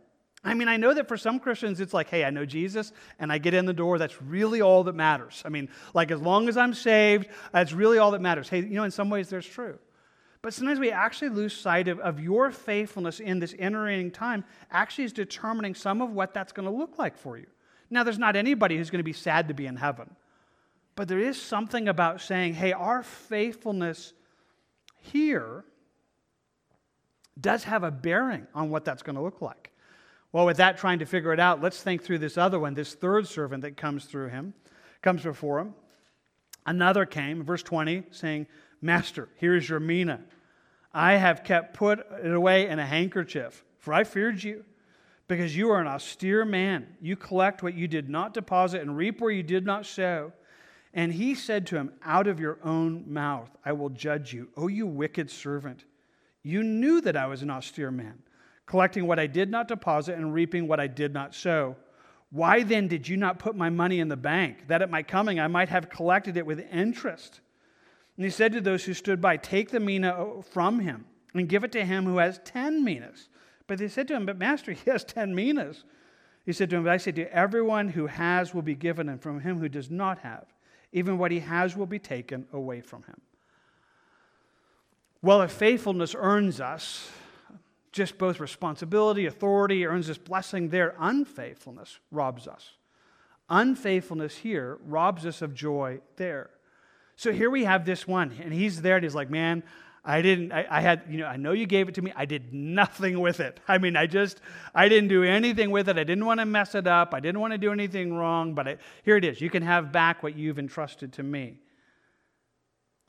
I 0.45 0.53
mean, 0.55 0.69
I 0.69 0.77
know 0.77 0.93
that 0.93 1.09
for 1.09 1.17
some 1.17 1.41
Christians, 1.41 1.81
it's 1.81 1.95
like, 1.95 2.11
hey, 2.11 2.25
I 2.25 2.31
know 2.31 2.45
Jesus 2.45 2.93
and 3.19 3.33
I 3.33 3.39
get 3.39 3.55
in 3.55 3.65
the 3.65 3.73
door. 3.73 3.99
That's 3.99 4.21
really 4.21 4.61
all 4.61 4.85
that 4.85 4.95
matters. 4.95 5.43
I 5.45 5.49
mean, 5.49 5.71
like, 5.95 6.11
as 6.11 6.21
long 6.21 6.49
as 6.49 6.57
I'm 6.57 6.75
saved, 6.75 7.29
that's 7.51 7.73
really 7.73 7.99
all 7.99 8.11
that 8.11 8.21
matters. 8.21 8.49
Hey, 8.49 8.59
you 8.59 8.75
know, 8.75 8.85
in 8.85 8.91
some 8.91 9.09
ways, 9.09 9.31
there's 9.31 9.47
true. 9.47 9.79
But 10.43 10.53
sometimes 10.53 10.79
we 10.79 10.91
actually 10.91 11.31
lose 11.31 11.57
sight 11.57 11.89
of, 11.89 11.99
of 12.01 12.21
your 12.21 12.51
faithfulness 12.51 13.19
in 13.19 13.39
this 13.39 13.55
entering 13.59 14.11
time, 14.11 14.45
actually 14.71 15.05
is 15.05 15.15
determining 15.15 15.75
some 15.75 16.03
of 16.03 16.11
what 16.11 16.35
that's 16.35 16.53
going 16.53 16.69
to 16.69 16.75
look 16.75 16.99
like 16.99 17.17
for 17.17 17.39
you. 17.39 17.47
Now, 17.89 18.03
there's 18.03 18.19
not 18.19 18.37
anybody 18.37 18.77
who's 18.77 18.91
going 18.91 18.99
to 18.99 19.05
be 19.05 19.15
sad 19.15 19.49
to 19.49 19.55
be 19.55 19.65
in 19.65 19.77
heaven. 19.77 20.15
But 20.97 21.09
there 21.09 21.19
is 21.19 21.41
something 21.41 21.89
about 21.89 22.21
saying, 22.21 22.55
hey, 22.55 22.73
our 22.73 23.03
faithfulness 23.03 24.13
here 25.01 25.65
does 27.41 27.65
have 27.65 27.83
a 27.83 27.91
bearing 27.91 28.47
on 28.55 28.71
what 28.71 28.85
that's 28.85 29.03
going 29.03 29.17
to 29.17 29.23
look 29.23 29.41
like. 29.43 29.73
Well, 30.33 30.47
with 30.47 30.57
that, 30.57 30.79
trying 30.79 31.01
to 31.01 31.07
figure 31.07 31.33
it 31.33 31.41
out, 31.41 31.63
let's 31.63 31.83
think 31.83 32.03
through 32.03 32.19
this 32.19 32.39
other 32.39 32.59
one, 32.59 32.75
this 32.75 32.95
third 32.95 33.27
servant 33.27 33.63
that 33.63 33.77
comes 33.77 34.05
through 34.05 34.29
him, 34.29 34.55
comes 35.03 35.23
before 35.23 35.61
him. 35.61 35.75
Another 36.67 37.07
came, 37.07 37.45
verse 37.45 37.63
20, 37.63 38.05
saying, 38.11 38.47
Master, 38.81 39.29
here 39.37 39.55
is 39.55 39.69
your 39.69 39.81
mina. 39.81 40.21
I 40.93 41.15
have 41.15 41.45
kept 41.45 41.75
put 41.75 42.07
it 42.23 42.33
away 42.33 42.69
in 42.69 42.79
a 42.79 42.87
handkerchief, 42.87 43.65
for 43.79 43.93
I 43.93 44.05
feared 44.05 44.43
you, 44.43 44.65
because 45.29 45.57
you 45.57 45.71
are 45.71 45.81
an 45.81 45.87
austere 45.87 46.45
man. 46.45 46.87
You 47.01 47.17
collect 47.17 47.63
what 47.63 47.75
you 47.75 47.89
did 47.89 48.09
not 48.09 48.35
deposit 48.35 48.83
and 48.83 48.97
reap 48.97 49.21
where 49.21 49.31
you 49.31 49.43
did 49.43 49.67
not 49.67 49.87
sow. 49.87 50.33
And 50.95 51.13
he 51.13 51.35
said 51.35 51.67
to 51.67 51.77
him, 51.77 51.93
Out 52.05 52.29
of 52.29 52.39
your 52.39 52.59
own 52.63 53.13
mouth 53.13 53.51
I 53.65 53.73
will 53.73 53.91
judge 53.91 54.33
you, 54.33 54.49
O 54.57 54.69
you 54.69 54.87
wicked 54.87 55.29
servant. 55.29 55.85
You 56.45 56.63
knew 56.63 57.01
that 57.01 57.17
I 57.17 57.27
was 57.27 57.43
an 57.43 57.51
austere 57.51 57.91
man, 57.91 58.23
collecting 58.65 59.07
what 59.07 59.19
I 59.19 59.27
did 59.27 59.51
not 59.51 59.67
deposit 59.67 60.15
and 60.15 60.33
reaping 60.33 60.69
what 60.69 60.79
I 60.79 60.87
did 60.87 61.13
not 61.13 61.35
sow. 61.35 61.75
Why 62.31 62.63
then 62.63 62.87
did 62.87 63.09
you 63.09 63.17
not 63.17 63.41
put 63.41 63.57
my 63.57 63.71
money 63.71 63.99
in 63.99 64.09
the 64.09 64.17
bank, 64.17 64.69
that 64.69 64.83
at 64.83 64.91
my 64.91 65.03
coming 65.03 65.41
I 65.41 65.49
might 65.49 65.69
have 65.69 65.91
collected 65.91 66.37
it 66.37 66.47
with 66.47 66.61
interest? 66.71 67.41
And 68.17 68.25
he 68.25 68.31
said 68.31 68.53
to 68.53 68.61
those 68.61 68.85
who 68.85 68.95
stood 68.95 69.21
by, 69.21 69.37
Take 69.37 69.71
the 69.71 69.81
mina 69.81 70.43
from 70.43 70.79
him 70.79 71.07
and 71.35 71.49
give 71.49 71.65
it 71.65 71.73
to 71.73 71.85
him 71.85 72.05
who 72.05 72.19
has 72.19 72.41
ten 72.45 72.85
minas. 72.85 73.29
But 73.67 73.79
they 73.79 73.89
said 73.89 74.07
to 74.09 74.15
him, 74.15 74.27
But 74.27 74.39
master, 74.39 74.73
he 74.73 74.91
has 74.91 75.03
ten 75.03 75.35
minas. 75.35 75.85
He 76.47 76.53
said 76.53 76.71
to 76.71 76.77
him, 76.77 76.85
But 76.85 76.93
I 76.93 76.99
say 76.99 77.11
to 77.13 77.35
everyone 77.35 77.89
who 77.89 78.07
has 78.07 78.55
will 78.55 78.63
be 78.63 78.77
given, 78.77 79.09
and 79.09 79.21
from 79.21 79.41
him 79.41 79.59
who 79.59 79.69
does 79.69 79.91
not 79.91 80.19
have 80.19 80.45
even 80.95 81.19
what 81.19 81.33
he 81.33 81.41
has 81.41 81.77
will 81.77 81.87
be 81.87 81.99
taken 81.99 82.47
away 82.53 82.81
from 82.81 83.03
him. 83.03 83.21
Well, 85.21 85.43
if 85.43 85.51
faithfulness 85.51 86.15
earns 86.17 86.61
us 86.61 87.11
just 87.91 88.17
both 88.17 88.39
responsibility, 88.39 89.27
authority, 89.27 89.85
earns 89.87 90.09
us 90.09 90.19
blessing, 90.19 90.69
their 90.69 90.95
unfaithfulness 90.99 91.99
robs 92.11 92.47
us. 92.47 92.75
Unfaithfulness 93.51 94.37
here 94.37 94.79
robs 94.85 95.27
us 95.27 95.43
of 95.43 95.53
joy 95.53 96.01
there. 96.17 96.51
So 97.17 97.33
here 97.33 97.51
we 97.51 97.65
have 97.65 97.85
this 97.85 98.07
one, 98.07 98.33
and 98.41 98.55
he's 98.55 98.83
there, 98.83 98.97
and 98.97 99.05
he's 99.05 99.15
like, 99.15 99.31
Man, 99.31 99.65
I 100.05 100.21
didn't, 100.21 100.53
I, 100.53 100.67
I, 100.69 100.81
had, 100.83 101.05
you 101.09 101.19
know, 101.19 101.27
I 101.27 101.37
know 101.37 101.53
you 101.53 101.65
gave 101.65 101.89
it 101.89 101.95
to 101.95 102.03
me. 102.03 102.13
I 102.15 102.27
did 102.27 102.53
nothing 102.53 103.21
with 103.21 103.41
it. 103.41 103.59
I 103.67 103.79
mean, 103.79 103.97
I 103.97 104.07
just, 104.07 104.41
I 104.75 104.89
didn't 104.89 105.09
do 105.09 105.23
anything 105.23 105.71
with 105.71 105.89
it. 105.89 105.99
I 105.99 106.05
didn't 106.05 106.27
want 106.27 106.41
to 106.41 106.47
mess 106.47 106.75
it 106.75 106.87
up. 106.87 107.15
I 107.15 107.21
didn't 107.21 107.41
want 107.41 107.53
to 107.53 107.59
do 107.59 107.73
anything 107.73 108.13
wrong, 108.13 108.55
but 108.55 108.69
I, 108.69 108.77
here 109.03 109.17
it 109.17 109.25
is. 109.25 109.41
You 109.41 109.49
can 109.49 109.63
have 109.63 109.93
back 109.93 110.23
what 110.23 110.37
you've 110.37 110.59
entrusted 110.59 111.15
to 111.15 111.23
me. 111.23 111.59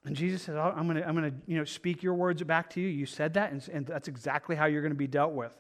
And 0.06 0.16
Jesus 0.16 0.44
says, 0.44 0.56
oh, 0.56 0.74
I'm 0.74 0.88
going 0.88 0.98
to, 0.98 1.08
I'm 1.08 1.16
going 1.16 1.32
to 1.32 1.38
you 1.48 1.58
know, 1.58 1.66
speak 1.66 2.02
your 2.02 2.14
words 2.14 2.42
back 2.44 2.70
to 2.72 2.82
you. 2.82 2.88
You 2.88 3.06
said 3.06 3.34
that, 3.34 3.52
and, 3.52 3.68
and 3.74 3.86
that's 3.86 4.08
exactly 4.08 4.56
how 4.56 4.66
you're 4.66 4.82
going 4.82 4.94
to 4.94 4.98
be 4.98 5.08
dealt 5.08 5.34
with. 5.34 5.52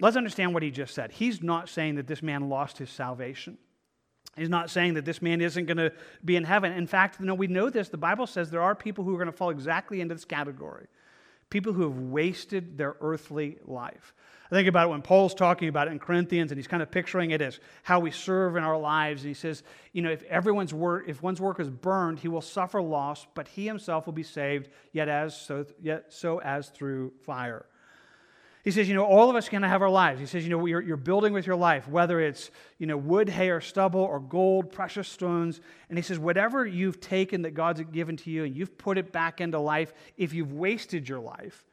Let's 0.00 0.16
understand 0.16 0.54
what 0.54 0.62
he 0.62 0.70
just 0.70 0.94
said. 0.94 1.10
He's 1.10 1.42
not 1.42 1.68
saying 1.68 1.96
that 1.96 2.06
this 2.06 2.22
man 2.22 2.48
lost 2.48 2.78
his 2.78 2.88
salvation. 2.88 3.58
He's 4.36 4.48
not 4.48 4.70
saying 4.70 4.94
that 4.94 5.04
this 5.04 5.22
man 5.22 5.40
isn't 5.40 5.64
going 5.66 5.78
to 5.78 5.92
be 6.24 6.36
in 6.36 6.44
heaven. 6.44 6.72
In 6.72 6.86
fact, 6.86 7.20
know, 7.20 7.34
we 7.34 7.46
know 7.46 7.70
this. 7.70 7.88
The 7.88 7.96
Bible 7.96 8.26
says 8.26 8.50
there 8.50 8.62
are 8.62 8.74
people 8.74 9.04
who 9.04 9.14
are 9.14 9.18
going 9.18 9.30
to 9.30 9.36
fall 9.36 9.50
exactly 9.50 10.00
into 10.00 10.14
this 10.14 10.24
category 10.24 10.88
people 11.50 11.72
who 11.72 11.82
have 11.82 11.98
wasted 11.98 12.76
their 12.76 12.96
earthly 13.00 13.58
life. 13.64 14.14
I 14.50 14.54
think 14.54 14.68
about 14.68 14.86
it 14.86 14.90
when 14.90 15.02
Paul's 15.02 15.34
talking 15.34 15.68
about 15.68 15.88
it 15.88 15.92
in 15.92 15.98
Corinthians, 15.98 16.52
and 16.52 16.58
he's 16.58 16.68
kind 16.68 16.82
of 16.82 16.90
picturing 16.90 17.32
it 17.32 17.40
as 17.40 17.58
how 17.82 17.98
we 17.98 18.12
serve 18.12 18.56
in 18.56 18.62
our 18.62 18.78
lives. 18.78 19.22
And 19.22 19.28
he 19.28 19.34
says, 19.34 19.64
you 19.92 20.02
know, 20.02 20.10
if 20.10 20.22
everyone's 20.24 20.72
work, 20.72 21.04
if 21.08 21.20
one's 21.20 21.40
work 21.40 21.58
is 21.58 21.68
burned, 21.68 22.20
he 22.20 22.28
will 22.28 22.40
suffer 22.40 22.80
loss, 22.80 23.26
but 23.34 23.48
he 23.48 23.66
himself 23.66 24.06
will 24.06 24.12
be 24.12 24.22
saved, 24.22 24.68
yet 24.92 25.08
as 25.08 25.36
so, 25.36 25.66
yet 25.82 26.12
so 26.12 26.40
as 26.40 26.68
through 26.68 27.12
fire. 27.22 27.66
He 28.66 28.72
says, 28.72 28.88
you 28.88 28.96
know, 28.96 29.04
all 29.04 29.30
of 29.30 29.36
us 29.36 29.48
can 29.48 29.62
have 29.62 29.80
our 29.80 29.88
lives. 29.88 30.18
He 30.18 30.26
says, 30.26 30.42
you 30.42 30.50
know, 30.50 30.66
you're, 30.66 30.80
you're 30.80 30.96
building 30.96 31.32
with 31.32 31.46
your 31.46 31.54
life, 31.54 31.86
whether 31.86 32.18
it's, 32.20 32.50
you 32.80 32.88
know, 32.88 32.96
wood, 32.96 33.28
hay, 33.28 33.50
or 33.50 33.60
stubble, 33.60 34.00
or 34.00 34.18
gold, 34.18 34.72
precious 34.72 35.06
stones. 35.06 35.60
And 35.88 35.96
he 35.96 36.02
says, 36.02 36.18
whatever 36.18 36.66
you've 36.66 37.00
taken 37.00 37.42
that 37.42 37.52
God's 37.52 37.80
given 37.92 38.16
to 38.16 38.30
you 38.32 38.42
and 38.42 38.56
you've 38.56 38.76
put 38.76 38.98
it 38.98 39.12
back 39.12 39.40
into 39.40 39.60
life, 39.60 39.92
if 40.16 40.32
you've 40.32 40.52
wasted 40.52 41.08
your 41.08 41.20
life, 41.20 41.64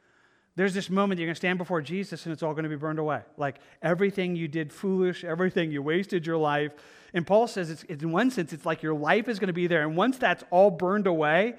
there's 0.54 0.72
this 0.72 0.88
moment 0.88 1.18
you're 1.18 1.26
going 1.26 1.34
to 1.34 1.36
stand 1.36 1.58
before 1.58 1.82
Jesus 1.82 2.26
and 2.26 2.32
it's 2.32 2.44
all 2.44 2.52
going 2.52 2.62
to 2.62 2.70
be 2.70 2.76
burned 2.76 3.00
away. 3.00 3.22
Like 3.36 3.58
everything 3.82 4.36
you 4.36 4.46
did 4.46 4.72
foolish, 4.72 5.24
everything 5.24 5.72
you 5.72 5.82
wasted 5.82 6.24
your 6.24 6.38
life. 6.38 6.70
And 7.12 7.26
Paul 7.26 7.48
says, 7.48 7.70
it's, 7.70 7.82
in 7.82 8.12
one 8.12 8.30
sense, 8.30 8.52
it's 8.52 8.64
like 8.64 8.84
your 8.84 8.94
life 8.94 9.28
is 9.28 9.40
going 9.40 9.48
to 9.48 9.52
be 9.52 9.66
there. 9.66 9.82
And 9.82 9.96
once 9.96 10.16
that's 10.16 10.44
all 10.52 10.70
burned 10.70 11.08
away, 11.08 11.54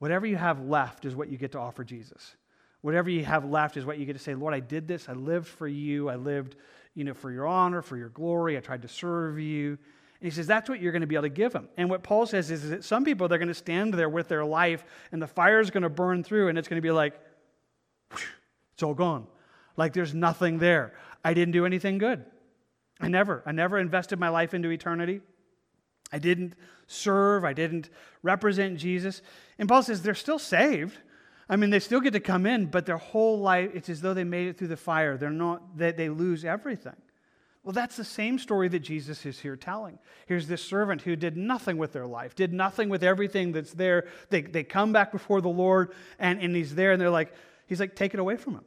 whatever 0.00 0.26
you 0.26 0.34
have 0.34 0.60
left 0.64 1.04
is 1.04 1.14
what 1.14 1.28
you 1.28 1.38
get 1.38 1.52
to 1.52 1.60
offer 1.60 1.84
Jesus. 1.84 2.34
Whatever 2.80 3.10
you 3.10 3.24
have 3.24 3.44
left 3.44 3.76
is 3.76 3.84
what 3.84 3.98
you 3.98 4.06
get 4.06 4.12
to 4.12 4.18
say, 4.18 4.34
Lord, 4.34 4.54
I 4.54 4.60
did 4.60 4.86
this. 4.86 5.08
I 5.08 5.12
lived 5.12 5.48
for 5.48 5.66
you. 5.66 6.08
I 6.08 6.16
lived, 6.16 6.56
you 6.94 7.04
know, 7.04 7.14
for 7.14 7.30
your 7.30 7.46
honor, 7.46 7.82
for 7.82 7.96
your 7.96 8.08
glory. 8.08 8.56
I 8.56 8.60
tried 8.60 8.82
to 8.82 8.88
serve 8.88 9.38
you. 9.38 9.70
And 9.70 10.26
he 10.26 10.30
says 10.30 10.46
that's 10.46 10.68
what 10.68 10.80
you're 10.80 10.92
going 10.92 11.02
to 11.02 11.06
be 11.06 11.14
able 11.14 11.24
to 11.24 11.28
give 11.28 11.52
them. 11.52 11.68
And 11.76 11.90
what 11.90 12.02
Paul 12.02 12.26
says 12.26 12.50
is, 12.50 12.64
is 12.64 12.70
that 12.70 12.84
some 12.84 13.04
people, 13.04 13.28
they're 13.28 13.38
going 13.38 13.48
to 13.48 13.54
stand 13.54 13.94
there 13.94 14.08
with 14.08 14.28
their 14.28 14.44
life 14.44 14.84
and 15.12 15.20
the 15.20 15.26
fire 15.26 15.60
is 15.60 15.70
going 15.70 15.82
to 15.82 15.88
burn 15.88 16.24
through 16.24 16.48
and 16.48 16.58
it's 16.58 16.68
going 16.68 16.80
to 16.80 16.86
be 16.86 16.90
like, 16.90 17.14
it's 18.72 18.82
all 18.82 18.94
gone. 18.94 19.26
Like 19.76 19.92
there's 19.92 20.14
nothing 20.14 20.58
there. 20.58 20.94
I 21.24 21.34
didn't 21.34 21.52
do 21.52 21.66
anything 21.66 21.98
good. 21.98 22.24
I 23.00 23.08
never, 23.08 23.42
I 23.46 23.52
never 23.52 23.78
invested 23.78 24.18
my 24.18 24.28
life 24.28 24.54
into 24.54 24.70
eternity. 24.70 25.20
I 26.12 26.18
didn't 26.18 26.54
serve. 26.86 27.44
I 27.44 27.52
didn't 27.52 27.90
represent 28.22 28.78
Jesus. 28.78 29.22
And 29.58 29.68
Paul 29.68 29.82
says 29.82 30.02
they're 30.02 30.14
still 30.14 30.38
saved. 30.38 30.96
I 31.48 31.56
mean, 31.56 31.70
they 31.70 31.80
still 31.80 32.00
get 32.00 32.12
to 32.12 32.20
come 32.20 32.44
in, 32.44 32.66
but 32.66 32.84
their 32.84 32.98
whole 32.98 33.38
life, 33.38 33.70
it's 33.74 33.88
as 33.88 34.00
though 34.02 34.14
they 34.14 34.24
made 34.24 34.48
it 34.48 34.58
through 34.58 34.68
the 34.68 34.76
fire. 34.76 35.16
They're 35.16 35.30
not, 35.30 35.78
they, 35.78 35.92
they 35.92 36.08
lose 36.10 36.44
everything. 36.44 36.96
Well, 37.64 37.72
that's 37.72 37.96
the 37.96 38.04
same 38.04 38.38
story 38.38 38.68
that 38.68 38.80
Jesus 38.80 39.26
is 39.26 39.40
here 39.40 39.56
telling. 39.56 39.98
Here's 40.26 40.46
this 40.46 40.62
servant 40.62 41.02
who 41.02 41.16
did 41.16 41.36
nothing 41.36 41.76
with 41.76 41.92
their 41.92 42.06
life, 42.06 42.34
did 42.34 42.52
nothing 42.52 42.88
with 42.88 43.02
everything 43.02 43.52
that's 43.52 43.72
there. 43.72 44.06
They, 44.30 44.42
they 44.42 44.64
come 44.64 44.92
back 44.92 45.12
before 45.12 45.40
the 45.40 45.48
Lord, 45.48 45.92
and, 46.18 46.40
and 46.40 46.54
he's 46.54 46.74
there, 46.74 46.92
and 46.92 47.00
they're 47.00 47.10
like, 47.10 47.32
he's 47.66 47.80
like, 47.80 47.94
take 47.96 48.14
it 48.14 48.20
away 48.20 48.36
from 48.36 48.54
him. 48.54 48.64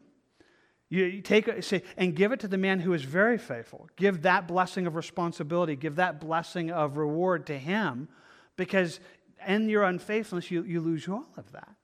You, 0.90 1.06
you 1.06 1.22
take 1.22 1.48
it, 1.48 1.64
say, 1.64 1.84
and 1.98 2.16
give 2.16 2.32
it 2.32 2.42
to 2.42 2.48
the 2.48 2.58
man 2.58 2.80
who 2.80 2.94
is 2.94 3.04
very 3.04 3.38
faithful. 3.38 3.90
Give 3.96 4.24
that 4.24 4.48
blessing 4.48 4.86
of 4.88 4.96
responsibility, 4.96 5.76
give 5.76 5.96
that 5.96 6.20
blessing 6.20 6.70
of 6.70 6.98
reward 6.98 7.48
to 7.48 7.58
him, 7.58 8.10
because 8.58 9.00
in 9.48 9.70
your 9.70 9.84
unfaithfulness, 9.84 10.52
you, 10.52 10.64
you 10.64 10.82
lose 10.82 11.08
all 11.08 11.26
of 11.38 11.52
that. 11.54 11.76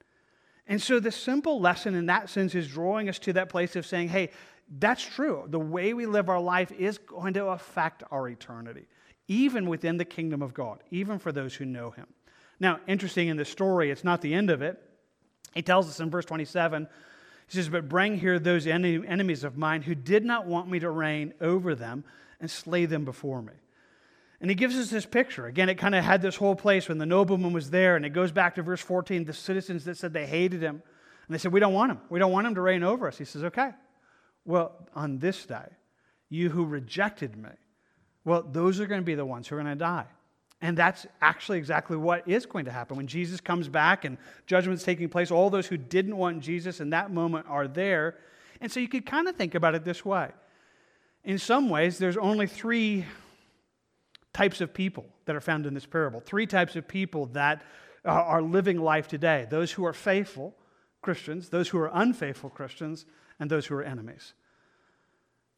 And 0.68 0.82
so 0.82 1.00
the 1.00 1.12
simple 1.12 1.62
lesson 1.62 1.96
in 1.96 2.08
that 2.08 2.30
sense 2.30 2.54
is 2.54 2.68
drawing 2.68 3.08
us 3.10 3.20
to 3.20 3.34
that 3.34 3.50
place 3.50 3.76
of 3.76 3.86
saying, 3.86 4.10
hey, 4.10 4.32
that's 4.80 5.04
true. 5.04 5.46
The 5.48 5.60
way 5.60 5.94
we 5.94 6.06
live 6.06 6.30
our 6.30 6.42
life 6.42 6.72
is 6.74 6.98
going 6.98 7.34
to 7.36 7.48
affect 7.48 8.04
our 8.12 8.28
eternity, 8.28 8.88
even 9.28 9.70
within 9.70 9.98
the 9.98 10.06
kingdom 10.06 10.42
of 10.42 10.54
God, 10.54 10.84
even 10.92 11.20
for 11.20 11.32
those 11.32 11.56
who 11.56 11.66
know 11.66 11.92
Him. 11.92 12.08
Now, 12.60 12.80
interesting 12.88 13.30
in 13.30 13.38
this 13.38 13.50
story, 13.50 13.92
it's 13.92 14.04
not 14.04 14.22
the 14.22 14.34
end 14.34 14.50
of 14.50 14.62
it. 14.62 14.82
He 15.54 15.62
tells 15.62 15.88
us 15.88 16.00
in 16.00 16.10
verse 16.10 16.26
27, 16.26 16.88
he 17.48 17.56
says, 17.56 17.70
But 17.70 17.88
bring 17.88 18.18
here 18.18 18.40
those 18.40 18.68
enemies 18.68 19.44
of 19.46 19.58
mine 19.58 19.84
who 19.84 19.96
did 19.96 20.26
not 20.26 20.48
want 20.48 20.70
me 20.70 20.80
to 20.80 20.90
reign 20.90 21.34
over 21.40 21.74
them 21.74 22.04
and 22.42 22.52
slay 22.52 22.86
them 22.86 23.06
before 23.06 23.42
me. 23.42 23.54
And 24.40 24.52
he 24.52 24.56
gives 24.56 24.76
us 24.76 24.90
this 24.90 25.06
picture. 25.06 25.48
Again, 25.48 25.68
it 25.68 25.76
kind 25.76 25.96
of 25.96 26.04
had 26.04 26.22
this 26.22 26.36
whole 26.36 26.56
place 26.56 26.88
when 26.88 27.00
the 27.00 27.06
nobleman 27.06 27.54
was 27.54 27.72
there, 27.72 27.96
and 27.96 28.06
it 28.06 28.10
goes 28.12 28.32
back 28.32 28.56
to 28.56 28.62
verse 28.62 28.82
14 28.82 29.26
the 29.26 29.34
citizens 29.34 29.86
that 29.86 29.98
said 29.98 30.14
they 30.14 30.28
hated 30.28 30.62
him. 30.62 30.82
And 31.28 31.34
they 31.34 31.40
said, 31.40 31.52
We 31.52 31.60
don't 31.60 31.74
want 31.74 31.92
him. 31.92 32.00
We 32.10 32.20
don't 32.20 32.32
want 32.32 32.48
him 32.48 32.56
to 32.56 32.62
reign 32.62 32.84
over 32.84 33.08
us. 33.08 33.18
He 33.18 33.26
says, 33.26 33.44
Okay. 33.44 33.72
Well, 34.46 34.88
on 34.96 35.20
this 35.20 35.46
day, 35.46 35.68
you 36.30 36.50
who 36.50 36.66
rejected 36.66 37.36
me, 37.36 37.50
well, 38.24 38.44
those 38.44 38.80
are 38.80 38.88
going 38.88 39.02
to 39.02 39.06
be 39.06 39.16
the 39.16 39.26
ones 39.26 39.48
who 39.48 39.56
are 39.56 39.62
going 39.62 39.74
to 39.74 39.80
die. 39.80 40.06
And 40.62 40.78
that's 40.78 41.06
actually 41.22 41.60
exactly 41.60 41.98
what 41.98 42.28
is 42.28 42.46
going 42.46 42.66
to 42.66 42.72
happen. 42.72 42.98
When 42.98 43.08
Jesus 43.08 43.42
comes 43.42 43.68
back 43.68 44.06
and 44.06 44.18
judgment's 44.48 44.84
taking 44.84 45.10
place, 45.10 45.32
all 45.32 45.50
those 45.50 45.68
who 45.68 45.78
didn't 45.78 46.18
want 46.18 46.42
Jesus 46.42 46.80
in 46.80 46.92
that 46.92 47.12
moment 47.12 47.46
are 47.48 47.68
there. 47.68 48.16
And 48.60 48.72
so 48.72 48.80
you 48.80 48.88
could 48.88 49.06
kind 49.06 49.28
of 49.28 49.36
think 49.36 49.54
about 49.54 49.76
it 49.76 49.84
this 49.84 50.04
way. 50.04 50.30
In 51.24 51.38
some 51.38 51.70
ways, 51.70 51.98
there's 51.98 52.18
only 52.18 52.48
three 52.48 53.06
types 54.34 54.62
of 54.62 54.74
people 54.74 55.06
that 55.26 55.36
are 55.36 55.42
found 55.42 55.66
in 55.66 55.74
this 55.74 55.86
parable. 55.86 56.20
Three 56.20 56.46
types 56.46 56.76
of 56.76 56.88
people 56.88 57.28
that 57.28 57.64
are 58.06 58.42
living 58.42 58.80
life 58.80 59.08
today 59.08 59.48
those 59.50 59.72
who 59.72 59.86
are 59.86 59.94
faithful 59.94 60.56
Christians, 61.02 61.50
those 61.50 61.70
who 61.70 61.80
are 61.80 61.92
unfaithful 61.94 62.50
Christians, 62.50 63.06
and 63.40 63.50
those 63.50 63.66
who 63.66 63.76
are 63.76 63.84
enemies 63.84 64.34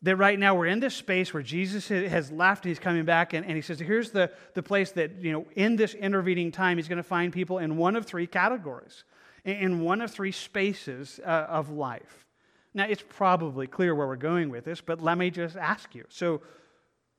that 0.01 0.15
right 0.15 0.39
now 0.39 0.55
we're 0.55 0.67
in 0.67 0.80
this 0.80 0.95
space 0.95 1.34
where 1.34 1.43
Jesus 1.43 1.89
has 1.89 2.32
left 2.32 2.63
and 2.63 2.70
he's 2.70 2.80
coming 2.80 3.03
back, 3.03 3.34
and, 3.34 3.45
and 3.45 3.55
he 3.55 3.61
says, 3.61 3.80
Here's 3.80 4.11
the, 4.11 4.32
the 4.53 4.63
place 4.63 4.91
that, 4.91 5.22
you 5.22 5.32
know, 5.32 5.45
in 5.55 5.76
this 5.76 5.93
intervening 5.93 6.51
time, 6.51 6.78
he's 6.78 6.88
going 6.88 6.97
to 6.97 7.03
find 7.03 7.34
people 7.34 7.57
in 7.57 7.76
one 7.76 7.95
of 7.95 8.05
three 8.05 8.28
categories, 8.28 9.03
in 9.43 9.82
one 9.82 10.01
of 10.01 10.11
three 10.11 10.32
spaces 10.32 11.20
uh, 11.26 11.47
of 11.49 11.70
life. 11.70 12.26
Now, 12.74 12.86
it's 12.86 13.03
probably 13.09 13.67
clear 13.67 13.93
where 13.93 14.07
we're 14.07 14.15
going 14.15 14.49
with 14.49 14.63
this, 14.63 14.80
but 14.80 15.01
let 15.01 15.17
me 15.17 15.32
just 15.32 15.57
ask 15.57 15.93
you. 15.93 16.05
So, 16.07 16.41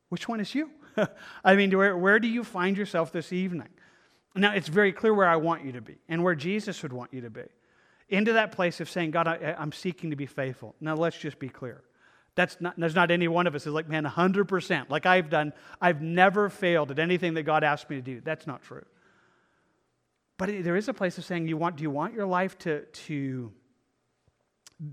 which 0.08 0.26
one 0.26 0.40
is 0.40 0.54
you? 0.54 0.70
I 1.44 1.56
mean, 1.56 1.76
where, 1.76 1.96
where 1.96 2.18
do 2.18 2.28
you 2.28 2.44
find 2.44 2.76
yourself 2.76 3.12
this 3.12 3.32
evening? 3.32 3.68
Now, 4.34 4.54
it's 4.54 4.68
very 4.68 4.92
clear 4.92 5.12
where 5.12 5.28
I 5.28 5.36
want 5.36 5.64
you 5.64 5.72
to 5.72 5.80
be 5.80 5.96
and 6.08 6.22
where 6.22 6.34
Jesus 6.34 6.82
would 6.82 6.92
want 6.92 7.12
you 7.12 7.22
to 7.22 7.30
be. 7.30 7.42
Into 8.08 8.34
that 8.34 8.52
place 8.52 8.80
of 8.80 8.88
saying, 8.88 9.12
God, 9.12 9.28
I, 9.28 9.54
I'm 9.58 9.72
seeking 9.72 10.10
to 10.10 10.16
be 10.16 10.26
faithful. 10.26 10.74
Now, 10.80 10.94
let's 10.94 11.18
just 11.18 11.38
be 11.38 11.48
clear. 11.48 11.82
That's 12.34 12.60
not, 12.60 12.74
there's 12.78 12.94
not 12.94 13.10
any 13.10 13.28
one 13.28 13.46
of 13.46 13.54
us 13.54 13.64
who's 13.64 13.74
like, 13.74 13.88
man, 13.88 14.04
100%. 14.04 14.88
Like 14.88 15.06
I've 15.06 15.30
done, 15.30 15.52
I've 15.80 16.00
never 16.00 16.48
failed 16.48 16.90
at 16.90 16.98
anything 16.98 17.34
that 17.34 17.42
God 17.42 17.64
asked 17.64 17.90
me 17.90 17.96
to 17.96 18.02
do. 18.02 18.20
That's 18.20 18.46
not 18.46 18.62
true. 18.62 18.84
But 20.38 20.64
there 20.64 20.76
is 20.76 20.88
a 20.88 20.94
place 20.94 21.18
of 21.18 21.24
saying, 21.24 21.48
you 21.48 21.56
want, 21.56 21.76
do 21.76 21.82
you 21.82 21.90
want 21.90 22.14
your 22.14 22.26
life 22.26 22.56
to, 22.60 22.86
to 22.86 23.52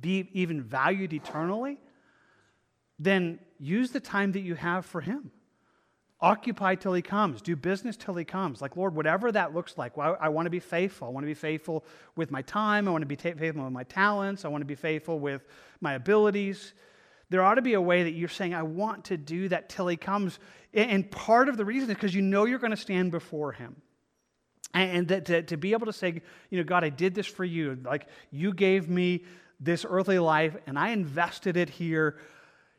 be 0.01 0.29
even 0.33 0.61
valued 0.61 1.13
eternally? 1.13 1.79
Then 2.99 3.39
use 3.59 3.91
the 3.91 3.99
time 3.99 4.33
that 4.33 4.41
you 4.41 4.55
have 4.55 4.85
for 4.85 4.99
Him. 4.99 5.31
Occupy 6.20 6.76
till 6.76 6.93
He 6.93 7.01
comes. 7.01 7.41
Do 7.41 7.55
business 7.55 7.95
till 7.95 8.15
He 8.15 8.26
comes. 8.26 8.61
Like, 8.61 8.76
Lord, 8.76 8.95
whatever 8.95 9.32
that 9.32 9.53
looks 9.53 9.78
like, 9.78 9.97
well, 9.97 10.18
I, 10.20 10.30
want 10.30 10.47
to 10.47 10.49
be 10.49 10.59
faithful. 10.59 11.07
I 11.07 11.11
want 11.11 11.24
to 11.24 11.28
be 11.28 11.36
faithful 11.36 11.86
with 12.15 12.32
my 12.32 12.41
time. 12.41 12.88
I 12.88 12.91
want 12.91 13.03
to 13.03 13.07
be 13.07 13.15
faithful 13.15 13.63
with 13.63 13.74
my 13.74 13.84
talents. 13.84 14.43
I 14.43 14.47
want 14.47 14.61
to 14.61 14.65
be 14.65 14.76
faithful 14.76 15.20
with 15.20 15.45
my 15.80 15.93
abilities. 15.93 16.74
There 17.30 17.43
ought 17.43 17.55
to 17.55 17.61
be 17.61 17.74
a 17.74 17.82
way 17.82 18.03
that 18.03 18.11
you're 18.11 18.30
saying, 18.30 18.53
I 18.53 18.63
want 18.63 19.05
to 19.05 19.18
do 19.18 19.49
that 19.49 19.70
till 19.70 19.88
he 19.88 19.97
comes. 19.97 20.39
And 20.74 21.09
part 21.09 21.49
of 21.49 21.57
the 21.57 21.65
reason 21.65 21.89
is 21.89 21.95
because 21.95 22.15
you 22.15 22.22
know 22.22 22.45
you're 22.45 22.59
going 22.59 22.72
to 22.72 22.78
stand 22.78 23.11
before 23.11 23.51
him. 23.51 23.76
And 24.74 25.07
that 25.09 25.26
to, 25.26 25.43
to 25.43 25.57
be 25.57 25.74
able 25.74 25.88
to 25.88 25.93
say, 25.93 26.22
you 26.49 26.57
know, 26.57 26.63
God, 26.63 26.84
I 26.84 26.89
did 26.89 27.15
this 27.15 27.28
for 27.28 27.43
you. 27.43 27.78
Like, 27.84 28.07
you 28.32 28.53
gave 28.53 28.89
me 28.89 29.26
this 29.59 29.86
earthly 29.88 30.20
life 30.20 30.55
and 30.68 30.78
I 30.78 30.89
invested 30.89 31.57
it 31.57 31.70
here. 31.70 32.18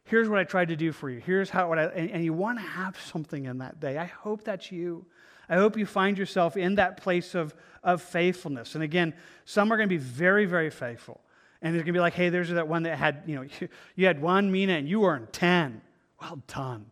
Here's 0.09 0.29
what 0.29 0.39
I 0.39 0.45
tried 0.45 0.69
to 0.69 0.77
do 0.77 0.91
for 0.91 1.11
you. 1.11 1.21
Here's 1.21 1.51
how, 1.51 1.69
what 1.69 1.79
I, 1.79 1.85
and, 1.85 2.11
and 2.11 2.25
you 2.25 2.33
want 2.33 2.59
to 2.59 2.65
have 2.65 2.99
something 2.99 3.45
in 3.45 3.59
that 3.59 3.79
day. 3.79 3.99
I 3.99 4.07
hope 4.07 4.43
that's 4.43 4.73
you. 4.73 5.05
I 5.51 5.57
hope 5.57 5.77
you 5.77 5.85
find 5.85 6.17
yourself 6.17 6.57
in 6.57 6.77
that 6.77 6.97
place 6.97 7.35
of, 7.35 7.55
of 7.83 8.01
faithfulness. 8.01 8.75
And 8.75 8.83
again, 8.83 9.13
some 9.45 9.71
are 9.71 9.77
going 9.77 9.89
to 9.89 9.95
be 9.95 9.99
very, 9.99 10.47
very 10.47 10.71
faithful. 10.71 11.21
And 11.61 11.75
it's 11.77 11.83
going 11.83 11.93
to 11.93 11.97
be 11.99 12.01
like, 12.01 12.15
hey, 12.15 12.31
there's 12.31 12.49
that 12.49 12.69
one 12.69 12.85
that 12.85 12.97
had, 12.97 13.23
you 13.27 13.37
know, 13.37 13.47
you 13.97 14.07
had 14.07 14.23
one 14.23 14.51
mina 14.51 14.75
and 14.75 14.89
you 14.89 15.05
earned 15.05 15.31
10. 15.33 15.83
Well 16.23 16.41
done. 16.47 16.87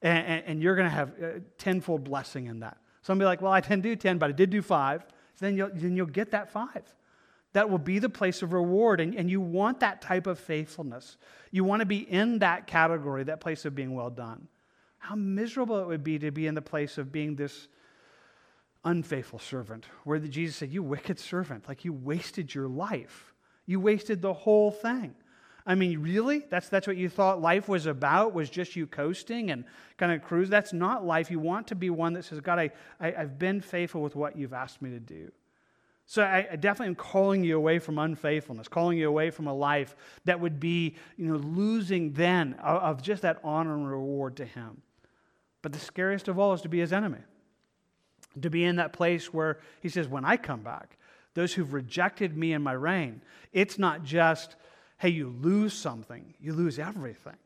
And, 0.00 0.26
and, 0.26 0.44
and 0.46 0.62
you're 0.62 0.76
going 0.76 0.88
to 0.88 0.94
have 0.94 1.10
a 1.20 1.40
tenfold 1.58 2.04
blessing 2.04 2.46
in 2.46 2.60
that. 2.60 2.76
Some 3.02 3.18
be 3.18 3.24
like, 3.24 3.42
well, 3.42 3.52
I 3.52 3.60
didn't 3.60 3.82
do 3.82 3.96
10, 3.96 4.18
but 4.18 4.28
I 4.28 4.32
did 4.32 4.50
do 4.50 4.62
five. 4.62 5.04
Then 5.40 5.56
you'll, 5.56 5.70
then 5.74 5.96
you'll 5.96 6.06
get 6.06 6.30
that 6.30 6.52
five. 6.52 6.84
That 7.52 7.68
will 7.68 7.78
be 7.78 7.98
the 7.98 8.08
place 8.08 8.42
of 8.42 8.52
reward. 8.52 9.00
And, 9.00 9.14
and 9.14 9.30
you 9.30 9.40
want 9.40 9.80
that 9.80 10.00
type 10.00 10.26
of 10.26 10.38
faithfulness. 10.38 11.16
You 11.50 11.64
want 11.64 11.80
to 11.80 11.86
be 11.86 11.98
in 11.98 12.38
that 12.40 12.66
category, 12.66 13.24
that 13.24 13.40
place 13.40 13.64
of 13.64 13.74
being 13.74 13.94
well 13.94 14.10
done. 14.10 14.48
How 14.98 15.14
miserable 15.14 15.80
it 15.80 15.86
would 15.86 16.04
be 16.04 16.18
to 16.20 16.30
be 16.30 16.46
in 16.46 16.54
the 16.54 16.62
place 16.62 16.98
of 16.98 17.10
being 17.10 17.34
this 17.34 17.68
unfaithful 18.84 19.38
servant, 19.38 19.86
where 20.04 20.18
Jesus 20.18 20.56
said, 20.56 20.72
You 20.72 20.82
wicked 20.82 21.18
servant, 21.18 21.68
like 21.68 21.84
you 21.84 21.92
wasted 21.92 22.54
your 22.54 22.68
life 22.68 23.30
you 23.70 23.78
wasted 23.78 24.20
the 24.20 24.32
whole 24.32 24.72
thing. 24.72 25.14
I 25.64 25.76
mean, 25.76 26.00
really? 26.00 26.42
That's, 26.50 26.68
that's 26.68 26.88
what 26.88 26.96
you 26.96 27.08
thought 27.08 27.40
life 27.40 27.68
was 27.68 27.86
about, 27.86 28.34
was 28.34 28.50
just 28.50 28.74
you 28.74 28.88
coasting 28.88 29.52
and 29.52 29.64
kind 29.96 30.10
of 30.10 30.22
cruise? 30.22 30.48
That's 30.48 30.72
not 30.72 31.06
life. 31.06 31.30
You 31.30 31.38
want 31.38 31.68
to 31.68 31.76
be 31.76 31.88
one 31.88 32.14
that 32.14 32.24
says, 32.24 32.40
God, 32.40 32.58
I, 32.58 32.70
I, 32.98 33.12
have 33.12 33.38
been 33.38 33.60
faithful 33.60 34.02
with 34.02 34.16
what 34.16 34.36
you've 34.36 34.52
asked 34.52 34.82
me 34.82 34.90
to 34.90 34.98
do. 34.98 35.30
So 36.10 36.24
I, 36.24 36.44
I, 36.50 36.56
definitely 36.56 36.88
am 36.88 36.94
calling 36.96 37.44
you 37.44 37.56
away 37.56 37.78
from 37.78 37.96
unfaithfulness, 37.96 38.66
calling 38.66 38.98
you 38.98 39.06
away 39.06 39.30
from 39.30 39.46
a 39.46 39.54
life 39.54 39.94
that 40.24 40.40
would 40.40 40.58
be, 40.58 40.96
you 41.16 41.28
know, 41.28 41.36
losing 41.36 42.14
then 42.14 42.54
of, 42.54 42.82
of 42.82 43.02
just 43.02 43.22
that 43.22 43.38
honor 43.44 43.74
and 43.74 43.88
reward 43.88 44.34
to 44.38 44.44
Him. 44.44 44.82
But 45.62 45.72
the 45.72 45.78
scariest 45.78 46.26
of 46.26 46.36
all 46.36 46.52
is 46.52 46.62
to 46.62 46.68
be 46.68 46.80
His 46.80 46.92
enemy, 46.92 47.20
to 48.42 48.50
be 48.50 48.64
in 48.64 48.74
that 48.74 48.92
place 48.92 49.32
where 49.32 49.60
He 49.82 49.88
says, 49.88 50.08
when 50.08 50.24
I 50.24 50.36
come 50.36 50.62
back, 50.62 50.96
those 51.34 51.54
who've 51.54 51.72
rejected 51.72 52.36
me 52.36 52.54
and 52.54 52.64
my 52.64 52.72
reign. 52.72 53.22
It's 53.52 53.78
not 53.78 54.02
just, 54.02 54.56
hey, 54.98 55.10
you 55.10 55.28
lose 55.28 55.74
something, 55.74 56.34
you 56.40 56.54
lose 56.54 56.80
everything. 56.80 57.38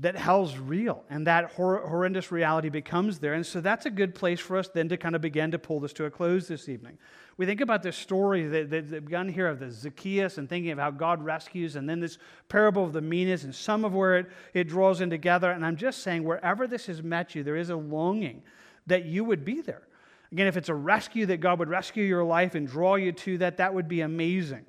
That 0.00 0.14
hell's 0.16 0.56
real, 0.56 1.04
and 1.10 1.26
that 1.26 1.52
hor- 1.52 1.86
horrendous 1.86 2.30
reality 2.30 2.68
becomes 2.68 3.18
there. 3.18 3.34
And 3.34 3.44
so 3.44 3.60
that's 3.60 3.84
a 3.84 3.90
good 3.90 4.14
place 4.14 4.38
for 4.38 4.56
us 4.56 4.68
then 4.68 4.88
to 4.90 4.96
kind 4.96 5.16
of 5.16 5.20
begin 5.20 5.50
to 5.50 5.58
pull 5.58 5.80
this 5.80 5.92
to 5.94 6.04
a 6.04 6.10
close 6.10 6.46
this 6.46 6.68
evening. 6.68 6.98
We 7.36 7.46
think 7.46 7.60
about 7.60 7.82
this 7.82 7.96
story 7.96 8.46
that, 8.46 8.70
that, 8.70 8.90
that 8.90 9.04
begun 9.06 9.28
here 9.28 9.48
of 9.48 9.58
the 9.58 9.70
Zacchaeus 9.70 10.38
and 10.38 10.48
thinking 10.48 10.70
of 10.70 10.78
how 10.78 10.92
God 10.92 11.24
rescues, 11.24 11.74
and 11.74 11.88
then 11.88 11.98
this 11.98 12.18
parable 12.48 12.84
of 12.84 12.92
the 12.92 13.00
minas, 13.00 13.44
and 13.44 13.54
some 13.54 13.84
of 13.84 13.92
where 13.92 14.18
it, 14.18 14.26
it 14.54 14.64
draws 14.68 15.00
in 15.00 15.10
together. 15.10 15.50
And 15.50 15.66
I'm 15.66 15.76
just 15.76 16.02
saying, 16.02 16.22
wherever 16.22 16.66
this 16.66 16.86
has 16.86 17.02
met 17.02 17.34
you, 17.34 17.42
there 17.42 17.56
is 17.56 17.70
a 17.70 17.76
longing 17.76 18.42
that 18.86 19.04
you 19.04 19.24
would 19.24 19.44
be 19.44 19.60
there 19.60 19.88
Again, 20.32 20.46
if 20.46 20.56
it's 20.56 20.68
a 20.68 20.74
rescue 20.74 21.26
that 21.26 21.38
God 21.38 21.58
would 21.58 21.68
rescue 21.68 22.04
your 22.04 22.24
life 22.24 22.54
and 22.54 22.66
draw 22.66 22.96
you 22.96 23.12
to 23.12 23.38
that, 23.38 23.56
that 23.58 23.72
would 23.72 23.88
be 23.88 24.02
amazing. 24.02 24.66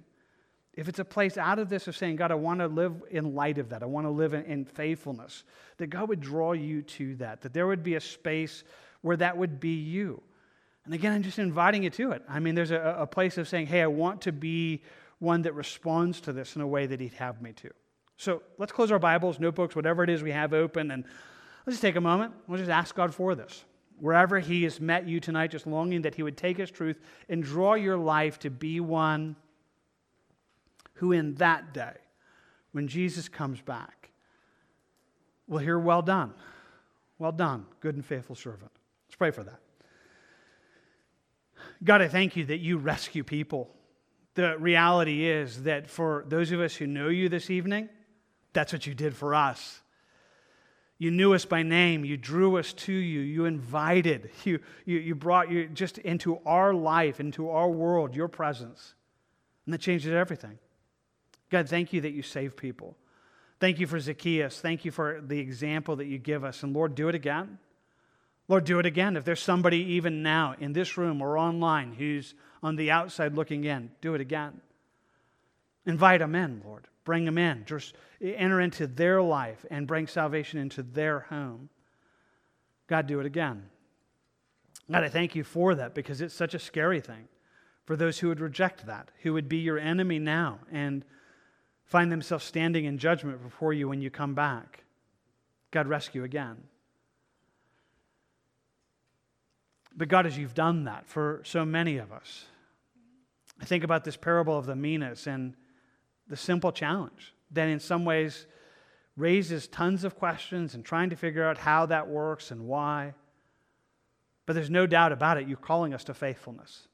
If 0.79 0.87
it's 0.87 0.99
a 0.99 1.03
place 1.05 1.37
out 1.37 1.59
of 1.59 1.67
this 1.67 1.89
of 1.89 1.97
saying, 1.97 2.15
God, 2.15 2.31
I 2.31 2.35
want 2.35 2.61
to 2.61 2.67
live 2.67 3.03
in 3.11 3.35
light 3.35 3.57
of 3.57 3.67
that, 3.71 3.83
I 3.83 3.85
want 3.85 4.05
to 4.05 4.11
live 4.11 4.33
in, 4.33 4.45
in 4.45 4.63
faithfulness, 4.63 5.43
that 5.75 5.87
God 5.87 6.07
would 6.07 6.21
draw 6.21 6.53
you 6.53 6.83
to 6.83 7.17
that, 7.17 7.41
that 7.41 7.51
there 7.51 7.67
would 7.67 7.83
be 7.83 7.95
a 7.95 7.99
space 7.99 8.63
where 9.01 9.17
that 9.17 9.35
would 9.35 9.59
be 9.59 9.73
you. 9.73 10.21
And 10.85 10.93
again, 10.93 11.11
I'm 11.11 11.21
just 11.21 11.37
inviting 11.37 11.83
you 11.83 11.89
to 11.89 12.11
it. 12.13 12.23
I 12.29 12.39
mean, 12.39 12.55
there's 12.55 12.71
a, 12.71 12.95
a 12.97 13.05
place 13.05 13.37
of 13.37 13.49
saying, 13.49 13.67
hey, 13.67 13.81
I 13.81 13.87
want 13.87 14.21
to 14.21 14.31
be 14.31 14.81
one 15.19 15.41
that 15.41 15.53
responds 15.53 16.21
to 16.21 16.31
this 16.31 16.55
in 16.55 16.61
a 16.61 16.67
way 16.67 16.85
that 16.85 17.01
He'd 17.01 17.13
have 17.15 17.41
me 17.41 17.51
to. 17.51 17.71
So 18.15 18.41
let's 18.57 18.71
close 18.71 18.89
our 18.89 18.99
Bibles, 18.99 19.37
notebooks, 19.37 19.75
whatever 19.75 20.05
it 20.05 20.09
is 20.09 20.23
we 20.23 20.31
have 20.31 20.53
open, 20.53 20.91
and 20.91 21.03
let's 21.65 21.75
just 21.75 21.81
take 21.81 21.97
a 21.97 22.01
moment. 22.01 22.31
We'll 22.47 22.57
just 22.57 22.71
ask 22.71 22.95
God 22.95 23.13
for 23.13 23.35
this 23.35 23.65
wherever 23.99 24.39
He 24.39 24.63
has 24.63 24.79
met 24.79 25.05
you 25.05 25.19
tonight, 25.19 25.51
just 25.51 25.67
longing 25.67 26.03
that 26.03 26.15
He 26.15 26.23
would 26.23 26.37
take 26.37 26.55
His 26.55 26.71
truth 26.71 27.01
and 27.27 27.43
draw 27.43 27.73
your 27.73 27.97
life 27.97 28.39
to 28.39 28.49
be 28.49 28.79
one 28.79 29.35
who, 30.99 31.13
in 31.13 31.35
that 31.35 31.73
day, 31.73 31.93
when 32.73 32.87
Jesus 32.89 33.29
comes 33.29 33.61
back, 33.61 34.11
will 35.47 35.59
hear, 35.59 35.79
Well 35.79 36.01
done. 36.01 36.33
Well 37.17 37.31
done, 37.31 37.65
good 37.79 37.95
and 37.95 38.05
faithful 38.05 38.35
servant. 38.35 38.71
Let's 39.07 39.15
pray 39.15 39.31
for 39.31 39.43
that. 39.43 39.59
God, 41.83 42.01
I 42.01 42.07
thank 42.07 42.35
you 42.35 42.45
that 42.45 42.59
you 42.59 42.77
rescue 42.77 43.23
people. 43.23 43.69
The 44.35 44.57
reality 44.57 45.25
is 45.25 45.63
that 45.63 45.89
for 45.89 46.25
those 46.27 46.51
of 46.51 46.59
us 46.59 46.75
who 46.75 46.87
know 46.87 47.09
you 47.09 47.29
this 47.29 47.49
evening, 47.49 47.89
that's 48.53 48.71
what 48.71 48.85
you 48.85 48.93
did 48.93 49.15
for 49.15 49.35
us. 49.35 49.81
You 50.97 51.11
knew 51.11 51.33
us 51.33 51.45
by 51.45 51.63
name. 51.63 52.03
You 52.03 52.17
drew 52.17 52.57
us 52.57 52.73
to 52.73 52.93
you. 52.93 53.21
You 53.21 53.45
invited. 53.45 54.31
You, 54.43 54.59
you, 54.85 54.99
you 54.99 55.15
brought 55.15 55.49
you 55.49 55.67
just 55.67 55.97
into 55.99 56.39
our 56.45 56.73
life, 56.73 57.19
into 57.19 57.49
our 57.49 57.69
world, 57.69 58.15
your 58.15 58.27
presence. 58.27 58.95
And 59.65 59.73
that 59.73 59.79
changes 59.79 60.11
everything. 60.11 60.59
God, 61.49 61.67
thank 61.67 61.93
you 61.93 62.01
that 62.01 62.11
you 62.11 62.21
save 62.21 62.55
people. 62.55 62.95
Thank 63.59 63.79
you 63.79 63.87
for 63.87 63.99
Zacchaeus. 63.99 64.61
Thank 64.61 64.85
you 64.85 64.91
for 64.91 65.19
the 65.21 65.39
example 65.39 65.95
that 65.97 66.05
you 66.05 66.17
give 66.17 66.43
us. 66.43 66.63
And 66.63 66.73
Lord, 66.73 66.95
do 66.95 67.09
it 67.09 67.15
again. 67.15 67.59
Lord, 68.47 68.63
do 68.63 68.79
it 68.79 68.85
again. 68.85 69.15
If 69.15 69.25
there's 69.25 69.41
somebody 69.41 69.77
even 69.77 70.23
now 70.23 70.55
in 70.59 70.73
this 70.73 70.97
room 70.97 71.21
or 71.21 71.37
online 71.37 71.93
who's 71.93 72.33
on 72.63 72.75
the 72.75 72.89
outside 72.89 73.35
looking 73.35 73.63
in, 73.63 73.91
do 74.01 74.15
it 74.15 74.21
again. 74.21 74.61
Invite 75.85 76.19
them 76.19 76.35
in, 76.35 76.61
Lord. 76.65 76.87
Bring 77.03 77.25
them 77.25 77.37
in. 77.37 77.65
Just 77.65 77.95
enter 78.21 78.59
into 78.59 78.87
their 78.87 79.21
life 79.21 79.65
and 79.69 79.87
bring 79.87 80.07
salvation 80.07 80.59
into 80.59 80.81
their 80.81 81.21
home. 81.21 81.69
God, 82.87 83.07
do 83.07 83.19
it 83.19 83.25
again. 83.25 83.65
God, 84.91 85.03
I 85.03 85.09
thank 85.09 85.35
you 85.35 85.43
for 85.43 85.75
that 85.75 85.93
because 85.93 86.21
it's 86.21 86.33
such 86.33 86.53
a 86.53 86.59
scary 86.59 87.01
thing 87.01 87.27
for 87.85 87.95
those 87.95 88.19
who 88.19 88.29
would 88.29 88.39
reject 88.39 88.85
that, 88.87 89.11
who 89.21 89.33
would 89.33 89.47
be 89.47 89.57
your 89.57 89.77
enemy 89.77 90.17
now 90.17 90.59
and 90.71 91.05
find 91.89 92.11
themselves 92.11 92.45
standing 92.45 92.85
in 92.85 92.99
judgment 92.99 93.43
before 93.43 93.73
you 93.73 93.89
when 93.89 93.99
you 93.99 94.11
come 94.11 94.35
back. 94.35 94.83
God, 95.71 95.87
rescue 95.87 96.23
again. 96.23 96.57
But 99.97 100.07
God, 100.07 100.27
as 100.27 100.37
you've 100.37 100.53
done 100.53 100.83
that 100.85 101.07
for 101.07 101.41
so 101.43 101.65
many 101.65 101.97
of 101.97 102.11
us, 102.11 102.45
I 103.59 103.65
think 103.65 103.83
about 103.83 104.03
this 104.03 104.15
parable 104.15 104.57
of 104.57 104.67
the 104.67 104.75
minas 104.75 105.25
and 105.25 105.55
the 106.27 106.37
simple 106.37 106.71
challenge 106.71 107.33
that 107.51 107.67
in 107.67 107.79
some 107.79 108.05
ways 108.05 108.45
raises 109.17 109.67
tons 109.67 110.03
of 110.03 110.15
questions 110.15 110.75
and 110.75 110.85
trying 110.85 111.09
to 111.09 111.15
figure 111.15 111.43
out 111.43 111.57
how 111.57 111.87
that 111.87 112.07
works 112.07 112.51
and 112.51 112.67
why. 112.67 113.15
But 114.45 114.53
there's 114.53 114.69
no 114.69 114.85
doubt 114.85 115.11
about 115.11 115.37
it, 115.37 115.47
you're 115.47 115.57
calling 115.57 115.95
us 115.95 116.03
to 116.05 116.13
faithfulness. 116.13 116.87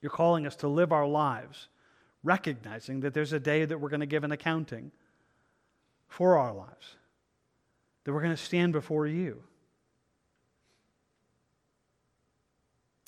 You're 0.00 0.10
calling 0.10 0.46
us 0.46 0.56
to 0.56 0.68
live 0.68 0.92
our 0.92 1.06
lives 1.06 1.68
recognizing 2.22 3.00
that 3.00 3.14
there's 3.14 3.32
a 3.32 3.40
day 3.40 3.64
that 3.64 3.78
we're 3.78 3.88
going 3.88 4.00
to 4.00 4.06
give 4.06 4.24
an 4.24 4.32
accounting 4.32 4.92
for 6.08 6.38
our 6.38 6.52
lives, 6.52 6.96
that 8.04 8.12
we're 8.12 8.22
going 8.22 8.36
to 8.36 8.42
stand 8.42 8.72
before 8.72 9.06
you. 9.06 9.42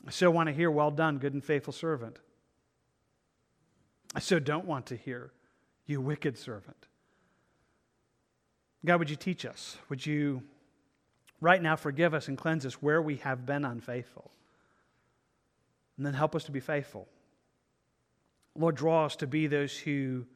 I 0.06 0.10
so 0.10 0.30
want 0.30 0.48
to 0.48 0.54
hear, 0.54 0.70
well 0.70 0.90
done, 0.90 1.18
good 1.18 1.32
and 1.32 1.42
faithful 1.42 1.72
servant. 1.72 2.18
I 4.14 4.20
so 4.20 4.38
don't 4.38 4.66
want 4.66 4.86
to 4.86 4.96
hear, 4.96 5.32
you 5.86 6.00
wicked 6.00 6.38
servant. 6.38 6.86
God, 8.84 8.98
would 8.98 9.10
you 9.10 9.16
teach 9.16 9.46
us? 9.46 9.78
Would 9.88 10.04
you 10.04 10.42
right 11.40 11.60
now 11.60 11.76
forgive 11.76 12.12
us 12.12 12.28
and 12.28 12.36
cleanse 12.36 12.66
us 12.66 12.74
where 12.74 13.00
we 13.00 13.16
have 13.16 13.46
been 13.46 13.64
unfaithful? 13.64 14.30
And 15.96 16.04
then 16.04 16.14
help 16.14 16.34
us 16.34 16.44
to 16.44 16.52
be 16.52 16.60
faithful. 16.60 17.08
Lord, 18.56 18.76
draw 18.76 19.06
us 19.06 19.16
to 19.16 19.26
be 19.26 19.46
those 19.46 19.76
who 19.76 20.26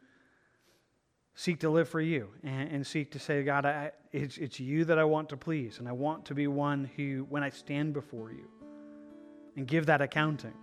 seek 1.35 1.61
to 1.61 1.71
live 1.71 1.89
for 1.89 2.01
you 2.01 2.29
and, 2.43 2.71
and 2.73 2.87
seek 2.87 3.13
to 3.13 3.19
say, 3.21 3.45
God, 3.45 3.65
I, 3.65 3.93
it's, 4.13 4.39
it's 4.39 4.59
you 4.59 4.85
that 4.87 4.99
I 4.99 5.05
want 5.05 5.29
to 5.29 5.37
please, 5.37 5.79
and 5.79 5.89
I 5.89 5.93
want 5.93 6.25
to 6.27 6.35
be 6.35 6.49
one 6.49 6.91
who, 6.97 7.27
when 7.31 7.45
I 7.45 7.51
stand 7.51 7.93
before 7.93 8.33
you 8.33 8.49
and 9.57 9.67
give 9.67 9.87
that 9.87 10.01
accounting, 10.01 10.55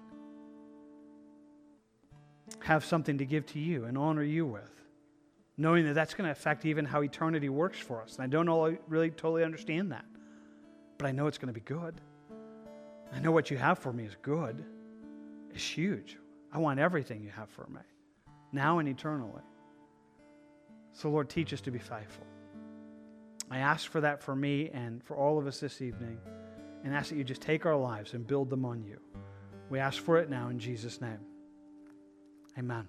have 2.59 2.83
something 2.83 3.17
to 3.17 3.25
give 3.25 3.45
to 3.47 3.59
you 3.59 3.85
and 3.85 3.97
honor 3.97 4.23
you 4.23 4.45
with, 4.45 4.83
knowing 5.57 5.85
that 5.85 5.93
that's 5.93 6.13
going 6.13 6.25
to 6.25 6.31
affect 6.31 6.65
even 6.65 6.83
how 6.83 7.01
eternity 7.01 7.47
works 7.47 7.79
for 7.79 8.01
us. 8.01 8.15
And 8.15 8.23
I 8.23 8.27
don't 8.27 8.77
really 8.89 9.11
totally 9.11 9.45
understand 9.45 9.93
that, 9.93 10.05
but 10.97 11.07
I 11.07 11.13
know 11.13 11.27
it's 11.27 11.37
going 11.37 11.53
to 11.53 11.53
be 11.53 11.65
good. 11.65 12.01
I 13.13 13.19
know 13.19 13.31
what 13.31 13.49
you 13.49 13.57
have 13.57 13.79
for 13.79 13.93
me 13.93 14.03
is 14.03 14.17
good, 14.21 14.65
it's 15.53 15.63
huge. 15.63 16.17
I 16.55 16.57
want 16.57 16.79
everything 16.79 17.21
you 17.21 17.31
have 17.31 17.49
for 17.49 17.67
me, 17.67 17.81
now 18.53 18.79
and 18.79 18.87
eternally. 18.87 19.41
So, 20.93 21.09
Lord, 21.09 21.29
teach 21.29 21.51
us 21.51 21.59
to 21.59 21.69
be 21.71 21.79
faithful. 21.79 22.25
I 23.51 23.57
ask 23.57 23.91
for 23.91 23.99
that 23.99 24.23
for 24.23 24.37
me 24.37 24.69
and 24.73 25.03
for 25.03 25.17
all 25.17 25.37
of 25.37 25.47
us 25.47 25.59
this 25.59 25.81
evening, 25.81 26.17
and 26.85 26.95
ask 26.95 27.09
that 27.09 27.17
you 27.17 27.25
just 27.25 27.41
take 27.41 27.65
our 27.65 27.75
lives 27.75 28.13
and 28.13 28.25
build 28.25 28.49
them 28.49 28.63
on 28.63 28.85
you. 28.85 29.01
We 29.69 29.79
ask 29.79 30.01
for 30.01 30.17
it 30.17 30.29
now 30.29 30.47
in 30.47 30.57
Jesus' 30.57 31.01
name. 31.01 31.19
Amen. 32.57 32.87